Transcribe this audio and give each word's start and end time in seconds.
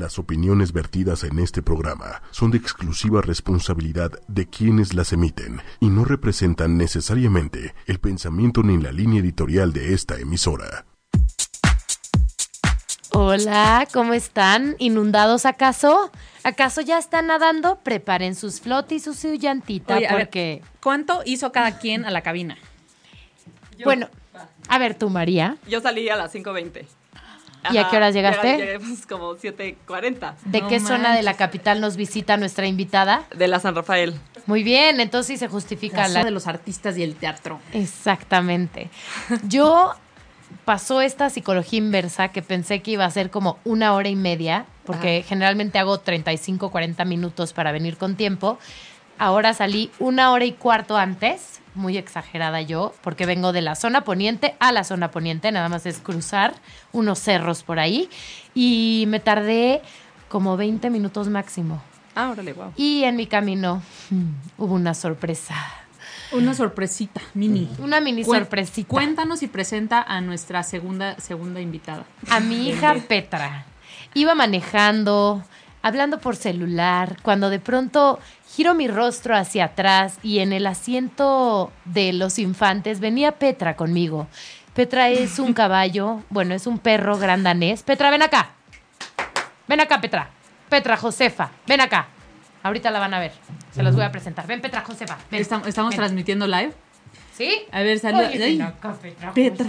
Las 0.00 0.18
opiniones 0.18 0.72
vertidas 0.72 1.24
en 1.24 1.38
este 1.38 1.60
programa 1.60 2.22
son 2.30 2.50
de 2.50 2.56
exclusiva 2.56 3.20
responsabilidad 3.20 4.10
de 4.28 4.48
quienes 4.48 4.94
las 4.94 5.12
emiten 5.12 5.60
y 5.78 5.90
no 5.90 6.06
representan 6.06 6.78
necesariamente 6.78 7.74
el 7.86 8.00
pensamiento 8.00 8.62
ni 8.62 8.78
la 8.78 8.92
línea 8.92 9.20
editorial 9.20 9.74
de 9.74 9.92
esta 9.92 10.18
emisora. 10.18 10.86
Hola, 13.12 13.86
¿cómo 13.92 14.14
están? 14.14 14.74
¿Inundados 14.78 15.44
acaso? 15.44 16.10
¿Acaso 16.44 16.80
ya 16.80 16.96
están 16.96 17.26
nadando? 17.26 17.80
Preparen 17.80 18.34
sus 18.34 18.62
flotis 18.62 19.06
y 19.06 19.12
su 19.12 19.34
llantita 19.34 19.98
Oye, 19.98 20.08
ver, 20.08 20.16
porque... 20.16 20.62
¿Cuánto 20.82 21.20
hizo 21.26 21.52
cada 21.52 21.76
quien 21.78 22.06
a 22.06 22.10
la 22.10 22.22
cabina? 22.22 22.56
Bueno, 23.84 24.08
a 24.66 24.78
ver 24.78 24.94
tú, 24.94 25.10
María. 25.10 25.58
Yo 25.68 25.82
salí 25.82 26.08
a 26.08 26.16
las 26.16 26.34
5.20. 26.34 26.86
¿Y 27.70 27.76
a 27.78 27.88
qué 27.88 27.96
horas 27.96 28.14
llegaste? 28.14 28.56
Llegué, 28.56 28.80
pues, 28.80 29.06
como 29.06 29.34
7.40. 29.34 30.34
¿De 30.44 30.60
No 30.62 30.68
qué 30.68 30.80
zona 30.80 31.14
de 31.14 31.22
la 31.22 31.34
capital 31.34 31.80
nos 31.80 31.96
visita 31.96 32.36
nuestra 32.36 32.66
invitada? 32.66 33.24
De 33.34 33.48
la 33.48 33.60
San 33.60 33.74
Rafael. 33.74 34.14
Muy 34.46 34.62
bien, 34.62 35.00
entonces 35.00 35.26
sí 35.26 35.36
se 35.36 35.48
justifica 35.48 36.08
La 36.08 36.20
la... 36.20 36.24
de 36.24 36.30
los 36.30 36.46
artistas 36.46 36.96
y 36.96 37.02
el 37.02 37.14
teatro. 37.16 37.60
Exactamente. 37.72 38.88
Yo 39.46 39.94
pasó 40.64 41.00
esta 41.00 41.30
psicología 41.30 41.78
inversa 41.78 42.28
que 42.28 42.42
pensé 42.42 42.80
que 42.80 42.92
iba 42.92 43.04
a 43.04 43.10
ser 43.10 43.30
como 43.30 43.58
una 43.64 43.92
hora 43.94 44.08
y 44.08 44.16
media, 44.16 44.66
porque 44.84 45.24
generalmente 45.26 45.78
hago 45.78 45.98
35, 45.98 46.70
40 46.70 47.04
minutos 47.04 47.52
para 47.52 47.72
venir 47.72 47.96
con 47.96 48.16
tiempo. 48.16 48.58
Ahora 49.18 49.52
salí 49.52 49.90
una 49.98 50.32
hora 50.32 50.46
y 50.46 50.52
cuarto 50.52 50.96
antes, 50.96 51.59
muy 51.74 51.96
exagerada 51.96 52.60
yo, 52.60 52.94
porque 53.02 53.26
vengo 53.26 53.52
de 53.52 53.62
la 53.62 53.74
zona 53.74 54.02
poniente 54.02 54.54
a 54.60 54.72
la 54.72 54.84
zona 54.84 55.10
poniente, 55.10 55.52
nada 55.52 55.68
más 55.68 55.86
es 55.86 55.98
cruzar 55.98 56.54
unos 56.92 57.18
cerros 57.20 57.62
por 57.62 57.78
ahí, 57.78 58.08
y 58.54 59.04
me 59.08 59.20
tardé 59.20 59.82
como 60.28 60.56
20 60.56 60.90
minutos 60.90 61.28
máximo. 61.28 61.82
Ah, 62.14 62.30
órale, 62.30 62.52
wow. 62.52 62.72
Y 62.76 63.04
en 63.04 63.16
mi 63.16 63.26
camino 63.26 63.82
mm, 64.10 64.30
hubo 64.62 64.74
una 64.74 64.94
sorpresa, 64.94 65.54
Una 66.32 66.54
sorpresita, 66.54 67.20
mini. 67.34 67.68
una 67.78 68.00
mini 68.00 68.22
Cuen- 68.24 68.40
sorpresita. 68.40 68.88
Cuéntanos 68.88 69.42
y 69.42 69.46
presenta 69.46 70.02
a 70.02 70.20
nuestra 70.20 70.62
segunda, 70.64 71.18
segunda 71.20 71.60
invitada. 71.60 72.04
A 72.30 72.40
mi 72.40 72.68
hija 72.68 72.94
Petra. 73.08 73.64
Iba 74.14 74.34
manejando, 74.34 75.42
hablando 75.82 76.18
por 76.18 76.36
celular, 76.36 77.16
cuando 77.22 77.50
de 77.50 77.58
pronto 77.60 78.18
giro 78.48 78.74
mi 78.74 78.88
rostro 78.88 79.36
hacia 79.36 79.66
atrás 79.66 80.18
y 80.22 80.40
en 80.40 80.52
el 80.52 80.66
asiento 80.66 81.72
de 81.84 82.12
los 82.12 82.38
infantes 82.38 83.00
venía 83.00 83.32
Petra 83.32 83.76
conmigo. 83.76 84.26
Petra 84.74 85.08
es 85.08 85.38
un 85.38 85.52
caballo, 85.54 86.22
bueno, 86.30 86.54
es 86.54 86.66
un 86.66 86.78
perro 86.78 87.18
gran 87.18 87.42
danés. 87.42 87.82
Petra, 87.82 88.10
ven 88.10 88.22
acá. 88.22 88.50
Ven 89.66 89.80
acá, 89.80 90.00
Petra. 90.00 90.30
Petra, 90.68 90.96
Josefa, 90.96 91.50
ven 91.66 91.80
acá. 91.80 92.06
Ahorita 92.62 92.90
la 92.90 92.98
van 93.00 93.14
a 93.14 93.18
ver. 93.20 93.32
Se 93.72 93.82
los 93.82 93.94
voy 93.94 94.04
a 94.04 94.12
presentar. 94.12 94.46
Ven, 94.46 94.60
Petra, 94.60 94.82
Josefa. 94.82 95.16
Ven. 95.30 95.40
Estamos 95.40 95.74
Ven. 95.74 95.90
transmitiendo 95.96 96.46
live. 96.46 96.72
¿Sí? 97.32 97.62
A 97.72 97.80
ver, 97.80 97.98
saluda. 97.98 98.30
Petra. 99.00 99.32
Petra. 99.32 99.66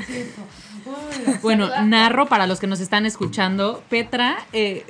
Hola, 0.86 1.40
Bueno, 1.42 1.70
narro 1.86 2.26
para 2.26 2.48
los 2.48 2.60
que 2.60 2.68
nos 2.68 2.82
están 2.82 3.06
escuchando. 3.06 3.82
Petra, 3.90 4.38
eh, 4.52 4.86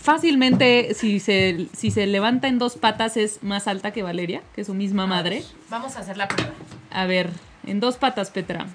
fácilmente, 0.00 0.94
si 0.94 1.20
se, 1.20 1.66
si 1.76 1.90
se 1.90 2.06
levanta 2.06 2.48
en 2.48 2.58
dos 2.58 2.76
patas, 2.76 3.16
es 3.16 3.42
más 3.42 3.66
alta 3.68 3.92
que 3.92 4.02
Valeria, 4.02 4.42
que 4.54 4.60
es 4.62 4.66
su 4.66 4.74
misma 4.74 5.06
madre. 5.06 5.42
Vamos 5.70 5.96
a 5.96 6.00
hacer 6.00 6.16
la 6.16 6.28
prueba. 6.28 6.52
A 6.90 7.06
ver, 7.06 7.30
en 7.66 7.80
dos 7.80 7.96
patas, 7.96 8.30
Petra. 8.30 8.66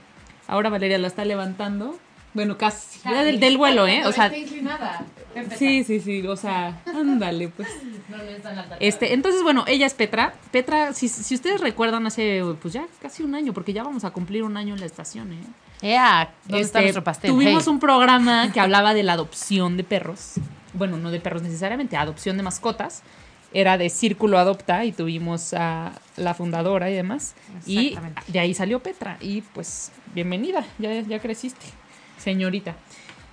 Ahora 0.48 0.70
Valeria 0.70 0.98
la 0.98 1.08
está 1.08 1.26
levantando. 1.26 1.98
Bueno, 2.34 2.58
casi. 2.58 3.00
Ya 3.04 3.24
del, 3.24 3.40
del 3.40 3.58
vuelo, 3.58 3.88
¿eh? 3.88 4.06
O 4.06 4.12
sea, 4.12 4.26
Está 4.28 4.38
inclinada. 4.38 5.04
Ven, 5.34 5.44
Petra. 5.46 5.58
sí, 5.58 5.84
sí, 5.84 6.00
sí. 6.00 6.26
O 6.28 6.36
sea, 6.36 6.82
ándale, 6.86 7.50
pues. 7.50 7.68
No, 8.10 8.18
no 8.18 8.24
es 8.24 8.42
tan 8.42 8.58
alta. 8.58 8.76
Este, 8.80 9.14
entonces, 9.14 9.44
bueno, 9.44 9.66
ella 9.68 9.86
es 9.86 9.94
Petra. 9.94 10.34
Petra, 10.52 10.94
si, 10.94 11.08
si 11.08 11.36
ustedes 11.36 11.62
recuerdan, 11.62 12.08
hace 12.08 12.42
pues 12.60 12.74
ya 12.74 12.88
casi 13.00 13.22
un 13.22 13.36
año, 13.36 13.54
porque 13.54 13.72
ya 13.72 13.84
vamos 13.84 14.04
a 14.04 14.10
cumplir 14.10 14.42
un 14.42 14.58
año 14.58 14.74
en 14.74 14.80
la 14.80 14.88
estación, 14.88 15.32
¿eh? 15.32 15.38
Ea, 15.84 16.34
¿dónde 16.46 16.62
está 16.64 16.80
Este, 16.80 16.82
nuestro 16.82 17.04
pastel? 17.04 17.30
Tuvimos 17.32 17.66
Hey. 17.68 17.72
un 17.74 17.80
programa 17.80 18.52
que 18.52 18.60
hablaba 18.60 18.96
de 18.96 19.04
la 19.04 19.14
adopción 19.14 19.78
de 19.78 19.84
perros. 19.84 20.34
Bueno, 20.74 20.98
no 20.98 21.12
de 21.12 21.20
perros 21.20 21.42
necesariamente, 21.42 21.98
adopción 21.98 22.38
de 22.38 22.44
mascotas. 22.44 23.04
Era 23.52 23.80
de 23.80 23.90
Círculo 23.90 24.38
Adopta 24.38 24.86
y 24.86 24.92
tuvimos 24.92 25.56
a 25.56 25.94
la 26.18 26.36
fundadora 26.36 26.92
y 26.92 26.94
demás. 26.94 27.34
Y 27.66 27.98
de 28.28 28.40
ahí 28.40 28.54
salió 28.54 28.80
Petra. 28.84 29.18
Y 29.22 29.42
pues, 29.42 29.92
bienvenida, 30.14 30.64
ya, 30.78 31.02
ya 31.02 31.20
creciste, 31.20 31.66
señorita. 32.20 32.76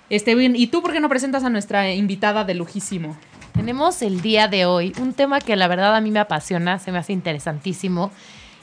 Este, 0.09 0.33
bien, 0.33 0.55
¿y 0.55 0.67
tú 0.67 0.81
por 0.81 0.91
qué 0.91 0.99
no 0.99 1.09
presentas 1.09 1.43
a 1.43 1.49
nuestra 1.49 1.93
invitada 1.93 2.45
de 2.45 2.55
lujísimo? 2.55 3.15
Tenemos 3.53 4.01
el 4.01 4.21
día 4.21 4.47
de 4.47 4.65
hoy 4.65 4.93
un 4.99 5.13
tema 5.13 5.39
que 5.41 5.55
la 5.55 5.67
verdad 5.67 5.95
a 5.95 6.01
mí 6.01 6.11
me 6.11 6.19
apasiona, 6.19 6.79
se 6.79 6.91
me 6.91 6.97
hace 6.97 7.13
interesantísimo. 7.13 8.11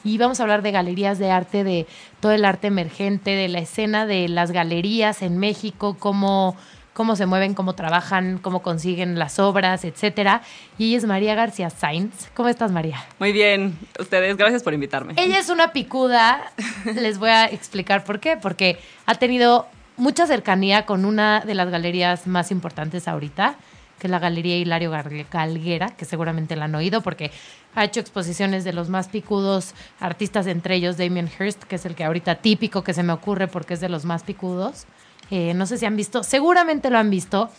Y 0.05 0.19
vamos 0.19 0.39
a 0.39 0.43
hablar 0.43 0.63
de 0.63 0.71
galerías 0.71 1.19
de 1.19 1.31
arte, 1.31 1.65
de 1.65 1.87
todo 2.21 2.33
el 2.33 2.45
arte 2.45 2.67
emergente, 2.67 3.31
de 3.31 3.49
la 3.49 3.59
escena 3.59 4.07
de 4.07 4.29
las 4.29 4.51
galerías 4.51 5.23
en 5.23 5.39
México, 5.39 5.97
cómo, 5.99 6.57
cómo 6.95 7.17
se 7.17 7.27
mueven, 7.27 7.53
cómo 7.55 7.75
trabajan, 7.75 8.39
cómo 8.39 8.63
consiguen 8.63 9.19
las 9.19 9.39
obras, 9.39 9.85
etcétera. 9.85 10.41
Y 10.79 10.89
ella 10.89 10.99
es 10.99 11.05
María 11.05 11.35
García 11.35 11.69
Sainz. 11.69 12.31
¿Cómo 12.35 12.49
estás, 12.49 12.73
María? 12.73 13.05
Muy 13.19 13.33
bien. 13.33 13.77
Ustedes, 14.01 14.37
gracias 14.37 14.63
por 14.63 14.73
invitarme. 14.73 15.15
Ella 15.17 15.39
es 15.39 15.51
una 15.51 15.73
picuda, 15.73 16.41
les 16.95 17.19
voy 17.19 17.31
a 17.31 17.45
explicar 17.47 18.05
por 18.05 18.21
qué, 18.21 18.37
porque 18.37 18.79
ha 19.07 19.17
tenido 19.17 19.67
mucha 19.97 20.27
cercanía 20.27 20.87
con 20.87 21.05
una 21.05 21.41
de 21.41 21.55
las 21.55 21.69
galerías 21.71 22.27
más 22.27 22.51
importantes 22.51 23.07
ahorita, 23.07 23.57
que 23.99 24.07
es 24.09 24.11
la 24.11 24.19
Galería 24.19 24.57
Hilario 24.57 24.91
Gal- 24.91 25.27
Galguera, 25.31 25.91
que 25.91 26.05
seguramente 26.05 26.57
la 26.57 26.65
han 26.65 26.75
oído 26.75 27.01
porque 27.01 27.31
ha 27.77 27.85
hecho 27.85 28.01
exposiciones 28.01 28.65
de 28.65 28.73
los 28.73 28.89
más 28.89 29.09
picudos 29.09 29.75
artistas, 30.01 30.47
entre 30.49 30.75
ellos 30.77 30.97
Damien 30.97 31.29
Hirst, 31.39 31.63
que 31.65 31.77
es 31.77 31.87
el 31.87 31.95
que 31.95 32.05
ahorita 32.05 32.37
típico 32.37 32.83
que 32.83 32.93
se 32.93 33.03
me 33.05 33.13
ocurre 33.13 33.47
porque 33.49 33.75
es 33.75 33.81
de 33.81 33.89
los 33.89 34.05
más 34.05 34.23
picudos. 34.25 34.87
Eh, 35.31 35.55
no 35.55 35.67
sé 35.67 35.79
si 35.79 35.87
han 35.87 35.97
visto, 35.97 36.23
seguramente 36.23 36.91
lo 36.91 36.99
han 36.99 37.11
visto, 37.11 37.51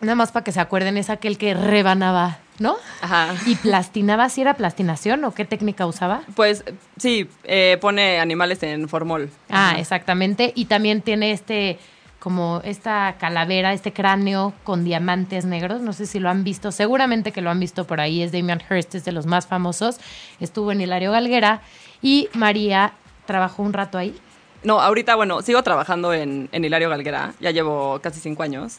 nada 0.00 0.14
más 0.16 0.32
para 0.32 0.44
que 0.44 0.52
se 0.52 0.60
acuerden, 0.60 0.96
es 0.96 1.08
aquel 1.08 1.38
que 1.38 1.54
rebanaba, 1.54 2.38
¿no? 2.58 2.76
Ajá. 3.00 3.34
Y 3.46 3.54
plastinaba, 3.56 4.28
si 4.28 4.40
era 4.40 4.54
plastinación 4.54 5.24
o 5.24 5.32
qué 5.32 5.44
técnica 5.44 5.86
usaba. 5.86 6.22
Pues 6.34 6.64
sí, 6.96 7.28
eh, 7.44 7.78
pone 7.80 8.18
animales 8.18 8.62
en 8.62 8.88
formol. 8.88 9.30
Ah, 9.48 9.70
Ajá. 9.70 9.78
exactamente. 9.80 10.52
Y 10.54 10.64
también 10.66 11.00
tiene 11.00 11.30
este, 11.32 11.78
como 12.18 12.60
esta 12.64 13.16
calavera, 13.18 13.72
este 13.72 13.92
cráneo 13.92 14.52
con 14.64 14.84
diamantes 14.84 15.44
negros. 15.44 15.80
No 15.80 15.92
sé 15.92 16.06
si 16.06 16.18
lo 16.18 16.28
han 16.28 16.44
visto. 16.44 16.72
Seguramente 16.72 17.30
que 17.32 17.40
lo 17.42 17.50
han 17.50 17.60
visto 17.60 17.86
por 17.86 18.00
ahí. 18.00 18.22
Es 18.22 18.32
Damien 18.32 18.62
Hirst, 18.68 18.94
es 18.94 19.04
de 19.04 19.12
los 19.12 19.26
más 19.26 19.46
famosos. 19.46 19.98
Estuvo 20.40 20.72
en 20.72 20.80
Hilario 20.80 21.12
Galguera. 21.12 21.60
Y 22.02 22.28
María 22.34 22.92
trabajó 23.26 23.62
un 23.62 23.72
rato 23.72 23.96
ahí. 23.98 24.14
No, 24.62 24.80
ahorita, 24.80 25.14
bueno, 25.14 25.42
sigo 25.42 25.62
trabajando 25.62 26.12
en, 26.12 26.48
en 26.52 26.64
Hilario 26.64 26.90
Galguera. 26.90 27.34
Ya 27.40 27.50
llevo 27.50 28.00
casi 28.02 28.20
cinco 28.20 28.42
años. 28.42 28.78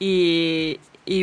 Y, 0.00 0.78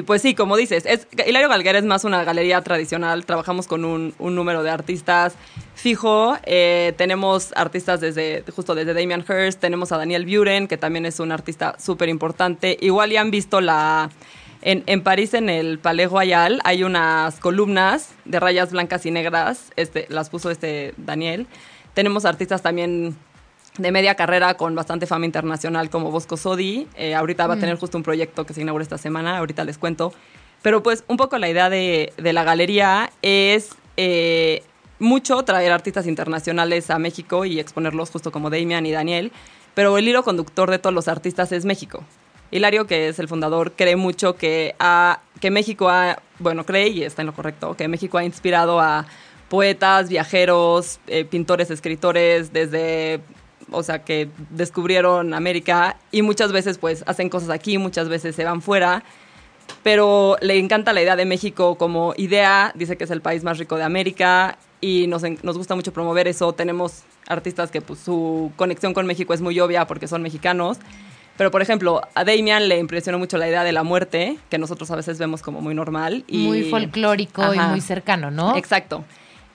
pues 0.07 0.21
sí, 0.21 0.33
como 0.35 0.57
dices, 0.57 0.85
es, 0.85 1.07
Hilario 1.25 1.47
Galguera 1.47 1.77
es 1.79 1.85
más 1.85 2.03
una 2.03 2.23
galería 2.23 2.61
tradicional. 2.61 3.25
Trabajamos 3.25 3.67
con 3.67 3.85
un, 3.85 4.13
un 4.19 4.35
número 4.35 4.63
de 4.63 4.69
artistas 4.71 5.35
fijo. 5.75 6.35
Eh, 6.43 6.93
tenemos 6.97 7.53
artistas 7.55 8.01
desde, 8.01 8.43
justo 8.53 8.75
desde 8.75 8.93
Damian 8.93 9.23
Hirst. 9.27 9.61
Tenemos 9.61 9.91
a 9.91 9.97
Daniel 9.97 10.25
Buren, 10.25 10.67
que 10.67 10.77
también 10.77 11.05
es 11.05 11.19
un 11.19 11.31
artista 11.31 11.77
súper 11.79 12.09
importante. 12.09 12.77
Igual 12.81 13.11
ya 13.11 13.21
han 13.21 13.31
visto 13.31 13.61
la... 13.61 14.09
En, 14.61 14.83
en 14.87 15.03
París, 15.03 15.35
en 15.35 15.47
el 15.47 15.77
Palais 15.77 16.09
Royal, 16.09 16.59
hay 16.63 16.83
unas 16.83 17.39
columnas 17.39 18.09
de 18.25 18.39
rayas 18.39 18.71
blancas 18.71 19.05
y 19.05 19.11
negras. 19.11 19.71
Este, 19.75 20.07
las 20.09 20.31
puso 20.31 20.49
este 20.49 20.95
Daniel. 20.97 21.45
Tenemos 21.93 22.25
artistas 22.25 22.63
también 22.63 23.15
de 23.77 23.91
media 23.91 24.15
carrera 24.15 24.55
con 24.55 24.73
bastante 24.75 25.05
fama 25.05 25.25
internacional 25.25 25.89
como 25.89 26.11
Bosco 26.11 26.37
Sodi. 26.37 26.87
Eh, 26.95 27.13
ahorita 27.15 27.47
va 27.47 27.55
a 27.55 27.59
tener 27.59 27.77
justo 27.77 27.97
un 27.97 28.03
proyecto 28.03 28.45
que 28.45 28.53
se 28.53 28.61
inaugura 28.61 28.83
esta 28.83 28.97
semana, 28.97 29.37
ahorita 29.37 29.63
les 29.65 29.77
cuento. 29.77 30.13
Pero 30.61 30.81
pues 30.81 31.03
un 31.07 31.17
poco 31.17 31.37
la 31.37 31.49
idea 31.49 31.69
de, 31.69 32.13
de 32.17 32.33
la 32.33 32.43
galería 32.43 33.11
es 33.21 33.69
eh, 33.97 34.63
mucho 34.99 35.43
traer 35.43 35.71
artistas 35.71 36.07
internacionales 36.07 36.89
a 36.89 36.97
México 36.99 37.45
y 37.45 37.59
exponerlos 37.59 38.09
justo 38.09 38.31
como 38.31 38.49
Damian 38.49 38.85
y 38.85 38.91
Daniel, 38.91 39.31
pero 39.73 39.97
el 39.97 40.07
hilo 40.07 40.23
conductor 40.23 40.71
de 40.71 40.79
todos 40.79 40.93
los 40.95 41.07
artistas 41.07 41.51
es 41.51 41.65
México. 41.65 42.03
Hilario, 42.51 42.87
que 42.87 43.09
es 43.09 43.19
el 43.19 43.27
fundador, 43.27 43.73
cree 43.73 43.95
mucho 43.97 44.35
que, 44.37 44.73
ha- 44.79 45.19
que 45.41 45.51
México 45.51 45.89
ha, 45.89 46.19
bueno, 46.39 46.65
cree 46.65 46.87
y 46.87 47.03
está 47.03 47.21
en 47.21 47.25
lo 47.27 47.33
correcto, 47.33 47.75
que 47.75 47.87
México 47.87 48.17
ha 48.17 48.23
inspirado 48.23 48.79
a 48.79 49.05
poetas, 49.49 50.09
viajeros, 50.09 50.99
eh, 51.07 51.25
pintores, 51.25 51.69
escritores, 51.71 52.53
desde, 52.53 53.19
o 53.71 53.83
sea, 53.83 54.03
que 54.03 54.29
descubrieron 54.49 55.33
América 55.33 55.97
y 56.11 56.21
muchas 56.21 56.51
veces 56.51 56.77
pues 56.77 57.03
hacen 57.07 57.29
cosas 57.29 57.49
aquí, 57.49 57.77
muchas 57.77 58.09
veces 58.09 58.35
se 58.35 58.43
van 58.43 58.61
fuera, 58.61 59.03
pero 59.83 60.37
le 60.41 60.57
encanta 60.57 60.93
la 60.93 61.01
idea 61.01 61.15
de 61.15 61.25
México 61.25 61.75
como 61.75 62.13
idea, 62.17 62.71
dice 62.75 62.97
que 62.97 63.03
es 63.03 63.11
el 63.11 63.21
país 63.21 63.43
más 63.43 63.57
rico 63.57 63.77
de 63.77 63.83
América 63.83 64.57
y 64.81 65.07
nos, 65.07 65.23
nos 65.43 65.57
gusta 65.57 65.75
mucho 65.75 65.93
promover 65.93 66.27
eso. 66.27 66.53
Tenemos 66.53 67.03
artistas 67.27 67.71
que 67.71 67.81
pues, 67.81 67.99
su 67.99 68.51
conexión 68.55 68.93
con 68.93 69.05
México 69.05 69.33
es 69.33 69.41
muy 69.41 69.59
obvia 69.59 69.87
porque 69.87 70.07
son 70.07 70.21
mexicanos, 70.21 70.77
Pero, 71.37 71.51
por 71.51 71.61
ejemplo, 71.61 72.01
a 72.13 72.23
Damian 72.23 72.69
le 72.69 72.79
impresionó 72.79 73.19
mucho 73.19 73.37
la 73.37 73.47
idea 73.49 73.63
de 73.65 73.73
la 73.73 73.83
muerte, 73.83 74.37
que 74.49 74.57
nosotros 74.57 74.89
a 74.91 74.95
veces 74.95 75.19
vemos 75.19 75.41
como 75.41 75.59
muy 75.59 75.75
normal. 75.75 76.23
Y, 76.27 76.45
muy 76.45 76.63
folclórico 76.69 77.53
y 77.53 77.57
Ajá. 77.57 77.67
muy 77.67 77.81
cercano, 77.81 78.31
¿no? 78.31 78.55
Exacto. 78.55 79.03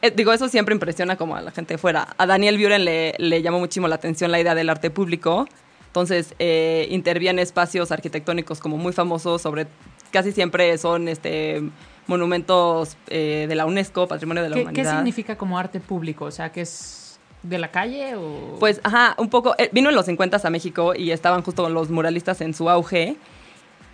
Eh, 0.02 0.10
digo, 0.10 0.32
eso 0.32 0.48
siempre 0.48 0.74
impresiona 0.74 1.16
como 1.16 1.36
a 1.36 1.42
la 1.42 1.50
gente 1.50 1.74
de 1.74 1.78
fuera. 1.78 2.14
A 2.16 2.26
Daniel 2.26 2.56
Buren 2.58 2.84
le, 2.84 3.14
le 3.18 3.42
llamó 3.42 3.58
muchísimo 3.58 3.88
la 3.88 3.96
atención 3.96 4.30
la 4.30 4.40
idea 4.40 4.54
del 4.54 4.70
arte 4.70 4.90
público. 4.90 5.46
Entonces, 5.86 6.34
eh, 6.38 6.86
interviene 6.90 7.42
espacios 7.42 7.90
arquitectónicos 7.92 8.60
como 8.60 8.76
muy 8.76 8.92
famosos 8.92 9.42
sobre... 9.42 9.66
Casi 10.12 10.32
siempre 10.32 10.76
son 10.78 11.06
este 11.08 11.62
monumentos 12.08 12.96
eh, 13.08 13.46
de 13.48 13.54
la 13.54 13.66
UNESCO, 13.66 14.08
Patrimonio 14.08 14.42
de 14.42 14.48
la 14.50 14.56
¿Qué, 14.56 14.62
qué 14.62 14.70
Humanidad. 14.70 14.96
significa 14.96 15.36
como 15.36 15.56
arte 15.58 15.78
público? 15.78 16.24
O 16.24 16.30
sea, 16.32 16.50
que 16.50 16.62
es 16.62 17.18
de 17.44 17.58
la 17.58 17.70
calle 17.70 18.16
o...? 18.16 18.56
Pues, 18.58 18.80
ajá, 18.82 19.14
un 19.18 19.30
poco. 19.30 19.54
eh, 19.58 19.70
vino 19.72 19.88
en 19.90 19.94
los 19.94 20.06
50 20.06 20.40
a 20.42 20.50
México 20.50 20.94
y 20.96 21.12
estaban 21.12 21.42
justo 21.42 21.68
los 21.68 21.90
muralistas 21.90 22.40
en 22.40 22.52
su 22.54 22.68
auge. 22.68 23.16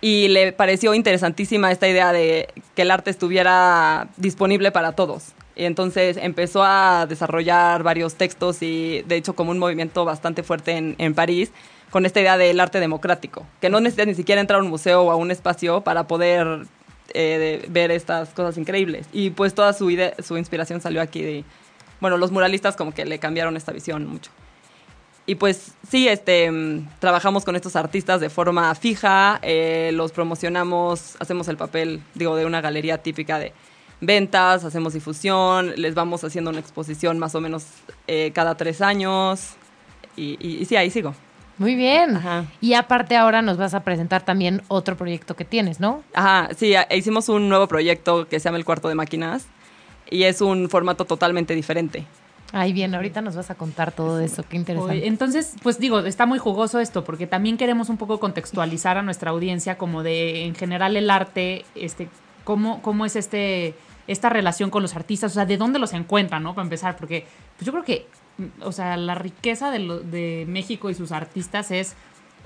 Y 0.01 0.27
le 0.29 0.51
pareció 0.51 0.93
interesantísima 0.93 1.71
esta 1.71 1.87
idea 1.87 2.11
de 2.11 2.49
que 2.75 2.83
el 2.83 2.91
arte 2.91 3.09
estuviera 3.11 4.07
disponible 4.17 4.71
para 4.71 4.91
todos. 4.93 5.33
Y 5.57 5.65
entonces 5.65 6.17
empezó 6.21 6.63
a 6.63 7.07
desarrollar 7.07 7.81
varios 7.81 8.15
textos 8.15 8.61
y, 8.61 9.01
de 9.07 9.15
hecho, 9.15 9.35
como 9.35 9.51
un 9.51 9.57
movimiento 9.57 10.05
bastante 10.05 10.43
fuerte 10.43 10.73
en, 10.73 10.95
en 10.99 11.15
París, 11.15 11.51
con 11.89 12.05
esta 12.05 12.19
idea 12.19 12.37
del 12.37 12.59
arte 12.59 12.79
democrático, 12.79 13.45
que 13.59 13.69
no 13.69 13.79
necesitas 13.79 14.07
ni 14.07 14.15
siquiera 14.15 14.39
entrar 14.39 14.59
a 14.59 14.63
un 14.63 14.69
museo 14.69 15.01
o 15.03 15.11
a 15.11 15.15
un 15.15 15.31
espacio 15.31 15.81
para 15.81 16.05
poder 16.05 16.67
eh, 17.13 17.65
ver 17.69 17.91
estas 17.91 18.29
cosas 18.29 18.57
increíbles. 18.57 19.07
Y 19.11 19.31
pues 19.31 19.55
toda 19.55 19.73
su, 19.73 19.89
idea, 19.89 20.13
su 20.21 20.37
inspiración 20.37 20.81
salió 20.81 21.01
aquí 21.01 21.21
de... 21.21 21.43
Bueno, 21.99 22.17
los 22.17 22.31
muralistas 22.31 22.75
como 22.75 22.93
que 22.93 23.05
le 23.05 23.17
cambiaron 23.17 23.57
esta 23.57 23.71
visión 23.71 24.05
mucho. 24.05 24.29
Y 25.25 25.35
pues 25.35 25.73
sí, 25.89 26.07
este, 26.07 26.51
mm, 26.51 26.87
trabajamos 26.99 27.43
con 27.43 27.55
estos 27.55 27.75
artistas 27.75 28.21
de 28.21 28.29
forma 28.29 28.73
fija, 28.75 29.39
eh, 29.41 29.91
los 29.93 30.11
promocionamos, 30.11 31.15
hacemos 31.19 31.47
el 31.47 31.57
papel, 31.57 32.01
digo, 32.13 32.35
de 32.35 32.45
una 32.45 32.61
galería 32.61 33.01
típica 33.01 33.39
de 33.39 33.53
ventas, 34.01 34.63
hacemos 34.63 34.93
difusión, 34.93 35.73
les 35.75 35.95
vamos 35.95 36.23
haciendo 36.23 36.51
una 36.51 36.59
exposición 36.59 37.17
más 37.19 37.35
o 37.35 37.41
menos 37.41 37.65
eh, 38.07 38.31
cada 38.33 38.55
tres 38.55 38.81
años. 38.81 39.55
Y, 40.15 40.37
y- 40.39 40.57
y 40.61 40.65
sí, 40.65 40.75
ahí 40.75 40.89
sigo. 40.89 41.13
Muy 41.57 41.75
bien. 41.75 42.15
Ajá. 42.17 42.45
Y 42.61 42.73
aparte 42.73 43.15
ahora 43.17 43.41
nos 43.41 43.57
vas 43.57 43.73
a 43.73 43.79
presentar 43.83 44.23
también 44.23 44.61
otro 44.67 44.95
proyecto 44.95 45.35
que 45.35 45.45
tienes, 45.45 45.79
¿no? 45.79 46.03
Ajá, 46.13 46.49
sí, 46.55 46.73
hicimos 46.91 47.29
un 47.29 47.49
nuevo 47.49 47.67
proyecto 47.67 48.27
que 48.27 48.39
se 48.39 48.45
llama 48.45 48.57
El 48.57 48.65
Cuarto 48.65 48.87
de 48.89 48.95
Máquinas 48.95 49.47
y 50.09 50.23
es 50.23 50.41
un 50.41 50.69
formato 50.69 51.05
totalmente 51.05 51.55
diferente. 51.55 52.05
Ahí 52.53 52.71
bien, 52.71 52.95
ahorita 52.95 53.21
nos 53.21 53.35
vas 53.35 53.49
a 53.49 53.55
contar 53.55 53.91
todo 53.91 54.21
eso, 54.21 54.43
qué 54.47 54.55
interesante. 54.55 54.93
Oye, 54.99 55.07
entonces, 55.07 55.55
pues 55.63 55.79
digo, 55.79 55.99
está 55.99 56.25
muy 56.25 56.39
jugoso 56.39 56.79
esto, 56.79 57.03
porque 57.03 57.27
también 57.27 57.57
queremos 57.57 57.89
un 57.89 57.97
poco 57.97 58.19
contextualizar 58.21 58.97
a 58.97 59.01
nuestra 59.01 59.31
audiencia 59.31 59.77
como 59.77 60.01
de, 60.01 60.45
en 60.45 60.55
general, 60.55 60.95
el 60.95 61.09
arte, 61.09 61.65
este, 61.75 62.07
cómo, 62.45 62.81
cómo 62.81 63.05
es 63.05 63.17
este, 63.17 63.73
esta 64.07 64.29
relación 64.29 64.69
con 64.69 64.81
los 64.81 64.95
artistas, 64.95 65.31
o 65.31 65.35
sea, 65.35 65.45
de 65.45 65.57
dónde 65.57 65.79
los 65.79 65.93
encuentran, 65.93 66.43
¿no? 66.43 66.55
Para 66.55 66.63
empezar, 66.65 66.95
porque 66.97 67.25
pues 67.57 67.65
yo 67.65 67.71
creo 67.71 67.83
que, 67.83 68.07
o 68.61 68.71
sea, 68.71 68.97
la 68.97 69.15
riqueza 69.15 69.69
de, 69.71 69.79
lo- 69.79 69.99
de 69.99 70.45
México 70.47 70.89
y 70.89 70.93
sus 70.93 71.11
artistas 71.11 71.71
es, 71.71 71.95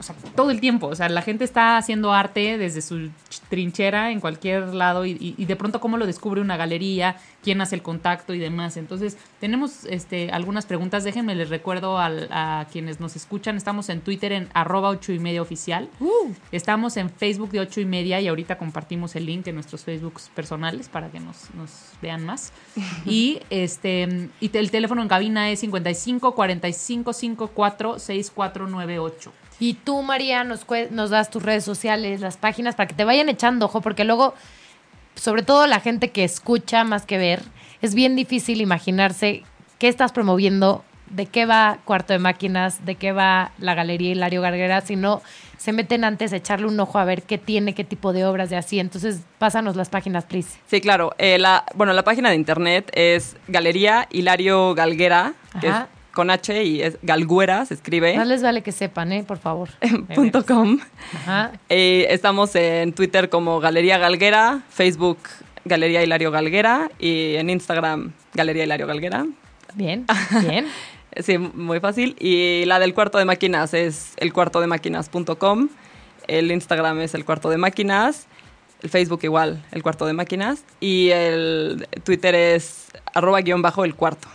o 0.02 0.04
sea, 0.04 0.16
todo 0.36 0.52
el 0.52 0.60
tiempo, 0.60 0.88
o 0.88 0.96
sea, 0.96 1.08
la 1.10 1.22
gente 1.22 1.44
está 1.46 1.78
haciendo 1.78 2.12
arte 2.12 2.58
desde 2.58 2.82
su 2.82 2.96
ch- 2.98 3.12
trinchera 3.50 4.12
en 4.12 4.20
cualquier 4.20 4.74
lado 4.74 5.06
y, 5.06 5.12
y- 5.12 5.36
y 5.38 5.46
de 5.46 5.56
pronto 5.56 5.80
cómo 5.80 5.96
lo 5.98 6.06
descubre 6.06 6.42
una 6.42 6.58
galería, 6.58 7.16
quién 7.44 7.62
hace 7.62 7.76
el 7.76 7.82
contacto 7.82 8.34
y 8.34 8.40
demás. 8.40 8.78
Entonces, 8.78 9.18
tenemos 9.40 9.86
este, 9.86 10.32
algunas 10.32 10.66
preguntas, 10.66 11.04
déjenme 11.04 11.36
les 11.36 11.50
recuerdo 11.50 11.98
al- 12.00 12.28
a 12.32 12.66
quienes 12.72 13.00
nos 13.00 13.16
escuchan, 13.16 13.56
estamos 13.58 13.90
en 13.90 14.02
Twitter 14.02 14.32
en 14.32 14.50
arroba 14.54 14.90
ocho 14.90 15.14
y 15.14 15.20
media 15.20 15.42
oficial, 15.42 15.88
estamos 16.52 16.98
en 16.98 17.10
Facebook 17.10 17.52
de 17.52 17.60
ocho 17.62 17.80
y 17.80 17.86
media 17.86 18.20
y 18.20 18.28
ahorita 18.28 18.58
compartimos 18.58 19.16
el 19.16 19.26
link 19.28 19.48
en 19.48 19.56
nuestros 19.56 19.84
Facebooks 19.84 20.30
personales 20.36 20.90
para 20.90 21.10
que 21.10 21.20
nos, 21.20 21.54
nos 21.54 21.70
vean 22.02 22.26
más. 22.26 22.52
y 23.06 23.40
este 23.50 24.30
y 24.40 24.50
el 24.58 24.72
teléfono 24.72 25.02
en 25.02 25.08
cabina 25.08 25.52
es 25.52 25.60
55 25.60 26.34
45 26.34 27.14
54 27.14 28.00
6498. 28.00 29.32
Y 29.62 29.76
tú, 29.76 30.02
María, 30.02 30.44
nos, 30.44 30.66
nos 30.90 31.12
das 31.12 31.30
tus 31.30 31.44
redes 31.44 31.64
sociales, 31.64 32.20
las 32.20 32.36
páginas, 32.36 32.74
para 32.74 32.88
que 32.88 32.96
te 32.96 33.04
vayan 33.06 33.30
echando 33.30 33.68
ojo, 33.68 33.80
porque 33.80 34.04
luego, 34.06 34.34
sobre 35.14 35.44
todo 35.44 35.68
la 35.68 35.80
gente 35.80 36.10
que 36.10 36.24
escucha 36.24 36.84
más 36.84 37.06
que 37.06 37.20
ver, 37.20 37.44
es 37.84 37.94
bien 37.94 38.16
difícil 38.16 38.60
imaginarse 38.60 39.44
qué 39.78 39.88
estás 39.88 40.14
promoviendo, 40.14 40.84
de 41.12 41.28
qué 41.28 41.46
va 41.46 41.78
Cuarto 41.86 42.12
de 42.12 42.18
Máquinas, 42.18 42.86
de 42.88 42.96
qué 42.96 43.12
va 43.12 43.52
la 43.60 43.76
Galería 43.76 44.10
Hilario 44.10 44.42
Garguera, 44.42 44.82
si 44.82 44.96
no 44.96 45.22
se 45.60 45.74
meten 45.74 46.06
antes 46.06 46.34
a 46.34 46.38
echarle 46.38 46.66
un 46.66 46.80
ojo 46.80 46.98
a 46.98 47.06
ver 47.06 47.22
qué 47.22 47.38
tiene, 47.38 47.76
qué 47.76 47.84
tipo 47.84 48.14
de 48.14 48.26
obras 48.26 48.50
de 48.50 48.56
así. 48.56 48.80
Entonces, 48.80 49.20
pásanos 49.38 49.76
las 49.76 49.90
páginas, 49.90 50.26
please. 50.26 50.58
Sí, 50.66 50.82
claro. 50.82 51.14
eh, 51.20 51.38
la, 51.38 51.66
bueno, 51.76 51.94
la 51.94 52.04
página 52.04 52.30
de 52.30 52.36
internet 52.36 52.90
es 52.96 53.36
Galería 53.48 54.08
Hilario 54.10 54.74
Galguera, 54.74 55.36
que 55.60 55.68
es. 55.68 55.76
Con 56.14 56.30
H 56.30 56.64
y 56.64 56.82
es 56.82 56.98
Galguera, 57.02 57.66
se 57.66 57.74
escribe. 57.74 58.16
Más 58.16 58.28
les 58.28 58.44
vale 58.44 58.64
que 58.64 58.72
sepan, 58.72 59.12
¿eh? 59.12 59.24
Por 59.24 59.38
favor. 59.38 59.70
punto 60.16 60.46
com. 60.46 60.80
Ajá. 61.14 61.52
Eh, 61.70 62.08
estamos 62.10 62.56
en 62.56 62.94
Twitter 62.94 63.30
como 63.30 63.60
Galería 63.60 63.98
Galguera, 63.98 64.62
Facebook 64.70 65.20
Galería 65.66 66.04
Hilario 66.04 66.32
Galguera 66.32 66.90
y 67.00 67.36
en 67.36 67.50
Instagram 67.50 68.14
Galería 68.34 68.64
Hilario 68.64 68.88
Galguera. 68.88 69.26
Bien, 69.76 70.06
bien. 70.48 70.68
Sí, 71.18 71.38
muy 71.38 71.80
fácil. 71.80 72.16
Y 72.20 72.64
la 72.66 72.80
del 72.80 72.94
cuarto 72.94 73.18
de 73.18 73.26
máquinas 73.26 73.74
es 73.74 74.14
elcuartodemaquinas.com. 74.18 75.70
El 76.28 76.52
Instagram 76.52 77.02
es 77.02 77.14
el 77.14 77.26
cuarto 77.26 77.50
de 77.50 77.58
máquinas. 77.58 78.28
El 78.82 78.90
Facebook 78.90 79.20
igual, 79.24 79.64
el 79.72 79.84
cuarto 79.84 80.06
de 80.06 80.14
máquinas. 80.14 80.64
Y 80.80 81.10
el 81.10 81.88
Twitter 82.04 82.34
es 82.34 82.88
arroba 83.14 83.42
guion 83.42 83.62
bajo 83.62 83.84
el 83.84 83.96
cuarto. 83.96 84.28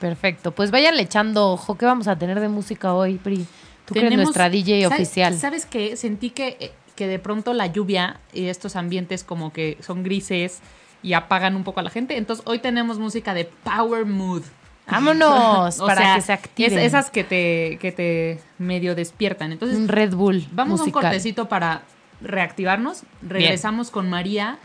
Perfecto. 0.00 0.52
Pues 0.52 0.70
váyanle 0.70 1.02
echando 1.02 1.50
ojo. 1.52 1.76
¿Qué 1.76 1.84
vamos 1.86 2.08
a 2.08 2.16
tener 2.16 2.40
de 2.40 2.48
música 2.48 2.94
hoy, 2.94 3.16
Pri? 3.18 3.46
Tú 3.84 3.94
que 3.94 4.00
eres 4.06 4.16
nuestra 4.16 4.48
DJ 4.50 4.82
¿sabes- 4.82 4.94
oficial. 5.00 5.38
¿Sabes 5.38 5.66
qué? 5.66 5.96
Sentí 5.96 6.30
que, 6.30 6.56
eh, 6.58 6.72
que 6.96 7.06
de 7.06 7.18
pronto 7.18 7.52
la 7.52 7.66
lluvia 7.66 8.18
y 8.32 8.46
estos 8.46 8.76
ambientes 8.76 9.22
como 9.24 9.52
que 9.52 9.76
son 9.80 10.02
grises 10.02 10.60
y 11.02 11.12
apagan 11.12 11.54
un 11.56 11.64
poco 11.64 11.80
a 11.80 11.82
la 11.82 11.90
gente. 11.90 12.16
Entonces 12.16 12.44
hoy 12.46 12.58
tenemos 12.60 12.98
música 12.98 13.34
de 13.34 13.44
Power 13.44 14.06
Mood. 14.06 14.42
Vámonos, 14.90 15.76
para 15.86 16.00
sea, 16.02 16.14
que 16.16 16.20
se 16.22 16.32
activen. 16.32 16.78
es- 16.78 16.84
esas 16.86 17.10
que 17.10 17.22
te, 17.24 17.78
que 17.80 17.92
te 17.92 18.40
medio 18.58 18.94
despiertan. 18.94 19.52
Entonces, 19.52 19.76
Un 19.78 19.88
Red 19.88 20.14
Bull 20.14 20.46
vamos 20.52 20.80
a 20.80 20.84
un 20.84 20.90
cortecito 20.90 21.48
para 21.48 21.82
reactivarnos. 22.20 23.02
Regresamos 23.22 23.90
con 23.90 24.08
María 24.10 24.58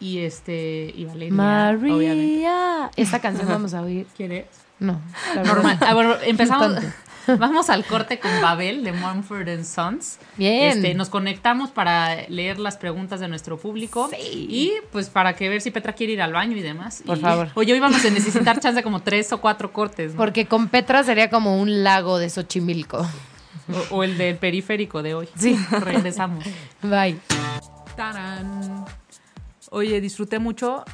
y 0.00 0.18
este 0.20 0.92
y 0.96 1.04
Valeria. 1.04 1.34
obviamente. 1.74 2.06
María. 2.06 2.90
Esta 2.96 3.20
canción 3.20 3.48
vamos 3.48 3.74
a 3.74 3.82
oír. 3.82 4.06
¿Quieres? 4.16 4.46
No. 4.80 5.00
Normal. 5.44 5.78
no. 5.80 5.86
Ah, 5.86 5.94
bueno, 5.94 6.14
empezamos. 6.22 6.72
Vamos 7.38 7.70
al 7.70 7.84
corte 7.84 8.18
con 8.18 8.30
Babel 8.40 8.82
de 8.82 8.92
Mumford 8.92 9.48
and 9.50 9.64
Sons. 9.64 10.18
Bien. 10.36 10.78
Este, 10.78 10.94
nos 10.94 11.10
conectamos 11.10 11.70
para 11.70 12.26
leer 12.28 12.58
las 12.58 12.76
preguntas 12.76 13.20
de 13.20 13.28
nuestro 13.28 13.56
público. 13.58 14.08
Sí. 14.10 14.16
Y 14.48 14.72
pues 14.90 15.10
para 15.10 15.36
que 15.36 15.48
ver 15.48 15.60
si 15.60 15.70
Petra 15.70 15.92
quiere 15.92 16.14
ir 16.14 16.22
al 16.22 16.32
baño 16.32 16.56
y 16.56 16.62
demás. 16.62 17.02
Por 17.06 17.18
Y- 17.18 17.20
favor. 17.20 17.50
Oye, 17.54 17.72
hoy 17.74 17.78
vamos 17.78 18.04
a 18.04 18.10
necesitar 18.10 18.58
chance 18.58 18.82
como 18.82 19.00
tres 19.02 19.32
o 19.32 19.40
cuatro 19.40 19.72
cortes. 19.72 20.12
¿no? 20.12 20.16
Porque 20.18 20.46
con 20.46 20.68
Petra 20.68 21.04
sería 21.04 21.30
como 21.30 21.60
un 21.60 21.84
lago 21.84 22.18
de 22.18 22.30
Xochimilco. 22.30 23.06
O, 23.92 23.96
o 23.98 24.02
el 24.02 24.18
del 24.18 24.36
periférico 24.36 25.02
de 25.02 25.14
hoy. 25.14 25.28
Sí. 25.36 25.56
Regresamos. 25.70 26.44
Bye. 26.82 27.18
¡Tarán! 27.96 28.84
Oye, 29.70 30.00
disfruté 30.00 30.38
mucho 30.40 30.84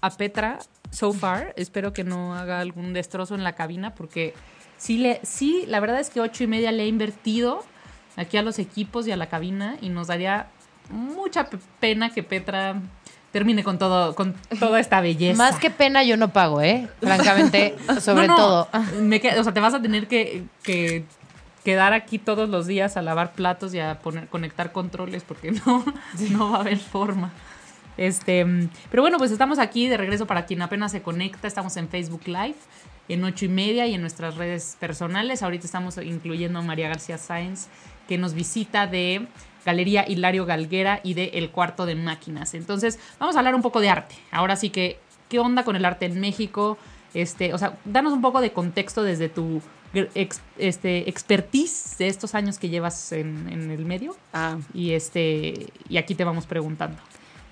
a 0.00 0.10
Petra 0.10 0.58
so 0.90 1.12
far. 1.12 1.52
Espero 1.56 1.92
que 1.92 2.04
no 2.04 2.34
haga 2.34 2.60
algún 2.60 2.92
destrozo 2.92 3.34
en 3.34 3.44
la 3.44 3.54
cabina 3.54 3.94
porque 3.94 4.34
sí, 4.76 4.98
le, 4.98 5.20
sí, 5.22 5.64
la 5.66 5.80
verdad 5.80 6.00
es 6.00 6.10
que 6.10 6.20
ocho 6.20 6.44
y 6.44 6.46
media 6.46 6.72
le 6.72 6.84
he 6.84 6.86
invertido 6.88 7.64
aquí 8.16 8.36
a 8.36 8.42
los 8.42 8.58
equipos 8.58 9.06
y 9.06 9.12
a 9.12 9.16
la 9.16 9.28
cabina 9.28 9.76
y 9.80 9.88
nos 9.90 10.06
daría 10.08 10.48
mucha 10.90 11.48
pe- 11.50 11.58
pena 11.80 12.10
que 12.10 12.22
Petra 12.22 12.80
termine 13.32 13.62
con 13.62 13.78
todo, 13.78 14.14
con 14.14 14.34
toda 14.58 14.80
esta 14.80 15.00
belleza. 15.02 15.36
Más 15.36 15.56
que 15.60 15.70
pena 15.70 16.02
yo 16.02 16.16
no 16.16 16.32
pago, 16.32 16.60
¿eh? 16.62 16.88
Francamente, 17.00 17.76
sobre 18.00 18.26
No, 18.26 18.36
no, 18.36 18.36
todo. 18.36 18.68
me 19.00 19.20
o 19.38 19.44
sea, 19.44 19.52
te 19.52 19.60
vas 19.60 19.74
a 19.74 19.82
tener 19.82 20.08
que, 20.08 20.44
que 20.62 21.04
quedar 21.64 21.92
aquí 21.92 22.18
todos 22.18 22.48
los 22.48 22.66
días 22.66 22.96
a 22.96 23.02
lavar 23.02 23.32
platos 23.32 23.74
y 23.74 23.80
a 23.80 23.98
poner, 23.98 24.28
conectar 24.28 24.72
controles 24.72 25.22
porque 25.24 25.50
no, 25.52 25.84
no 26.30 26.52
va 26.52 26.58
a 26.58 26.60
haber 26.62 26.78
forma. 26.78 27.30
Este, 27.98 28.46
pero 28.90 29.02
bueno, 29.02 29.18
pues 29.18 29.30
estamos 29.30 29.58
aquí 29.58 29.88
de 29.88 29.98
regreso 29.98 30.26
para 30.26 30.46
quien 30.46 30.62
apenas 30.62 30.92
se 30.92 31.02
conecta. 31.02 31.46
Estamos 31.46 31.76
en 31.76 31.88
Facebook 31.88 32.22
Live, 32.26 32.54
en 33.08 33.24
ocho 33.24 33.44
y 33.44 33.48
media 33.48 33.86
y 33.86 33.94
en 33.94 34.00
nuestras 34.00 34.36
redes 34.36 34.76
personales. 34.80 35.42
Ahorita 35.42 35.66
estamos 35.66 35.98
incluyendo 35.98 36.60
a 36.60 36.62
María 36.62 36.88
García 36.88 37.18
Sáenz, 37.18 37.66
que 38.08 38.16
nos 38.16 38.32
visita 38.32 38.86
de 38.86 39.26
Galería 39.66 40.08
Hilario 40.08 40.46
Galguera 40.46 41.00
y 41.02 41.12
de 41.14 41.24
El 41.34 41.50
Cuarto 41.50 41.84
de 41.84 41.96
Máquinas. 41.96 42.54
Entonces, 42.54 42.98
vamos 43.18 43.36
a 43.36 43.40
hablar 43.40 43.54
un 43.54 43.62
poco 43.62 43.80
de 43.80 43.90
arte. 43.90 44.14
Ahora 44.30 44.56
sí 44.56 44.70
que, 44.70 44.98
¿qué 45.28 45.40
onda 45.40 45.64
con 45.64 45.76
el 45.76 45.84
arte 45.84 46.06
en 46.06 46.20
México? 46.20 46.78
Este, 47.14 47.52
o 47.52 47.58
sea, 47.58 47.76
danos 47.84 48.12
un 48.12 48.22
poco 48.22 48.40
de 48.40 48.52
contexto 48.52 49.02
desde 49.02 49.28
tu 49.28 49.60
ex- 50.14 50.40
este, 50.56 51.08
expertise 51.10 51.96
de 51.98 52.06
estos 52.06 52.34
años 52.34 52.58
que 52.58 52.68
llevas 52.68 53.12
en, 53.12 53.48
en 53.50 53.70
el 53.70 53.84
medio. 53.84 54.16
Ah, 54.32 54.56
Y, 54.72 54.92
este, 54.92 55.66
y 55.88 55.96
aquí 55.96 56.14
te 56.14 56.24
vamos 56.24 56.46
preguntando. 56.46 56.98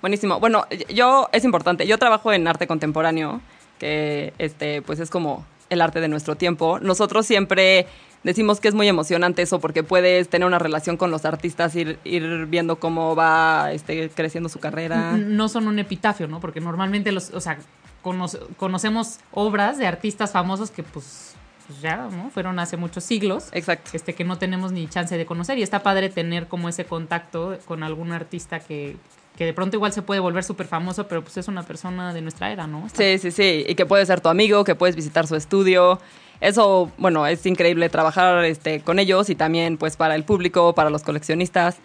Buenísimo. 0.01 0.39
Bueno, 0.39 0.65
yo, 0.93 1.29
es 1.31 1.43
importante, 1.43 1.87
yo 1.87 1.97
trabajo 1.97 2.31
en 2.33 2.47
arte 2.47 2.67
contemporáneo, 2.67 3.41
que 3.79 4.33
este, 4.37 4.81
pues 4.81 4.99
es 4.99 5.09
como 5.09 5.45
el 5.69 5.81
arte 5.81 5.99
de 6.01 6.07
nuestro 6.07 6.35
tiempo. 6.35 6.79
Nosotros 6.79 7.25
siempre 7.25 7.87
decimos 8.23 8.59
que 8.59 8.67
es 8.67 8.73
muy 8.73 8.87
emocionante 8.87 9.41
eso 9.41 9.59
porque 9.59 9.83
puedes 9.83 10.29
tener 10.29 10.47
una 10.47 10.59
relación 10.59 10.97
con 10.97 11.11
los 11.11 11.25
artistas, 11.25 11.75
ir, 11.75 11.99
ir 12.03 12.45
viendo 12.47 12.77
cómo 12.79 13.15
va 13.15 13.71
este, 13.71 14.09
creciendo 14.09 14.49
su 14.49 14.59
carrera. 14.59 15.13
No 15.17 15.47
son 15.49 15.67
un 15.67 15.77
epitafio, 15.79 16.27
¿no? 16.27 16.39
Porque 16.39 16.59
normalmente 16.61 17.11
los, 17.11 17.31
o 17.33 17.41
sea, 17.41 17.57
conoce- 18.03 18.39
conocemos 18.57 19.19
obras 19.31 19.77
de 19.77 19.87
artistas 19.87 20.31
famosos 20.31 20.71
que 20.71 20.83
pues, 20.83 21.35
pues 21.67 21.81
ya, 21.81 21.97
¿no? 21.97 22.29
Fueron 22.31 22.59
hace 22.59 22.77
muchos 22.77 23.03
siglos. 23.03 23.49
Exacto. 23.51 23.91
Este, 23.93 24.15
que 24.15 24.23
no 24.23 24.37
tenemos 24.37 24.71
ni 24.71 24.87
chance 24.87 25.17
de 25.17 25.25
conocer. 25.25 25.57
Y 25.57 25.63
está 25.63 25.83
padre 25.83 26.09
tener 26.09 26.47
como 26.47 26.69
ese 26.69 26.85
contacto 26.85 27.57
con 27.65 27.83
algún 27.83 28.11
artista 28.13 28.59
que, 28.59 28.95
que 29.37 29.45
de 29.45 29.53
pronto 29.53 29.77
igual 29.77 29.93
se 29.93 30.01
puede 30.01 30.19
volver 30.19 30.43
súper 30.43 30.65
famoso, 30.65 31.07
pero 31.07 31.21
pues 31.21 31.37
es 31.37 31.47
una 31.47 31.63
persona 31.63 32.13
de 32.13 32.21
nuestra 32.21 32.51
era, 32.51 32.65
¿no? 32.65 32.87
Sí, 32.91 33.19
sí, 33.19 33.29
sí. 33.31 33.63
Y 33.67 33.75
que 33.75 33.85
puede 33.85 34.05
ser 34.05 34.19
tu 34.19 34.29
amigo, 34.29 34.63
que 34.63 34.73
puedes 34.73 34.95
visitar 34.95 35.27
su 35.27 35.35
estudio. 35.35 35.99
Eso, 36.41 36.91
bueno, 36.97 37.25
es 37.27 37.45
increíble 37.45 37.87
trabajar 37.89 38.43
este, 38.45 38.81
con 38.81 38.97
ellos 38.97 39.29
y 39.29 39.35
también 39.35 39.77
pues 39.77 39.95
para 39.95 40.15
el 40.15 40.23
público, 40.23 40.73
para 40.73 40.89
los 40.89 41.03
coleccionistas. 41.03 41.77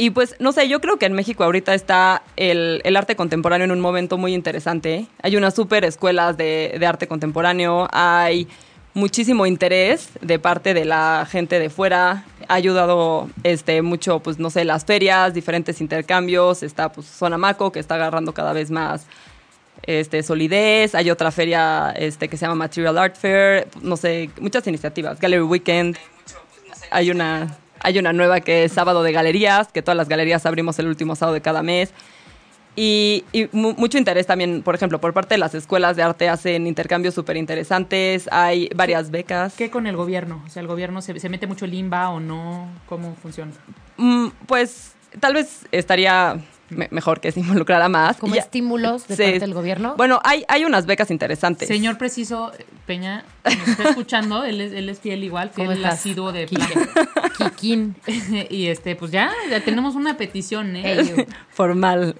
Y 0.00 0.10
pues, 0.10 0.36
no 0.38 0.52
sé, 0.52 0.68
yo 0.68 0.80
creo 0.80 0.96
que 0.96 1.06
en 1.06 1.14
México 1.14 1.42
ahorita 1.42 1.74
está 1.74 2.22
el, 2.36 2.80
el 2.84 2.96
arte 2.96 3.16
contemporáneo 3.16 3.64
en 3.64 3.72
un 3.72 3.80
momento 3.80 4.16
muy 4.16 4.32
interesante. 4.32 5.08
Hay 5.22 5.36
unas 5.36 5.54
súper 5.56 5.84
escuelas 5.84 6.36
de, 6.36 6.76
de 6.78 6.86
arte 6.86 7.08
contemporáneo, 7.08 7.88
hay 7.90 8.46
muchísimo 8.94 9.46
interés 9.46 10.10
de 10.20 10.38
parte 10.38 10.74
de 10.74 10.84
la 10.84 11.26
gente 11.28 11.58
de 11.58 11.70
fuera. 11.70 12.24
Ha 12.48 12.54
ayudado 12.54 13.28
este, 13.42 13.82
mucho, 13.82 14.20
pues, 14.20 14.38
no 14.38 14.50
sé, 14.50 14.64
las 14.64 14.84
ferias, 14.84 15.34
diferentes 15.34 15.80
intercambios. 15.80 16.62
Está, 16.62 16.90
pues, 16.90 17.06
Sonamaco, 17.06 17.70
que 17.72 17.78
está 17.78 17.94
agarrando 17.96 18.32
cada 18.32 18.52
vez 18.52 18.70
más 18.70 19.06
este, 19.82 20.22
solidez. 20.22 20.94
Hay 20.94 21.10
otra 21.10 21.30
feria 21.30 21.92
este, 21.96 22.28
que 22.28 22.36
se 22.36 22.46
llama 22.46 22.56
Material 22.56 22.98
Art 22.98 23.16
Fair. 23.16 23.68
No 23.82 23.96
sé, 23.96 24.30
muchas 24.40 24.66
iniciativas. 24.66 25.20
Gallery 25.20 25.42
Weekend. 25.42 25.96
Hay 26.90 27.10
una, 27.10 27.56
hay 27.80 27.98
una 27.98 28.12
nueva 28.12 28.40
que 28.40 28.64
es 28.64 28.72
Sábado 28.72 29.02
de 29.02 29.12
Galerías, 29.12 29.68
que 29.68 29.82
todas 29.82 29.96
las 29.96 30.08
galerías 30.08 30.46
abrimos 30.46 30.78
el 30.78 30.86
último 30.86 31.16
sábado 31.16 31.34
de 31.34 31.42
cada 31.42 31.62
mes. 31.62 31.92
Y, 32.80 33.24
y 33.32 33.48
mu- 33.50 33.74
mucho 33.76 33.98
interés 33.98 34.28
también, 34.28 34.62
por 34.62 34.76
ejemplo, 34.76 35.00
por 35.00 35.12
parte 35.12 35.34
de 35.34 35.38
las 35.38 35.52
escuelas 35.52 35.96
de 35.96 36.04
arte 36.04 36.28
hacen 36.28 36.68
intercambios 36.68 37.12
súper 37.12 37.36
interesantes. 37.36 38.28
Hay 38.30 38.70
varias 38.76 39.10
becas. 39.10 39.54
¿Qué 39.54 39.68
con 39.68 39.88
el 39.88 39.96
gobierno? 39.96 40.40
O 40.46 40.48
sea, 40.48 40.60
¿el 40.62 40.68
gobierno 40.68 41.02
se, 41.02 41.18
se 41.18 41.28
mete 41.28 41.48
mucho 41.48 41.64
el 41.64 41.74
INBA 41.74 42.10
o 42.10 42.20
no? 42.20 42.68
¿Cómo 42.88 43.16
funciona? 43.16 43.50
Mm, 43.96 44.28
pues 44.46 44.92
tal 45.18 45.34
vez 45.34 45.66
estaría 45.72 46.38
me- 46.70 46.88
mejor 46.90 47.20
que 47.20 47.32
se 47.32 47.40
involucrara 47.40 47.88
más. 47.88 48.16
Como 48.18 48.34
Ya- 48.34 48.40
estímulos 48.42 49.06
de 49.08 49.16
Sí. 49.16 49.22
parte 49.22 49.38
del 49.40 49.54
gobierno. 49.54 49.94
Bueno, 49.96 50.20
hay, 50.24 50.44
hay 50.48 50.64
unas 50.64 50.86
becas 50.86 51.10
interesantes. 51.10 51.68
Señor 51.68 51.98
Preciso 51.98 52.52
Peña, 52.86 53.24
nos 53.44 53.68
está 53.68 53.88
escuchando, 53.90 54.44
él 54.44 54.60
es, 54.60 54.72
él 54.72 54.88
es 54.88 55.00
fiel 55.00 55.24
igual, 55.24 55.50
¿Cómo 55.54 55.68
fiel 55.70 55.78
estás? 55.82 56.00
asiduo 56.00 56.32
de. 56.32 56.46
Kikín. 57.38 57.96
y 58.50 58.66
este, 58.66 58.96
pues 58.96 59.10
ya, 59.10 59.30
ya 59.50 59.60
tenemos 59.60 59.94
una 59.94 60.16
petición, 60.16 60.76
¿eh? 60.76 60.82
Hey. 60.84 61.26
Formal. 61.50 62.14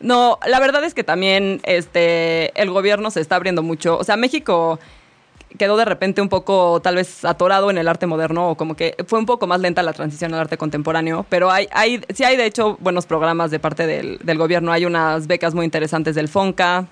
No, 0.00 0.38
la 0.46 0.60
verdad 0.60 0.84
es 0.84 0.92
que 0.92 1.02
también 1.04 1.60
este, 1.64 2.58
el 2.60 2.70
gobierno 2.70 3.10
se 3.10 3.20
está 3.20 3.36
abriendo 3.36 3.62
mucho. 3.62 3.96
O 3.96 4.04
sea, 4.04 4.16
México 4.16 4.78
quedó 5.58 5.76
de 5.76 5.84
repente 5.84 6.20
un 6.20 6.28
poco 6.28 6.80
tal 6.80 6.96
vez 6.96 7.24
atorado 7.24 7.70
en 7.70 7.78
el 7.78 7.88
arte 7.88 8.06
moderno 8.06 8.50
o 8.50 8.56
como 8.56 8.74
que 8.74 8.94
fue 9.06 9.18
un 9.18 9.26
poco 9.26 9.46
más 9.46 9.60
lenta 9.60 9.82
la 9.82 9.92
transición 9.92 10.34
al 10.34 10.40
arte 10.40 10.56
contemporáneo, 10.56 11.24
pero 11.28 11.50
hay, 11.50 11.68
hay 11.72 12.00
sí 12.14 12.24
hay 12.24 12.36
de 12.36 12.46
hecho 12.46 12.76
buenos 12.80 13.06
programas 13.06 13.50
de 13.50 13.60
parte 13.60 13.86
del, 13.86 14.18
del 14.22 14.38
gobierno, 14.38 14.72
hay 14.72 14.84
unas 14.84 15.26
becas 15.26 15.54
muy 15.54 15.64
interesantes 15.64 16.14
del 16.14 16.28
FONCA. 16.28 16.86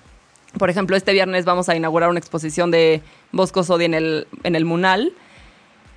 Por 0.57 0.69
ejemplo, 0.69 0.95
este 0.95 1.13
viernes 1.13 1.45
vamos 1.45 1.67
a 1.67 1.75
inaugurar 1.75 2.09
una 2.09 2.19
exposición 2.19 2.69
de 2.69 3.01
Bosco 3.31 3.63
Sodi 3.63 3.85
en 3.85 3.95
el, 3.95 4.27
en 4.43 4.55
el 4.55 4.65
Munal 4.65 5.13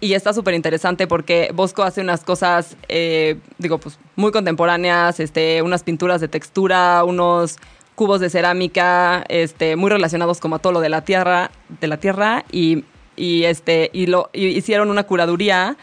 y 0.00 0.14
está 0.14 0.32
súper 0.32 0.54
interesante 0.54 1.06
porque 1.06 1.50
Bosco 1.54 1.82
hace 1.82 2.00
unas 2.00 2.22
cosas, 2.22 2.76
eh, 2.88 3.38
digo, 3.58 3.78
pues 3.78 3.98
muy 4.14 4.30
contemporáneas, 4.30 5.20
este, 5.20 5.62
unas 5.62 5.82
pinturas 5.82 6.20
de 6.20 6.28
textura, 6.28 7.02
unos 7.04 7.56
cubos 7.96 8.20
de 8.20 8.30
cerámica, 8.30 9.24
este, 9.28 9.74
muy 9.74 9.90
relacionados 9.90 10.38
como 10.38 10.56
a 10.56 10.58
todo 10.60 10.74
lo 10.74 10.80
de 10.80 10.88
la 10.88 11.00
tierra, 11.00 11.50
de 11.80 11.88
la 11.88 11.96
tierra, 11.96 12.44
y, 12.52 12.84
y, 13.16 13.44
este, 13.44 13.90
y 13.92 14.06
lo 14.06 14.30
hicieron 14.32 14.90
una 14.90 15.02
curaduría 15.04 15.76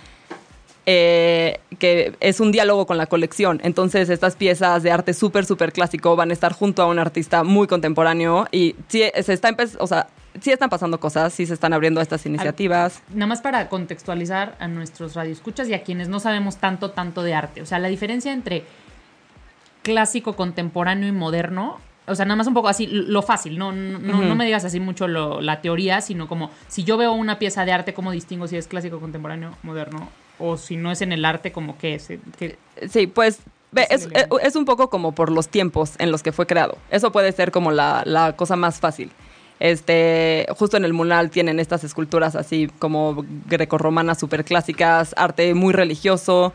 eh, 0.85 1.59
que 1.79 2.13
es 2.19 2.39
un 2.39 2.51
diálogo 2.51 2.85
con 2.85 2.97
la 2.97 3.07
colección. 3.07 3.61
Entonces, 3.63 4.09
estas 4.09 4.35
piezas 4.35 4.83
de 4.83 4.91
arte 4.91 5.13
súper, 5.13 5.45
súper 5.45 5.71
clásico 5.71 6.15
van 6.15 6.29
a 6.29 6.33
estar 6.33 6.53
junto 6.53 6.81
a 6.83 6.87
un 6.87 6.99
artista 6.99 7.43
muy 7.43 7.67
contemporáneo 7.67 8.47
y 8.51 8.75
sí, 8.89 9.03
se 9.21 9.33
está 9.33 9.55
o 9.79 9.87
sea, 9.87 10.07
sí 10.41 10.51
están 10.51 10.69
pasando 10.69 10.99
cosas, 10.99 11.33
sí 11.33 11.45
se 11.45 11.53
están 11.53 11.71
abriendo 11.71 12.01
estas 12.01 12.25
iniciativas. 12.25 13.01
Nada 13.13 13.27
más 13.27 13.41
para 13.41 13.69
contextualizar 13.69 14.57
a 14.59 14.67
nuestros 14.67 15.15
radioescuchas 15.15 15.69
y 15.69 15.73
a 15.73 15.83
quienes 15.83 16.09
no 16.09 16.19
sabemos 16.19 16.57
tanto, 16.57 16.91
tanto 16.91 17.23
de 17.23 17.33
arte. 17.33 17.61
O 17.61 17.65
sea, 17.65 17.79
la 17.79 17.87
diferencia 17.87 18.33
entre 18.33 18.65
clásico, 19.83 20.35
contemporáneo 20.35 21.07
y 21.07 21.13
moderno. 21.13 21.79
O 22.07 22.15
sea, 22.15 22.25
nada 22.25 22.35
más 22.35 22.47
un 22.47 22.53
poco 22.53 22.67
así, 22.67 22.87
lo 22.87 23.21
fácil, 23.21 23.57
no, 23.57 23.71
no, 23.71 23.97
no- 23.99 24.21
no 24.21 24.35
me 24.35 24.45
digas 24.45 24.65
así 24.65 24.79
mucho 24.79 25.07
lo- 25.07 25.39
la 25.41 25.61
teoría, 25.61 26.01
sino 26.01 26.27
como 26.27 26.51
si 26.67 26.83
yo 26.83 26.97
veo 26.97 27.13
una 27.13 27.39
pieza 27.39 27.63
de 27.65 27.71
arte, 27.71 27.93
¿cómo 27.93 28.11
distingo 28.11 28.47
si 28.47 28.57
es 28.57 28.67
clásico, 28.67 28.99
contemporáneo, 28.99 29.55
moderno? 29.63 30.09
O 30.39 30.57
si 30.57 30.75
no 30.75 30.91
es 30.91 31.01
en 31.01 31.11
el 31.13 31.23
arte, 31.25 31.51
como 31.51 31.77
que 31.77 31.95
es. 31.95 32.09
que- 32.37 32.57
Sí, 32.89 33.07
pues 33.07 33.39
es, 33.93 34.07
es 34.41 34.55
un 34.55 34.65
poco 34.65 34.89
como 34.89 35.13
por 35.13 35.31
los 35.31 35.47
tiempos 35.47 35.93
en 35.99 36.11
los 36.11 36.21
que 36.23 36.31
fue 36.31 36.45
creado. 36.45 36.77
Eso 36.91 37.11
puede 37.11 37.31
ser 37.31 37.51
como 37.51 37.71
la, 37.71 38.03
la 38.05 38.35
cosa 38.35 38.55
más 38.55 38.79
fácil. 38.79 39.11
Este, 39.59 40.45
justo 40.57 40.75
en 40.75 40.83
el 40.83 40.91
Munal 40.93 41.29
tienen 41.29 41.59
estas 41.59 41.83
esculturas 41.85 42.35
así 42.35 42.69
como 42.79 43.23
grecorromanas 43.47 44.19
súper 44.19 44.43
clásicas, 44.43 45.13
arte 45.15 45.53
muy 45.53 45.71
religioso. 45.73 46.51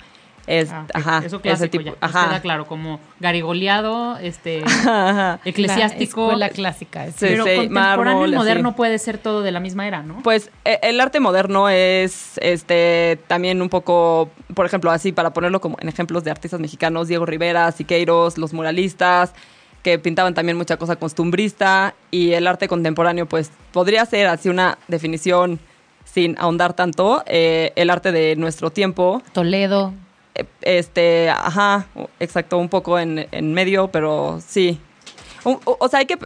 Es, 0.50 0.70
ah, 0.72 0.86
ajá, 0.94 1.18
eso 1.18 1.36
ese 1.36 1.40
clásico 1.42 1.70
tipo. 1.78 1.84
ya. 1.90 1.96
Ajá. 2.00 2.28
queda 2.28 2.40
claro, 2.40 2.66
como 2.66 3.00
garigoleado, 3.20 4.16
este, 4.16 4.62
Ajá. 4.66 5.40
eclesiástico. 5.44 6.32
La 6.32 6.48
clásica. 6.48 7.04
es- 7.06 7.16
Sí, 7.16 7.26
pero 7.28 7.44
sí, 7.44 7.50
contemporáneo 7.56 8.04
mármol, 8.14 8.28
y 8.30 8.32
así. 8.32 8.38
moderno 8.38 8.74
puede 8.74 8.98
ser 8.98 9.18
todo 9.18 9.42
de 9.42 9.52
la 9.52 9.60
misma 9.60 9.86
era, 9.86 10.02
¿no? 10.02 10.22
Pues 10.22 10.50
e- 10.64 10.78
el 10.82 11.00
arte 11.00 11.20
moderno 11.20 11.68
es 11.68 12.38
este 12.42 13.18
también 13.26 13.60
un 13.60 13.68
poco, 13.68 14.30
por 14.54 14.64
ejemplo, 14.64 14.90
así 14.90 15.12
para 15.12 15.34
ponerlo 15.34 15.60
como 15.60 15.76
en 15.80 15.88
ejemplos 15.88 16.24
de 16.24 16.30
artistas 16.30 16.60
mexicanos, 16.60 17.08
Diego 17.08 17.26
Rivera, 17.26 17.70
Siqueiros, 17.72 18.38
los 18.38 18.52
muralistas, 18.54 19.34
que 19.82 19.98
pintaban 19.98 20.32
también 20.34 20.56
mucha 20.56 20.76
cosa 20.78 20.96
costumbrista, 20.96 21.94
y 22.10 22.32
el 22.32 22.46
arte 22.46 22.68
contemporáneo, 22.68 23.26
pues 23.26 23.50
podría 23.72 24.04
ser 24.06 24.26
así 24.28 24.48
una 24.48 24.78
definición 24.88 25.60
sin 26.04 26.36
ahondar 26.38 26.72
tanto, 26.72 27.22
eh, 27.26 27.72
el 27.76 27.90
arte 27.90 28.12
de 28.12 28.34
nuestro 28.36 28.70
tiempo, 28.70 29.22
Toledo. 29.32 29.92
Este, 30.62 31.30
ajá, 31.30 31.86
exacto, 32.20 32.58
un 32.58 32.68
poco 32.68 32.98
en, 32.98 33.26
en 33.32 33.54
medio, 33.54 33.88
pero 33.88 34.40
sí. 34.46 34.80
O, 35.44 35.88
sea, 35.88 36.00
hay 36.00 36.06
que, 36.06 36.18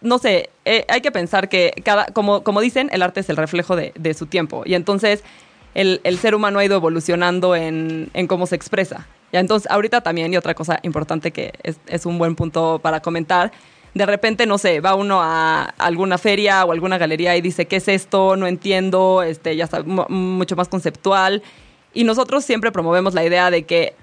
no 0.00 0.18
sé, 0.18 0.50
eh, 0.64 0.84
hay 0.88 1.00
que 1.00 1.10
pensar 1.10 1.48
que 1.48 1.72
cada, 1.84 2.06
como, 2.06 2.42
como 2.42 2.60
dicen, 2.60 2.88
el 2.92 3.02
arte 3.02 3.20
es 3.20 3.28
el 3.28 3.36
reflejo 3.36 3.76
de, 3.76 3.92
de 3.96 4.14
su 4.14 4.26
tiempo. 4.26 4.62
Y 4.64 4.74
entonces 4.74 5.22
el, 5.74 6.00
el 6.04 6.18
ser 6.18 6.34
humano 6.34 6.58
ha 6.60 6.64
ido 6.64 6.76
evolucionando 6.76 7.54
en, 7.56 8.10
en 8.14 8.26
cómo 8.26 8.46
se 8.46 8.56
expresa. 8.56 9.06
Ya 9.32 9.40
entonces, 9.40 9.70
ahorita 9.70 10.00
también, 10.02 10.32
y 10.32 10.36
otra 10.36 10.54
cosa 10.54 10.78
importante 10.82 11.32
que 11.32 11.52
es, 11.62 11.78
es 11.88 12.06
un 12.06 12.18
buen 12.18 12.36
punto 12.36 12.78
para 12.80 13.00
comentar, 13.00 13.50
de 13.92 14.06
repente, 14.06 14.46
no 14.46 14.58
sé, 14.58 14.80
va 14.80 14.94
uno 14.94 15.20
a 15.22 15.62
alguna 15.78 16.18
feria 16.18 16.64
o 16.64 16.72
alguna 16.72 16.98
galería 16.98 17.36
y 17.36 17.40
dice, 17.40 17.66
¿qué 17.66 17.76
es 17.76 17.88
esto? 17.88 18.36
No 18.36 18.46
entiendo, 18.46 19.22
este, 19.22 19.54
ya 19.56 19.64
está, 19.64 19.82
mu- 19.82 20.06
mucho 20.08 20.56
más 20.56 20.68
conceptual. 20.68 21.42
Y 21.94 22.04
nosotros 22.04 22.44
siempre 22.44 22.72
promovemos 22.72 23.14
la 23.14 23.24
idea 23.24 23.50
de 23.50 23.62
que 23.62 23.94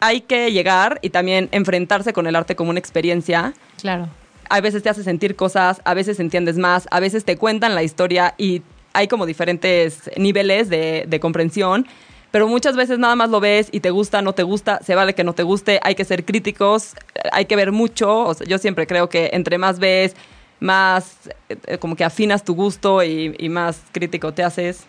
hay 0.00 0.20
que 0.20 0.52
llegar 0.52 0.98
y 1.02 1.10
también 1.10 1.48
enfrentarse 1.52 2.12
con 2.12 2.26
el 2.26 2.36
arte 2.36 2.56
como 2.56 2.70
una 2.70 2.78
experiencia. 2.78 3.54
Claro. 3.80 4.08
A 4.50 4.60
veces 4.60 4.82
te 4.82 4.88
hace 4.88 5.02
sentir 5.02 5.36
cosas, 5.36 5.80
a 5.84 5.94
veces 5.94 6.20
entiendes 6.20 6.56
más, 6.56 6.88
a 6.90 7.00
veces 7.00 7.24
te 7.24 7.36
cuentan 7.36 7.74
la 7.74 7.82
historia 7.82 8.34
y 8.38 8.62
hay 8.92 9.08
como 9.08 9.26
diferentes 9.26 10.10
niveles 10.16 10.68
de, 10.68 11.04
de 11.06 11.20
comprensión. 11.20 11.86
Pero 12.30 12.46
muchas 12.46 12.76
veces 12.76 12.98
nada 12.98 13.16
más 13.16 13.30
lo 13.30 13.40
ves 13.40 13.68
y 13.72 13.80
te 13.80 13.90
gusta, 13.90 14.20
no 14.20 14.34
te 14.34 14.42
gusta, 14.42 14.80
se 14.84 14.94
vale 14.94 15.14
que 15.14 15.24
no 15.24 15.32
te 15.32 15.42
guste, 15.42 15.80
hay 15.82 15.94
que 15.94 16.04
ser 16.04 16.26
críticos, 16.26 16.94
hay 17.32 17.46
que 17.46 17.56
ver 17.56 17.72
mucho. 17.72 18.20
O 18.20 18.34
sea, 18.34 18.46
yo 18.46 18.58
siempre 18.58 18.86
creo 18.86 19.08
que 19.08 19.30
entre 19.32 19.56
más 19.56 19.78
ves, 19.78 20.14
más 20.60 21.30
eh, 21.48 21.56
eh, 21.66 21.78
como 21.78 21.96
que 21.96 22.04
afinas 22.04 22.44
tu 22.44 22.54
gusto 22.54 23.02
y, 23.02 23.34
y 23.38 23.48
más 23.48 23.80
crítico 23.92 24.32
te 24.34 24.42
haces. 24.42 24.86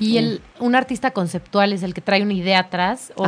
Y 0.00 0.18
el, 0.18 0.40
un 0.60 0.74
artista 0.74 1.10
conceptual 1.12 1.72
es 1.72 1.82
el 1.82 1.94
que 1.94 2.00
trae 2.00 2.22
una 2.22 2.34
idea 2.34 2.60
atrás. 2.60 3.12
o- 3.16 3.26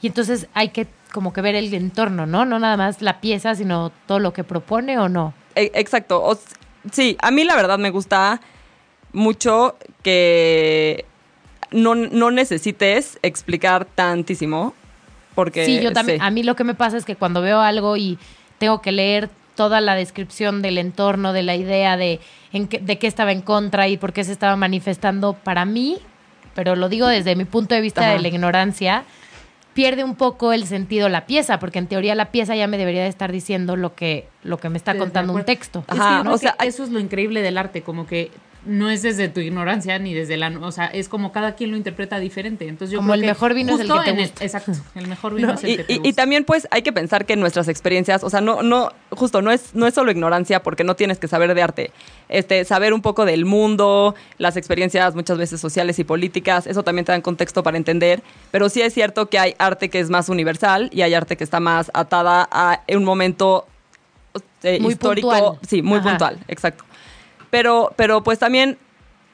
y 0.00 0.06
entonces 0.08 0.48
hay 0.54 0.70
que 0.70 0.86
como 1.12 1.32
que 1.32 1.40
ver 1.42 1.54
el 1.54 1.72
entorno, 1.74 2.26
¿no? 2.26 2.44
No 2.44 2.58
nada 2.58 2.76
más 2.76 3.02
la 3.02 3.20
pieza, 3.20 3.54
sino 3.54 3.92
todo 4.06 4.18
lo 4.18 4.32
que 4.32 4.42
propone 4.44 4.98
o 4.98 5.08
no. 5.08 5.32
E- 5.54 5.70
Exacto. 5.74 6.22
O 6.24 6.38
sí, 6.90 7.16
a 7.20 7.30
mí 7.30 7.44
la 7.44 7.54
verdad 7.54 7.78
me 7.78 7.90
gusta 7.90 8.40
mucho 9.12 9.76
que 10.02 11.04
no, 11.70 11.94
no 11.94 12.30
necesites 12.30 13.18
explicar 13.22 13.84
tantísimo. 13.84 14.74
Porque, 15.34 15.64
Sí, 15.64 15.80
yo 15.80 15.92
también. 15.92 16.20
A 16.20 16.30
mí 16.30 16.42
lo 16.42 16.56
que 16.56 16.64
me 16.64 16.74
pasa 16.74 16.96
es 16.96 17.04
que 17.04 17.16
cuando 17.16 17.40
veo 17.40 17.60
algo 17.60 17.96
y 17.96 18.18
tengo 18.58 18.82
que 18.82 18.92
leer 18.92 19.30
toda 19.54 19.80
la 19.80 19.94
descripción 19.94 20.62
del 20.62 20.78
entorno, 20.78 21.32
de 21.32 21.42
la 21.42 21.56
idea 21.56 21.96
de, 21.96 22.20
en 22.52 22.68
qué, 22.68 22.78
de 22.78 22.98
qué 22.98 23.06
estaba 23.06 23.32
en 23.32 23.42
contra 23.42 23.88
y 23.88 23.96
por 23.96 24.12
qué 24.12 24.24
se 24.24 24.32
estaba 24.32 24.56
manifestando, 24.56 25.34
para 25.34 25.64
mí, 25.64 25.98
pero 26.54 26.76
lo 26.76 26.88
digo 26.88 27.06
desde 27.06 27.36
mi 27.36 27.44
punto 27.44 27.74
de 27.74 27.80
vista 27.80 28.02
Ajá. 28.02 28.12
de 28.12 28.20
la 28.20 28.28
ignorancia, 28.28 29.04
pierde 29.74 30.04
un 30.04 30.16
poco 30.16 30.52
el 30.52 30.66
sentido 30.66 31.08
la 31.08 31.26
pieza, 31.26 31.58
porque 31.58 31.78
en 31.78 31.86
teoría 31.86 32.14
la 32.14 32.30
pieza 32.30 32.54
ya 32.54 32.66
me 32.66 32.78
debería 32.78 33.02
de 33.02 33.08
estar 33.08 33.32
diciendo 33.32 33.76
lo 33.76 33.94
que, 33.94 34.28
lo 34.42 34.58
que 34.58 34.68
me 34.68 34.76
está 34.76 34.96
contando 34.96 35.32
un 35.32 35.44
texto. 35.44 35.80
Es 35.88 35.94
que 35.94 36.00
Ajá, 36.00 36.30
o 36.30 36.38
sea, 36.38 36.56
que 36.58 36.66
eso 36.66 36.84
es 36.84 36.90
lo 36.90 37.00
increíble 37.00 37.42
del 37.42 37.58
arte, 37.58 37.82
como 37.82 38.06
que 38.06 38.30
no 38.64 38.90
es 38.90 39.02
desde 39.02 39.28
tu 39.28 39.40
ignorancia 39.40 39.98
ni 39.98 40.14
desde 40.14 40.36
la, 40.36 40.48
o 40.60 40.70
sea, 40.70 40.86
es 40.86 41.08
como 41.08 41.32
cada 41.32 41.56
quien 41.56 41.72
lo 41.72 41.76
interpreta 41.76 42.18
diferente. 42.20 42.68
Entonces 42.68 42.92
yo 42.92 42.98
Como 42.98 43.08
creo 43.08 43.14
el 43.16 43.20
que 43.22 43.26
mejor 43.26 43.54
vino 43.54 43.74
es 43.74 43.80
el 43.80 43.88
que 43.88 43.98
te 44.04 44.10
el- 44.10 44.16
gusta. 44.28 44.44
exacto, 44.44 44.72
el 44.94 45.08
mejor 45.08 45.34
vino 45.34 45.52
es 45.52 45.64
el 45.64 45.70
Y, 45.70 45.76
que 45.78 45.84
te 45.84 45.92
y- 45.92 45.96
gusta. 45.96 46.08
y 46.08 46.12
también 46.12 46.44
pues 46.44 46.68
hay 46.70 46.82
que 46.82 46.92
pensar 46.92 47.26
que 47.26 47.34
nuestras 47.34 47.66
experiencias, 47.68 48.22
o 48.22 48.30
sea, 48.30 48.40
no, 48.40 48.62
no, 48.62 48.90
justo 49.10 49.42
no 49.42 49.50
es, 49.50 49.74
no 49.74 49.86
es 49.88 49.94
solo 49.94 50.12
ignorancia 50.12 50.62
porque 50.62 50.84
no 50.84 50.94
tienes 50.94 51.18
que 51.18 51.26
saber 51.28 51.54
de 51.54 51.62
arte. 51.62 51.90
Este, 52.28 52.64
saber 52.64 52.94
un 52.94 53.02
poco 53.02 53.24
del 53.24 53.44
mundo, 53.46 54.14
las 54.38 54.56
experiencias 54.56 55.14
muchas 55.16 55.38
veces 55.38 55.60
sociales 55.60 55.98
y 55.98 56.04
políticas, 56.04 56.66
eso 56.68 56.82
también 56.84 57.04
te 57.04 57.12
dan 57.12 57.20
contexto 57.20 57.62
para 57.64 57.76
entender. 57.76 58.22
Pero 58.52 58.68
sí 58.68 58.80
es 58.80 58.94
cierto 58.94 59.28
que 59.28 59.38
hay 59.40 59.54
arte 59.58 59.88
que 59.90 59.98
es 59.98 60.08
más 60.08 60.28
universal 60.28 60.88
y 60.92 61.02
hay 61.02 61.14
arte 61.14 61.36
que 61.36 61.42
está 61.44 61.58
más 61.60 61.90
atada 61.94 62.48
a 62.50 62.80
un 62.94 63.04
momento 63.04 63.66
eh, 64.62 64.78
Muy 64.80 64.92
histórico. 64.92 65.28
puntual. 65.30 65.58
Sí, 65.68 65.82
muy 65.82 65.98
Ajá. 65.98 66.10
puntual, 66.10 66.38
exacto. 66.46 66.84
Pero, 67.52 67.92
pero 67.96 68.22
pues 68.22 68.38
también 68.38 68.78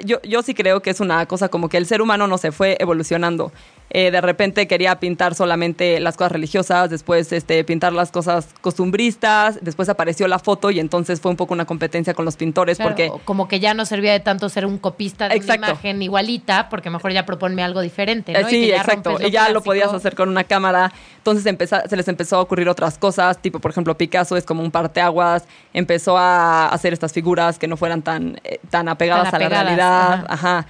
yo, 0.00 0.20
yo 0.22 0.42
sí 0.42 0.52
creo 0.52 0.82
que 0.82 0.90
es 0.90 0.98
una 0.98 1.24
cosa 1.26 1.50
como 1.50 1.68
que 1.68 1.76
el 1.76 1.86
ser 1.86 2.02
humano 2.02 2.26
no 2.26 2.36
se 2.36 2.50
fue 2.50 2.76
evolucionando. 2.80 3.52
Eh, 3.90 4.10
de 4.10 4.20
repente 4.20 4.66
quería 4.68 5.00
pintar 5.00 5.34
solamente 5.34 5.98
las 6.00 6.16
cosas 6.16 6.32
religiosas, 6.32 6.90
después 6.90 7.32
este, 7.32 7.64
pintar 7.64 7.92
las 7.94 8.10
cosas 8.10 8.48
costumbristas, 8.60 9.58
después 9.62 9.88
apareció 9.88 10.28
la 10.28 10.38
foto 10.38 10.70
y 10.70 10.80
entonces 10.80 11.20
fue 11.20 11.30
un 11.30 11.36
poco 11.36 11.54
una 11.54 11.64
competencia 11.64 12.14
con 12.14 12.24
los 12.24 12.36
pintores 12.36 12.76
Claro, 12.78 12.90
porque... 12.94 13.12
como 13.24 13.48
que 13.48 13.60
ya 13.60 13.74
no 13.74 13.84
servía 13.86 14.12
de 14.12 14.20
tanto 14.20 14.48
ser 14.48 14.66
un 14.66 14.78
copista 14.78 15.28
de 15.28 15.36
Exacto. 15.36 15.60
una 15.62 15.68
imagen 15.70 16.02
igualita, 16.02 16.68
porque 16.68 16.90
mejor 16.90 17.12
ya 17.12 17.24
proponme 17.26 17.62
algo 17.62 17.80
diferente, 17.80 18.32
¿no? 18.32 18.38
Eh, 18.40 18.42
Y 18.42 18.50
sí, 18.50 18.60
que 18.62 18.68
ya 18.68 18.76
exacto. 18.78 19.16
Y 19.26 19.30
ya 19.30 19.48
lo 19.50 19.62
podías 19.62 19.92
hacer 19.92 20.14
con 20.14 20.28
una 20.28 20.44
cámara. 20.44 20.92
Entonces 21.18 21.44
empeza- 21.46 21.88
se 21.88 21.96
les 21.96 22.08
empezó 22.08 22.36
a 22.36 22.40
ocurrir 22.40 22.68
otras 22.68 22.98
cosas, 22.98 23.38
tipo, 23.38 23.58
por 23.58 23.70
ejemplo, 23.70 23.96
Picasso 23.96 24.36
es 24.36 24.44
como 24.44 24.62
un 24.62 24.70
parteaguas, 24.70 25.44
empezó 25.72 26.16
a 26.16 26.68
hacer 26.68 26.92
estas 26.92 27.12
figuras 27.12 27.58
que 27.58 27.66
no 27.68 27.76
fueran 27.76 28.02
tan, 28.02 28.40
eh, 28.44 28.58
tan 28.70 28.88
apegadas 28.88 29.30
Tan 29.30 29.42
a 29.42 29.48
la 29.48 29.62
realidad. 29.62 30.12
ajá. 30.28 30.58
Ajá. 30.58 30.66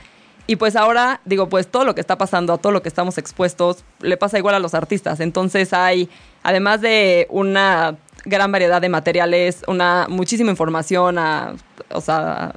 Y 0.51 0.57
pues 0.57 0.77
ahora, 0.77 1.21
digo, 1.27 1.51
pues 1.51 1.69
todo 1.69 1.85
lo 1.85 1.95
que 1.95 2.01
está 2.01 2.17
pasando, 2.17 2.55
a 2.55 2.59
todo 2.59 2.73
lo 2.73 2.81
que 2.81 2.89
estamos 2.89 3.19
expuestos, 3.19 3.85
le 4.01 4.17
pasa 4.17 4.39
igual 4.39 4.55
a 4.55 4.59
los 4.59 4.73
artistas. 4.73 5.21
Entonces 5.21 5.75
hay, 5.75 6.09
además 6.43 6.81
de 6.81 7.27
una 7.29 7.99
gran 8.25 8.51
variedad 8.51 8.81
de 8.81 8.89
materiales, 8.89 9.63
una 9.67 10.07
muchísima 10.09 10.51
información, 10.51 11.19
o 11.91 12.01
sea, 12.01 12.55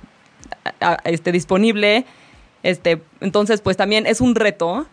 este, 1.04 1.34
disponible. 1.34 2.06
Este, 2.64 3.02
entonces, 3.20 3.60
pues 3.60 3.76
también 3.76 4.08
es 4.08 4.22
un 4.22 4.36
reto 4.36 4.86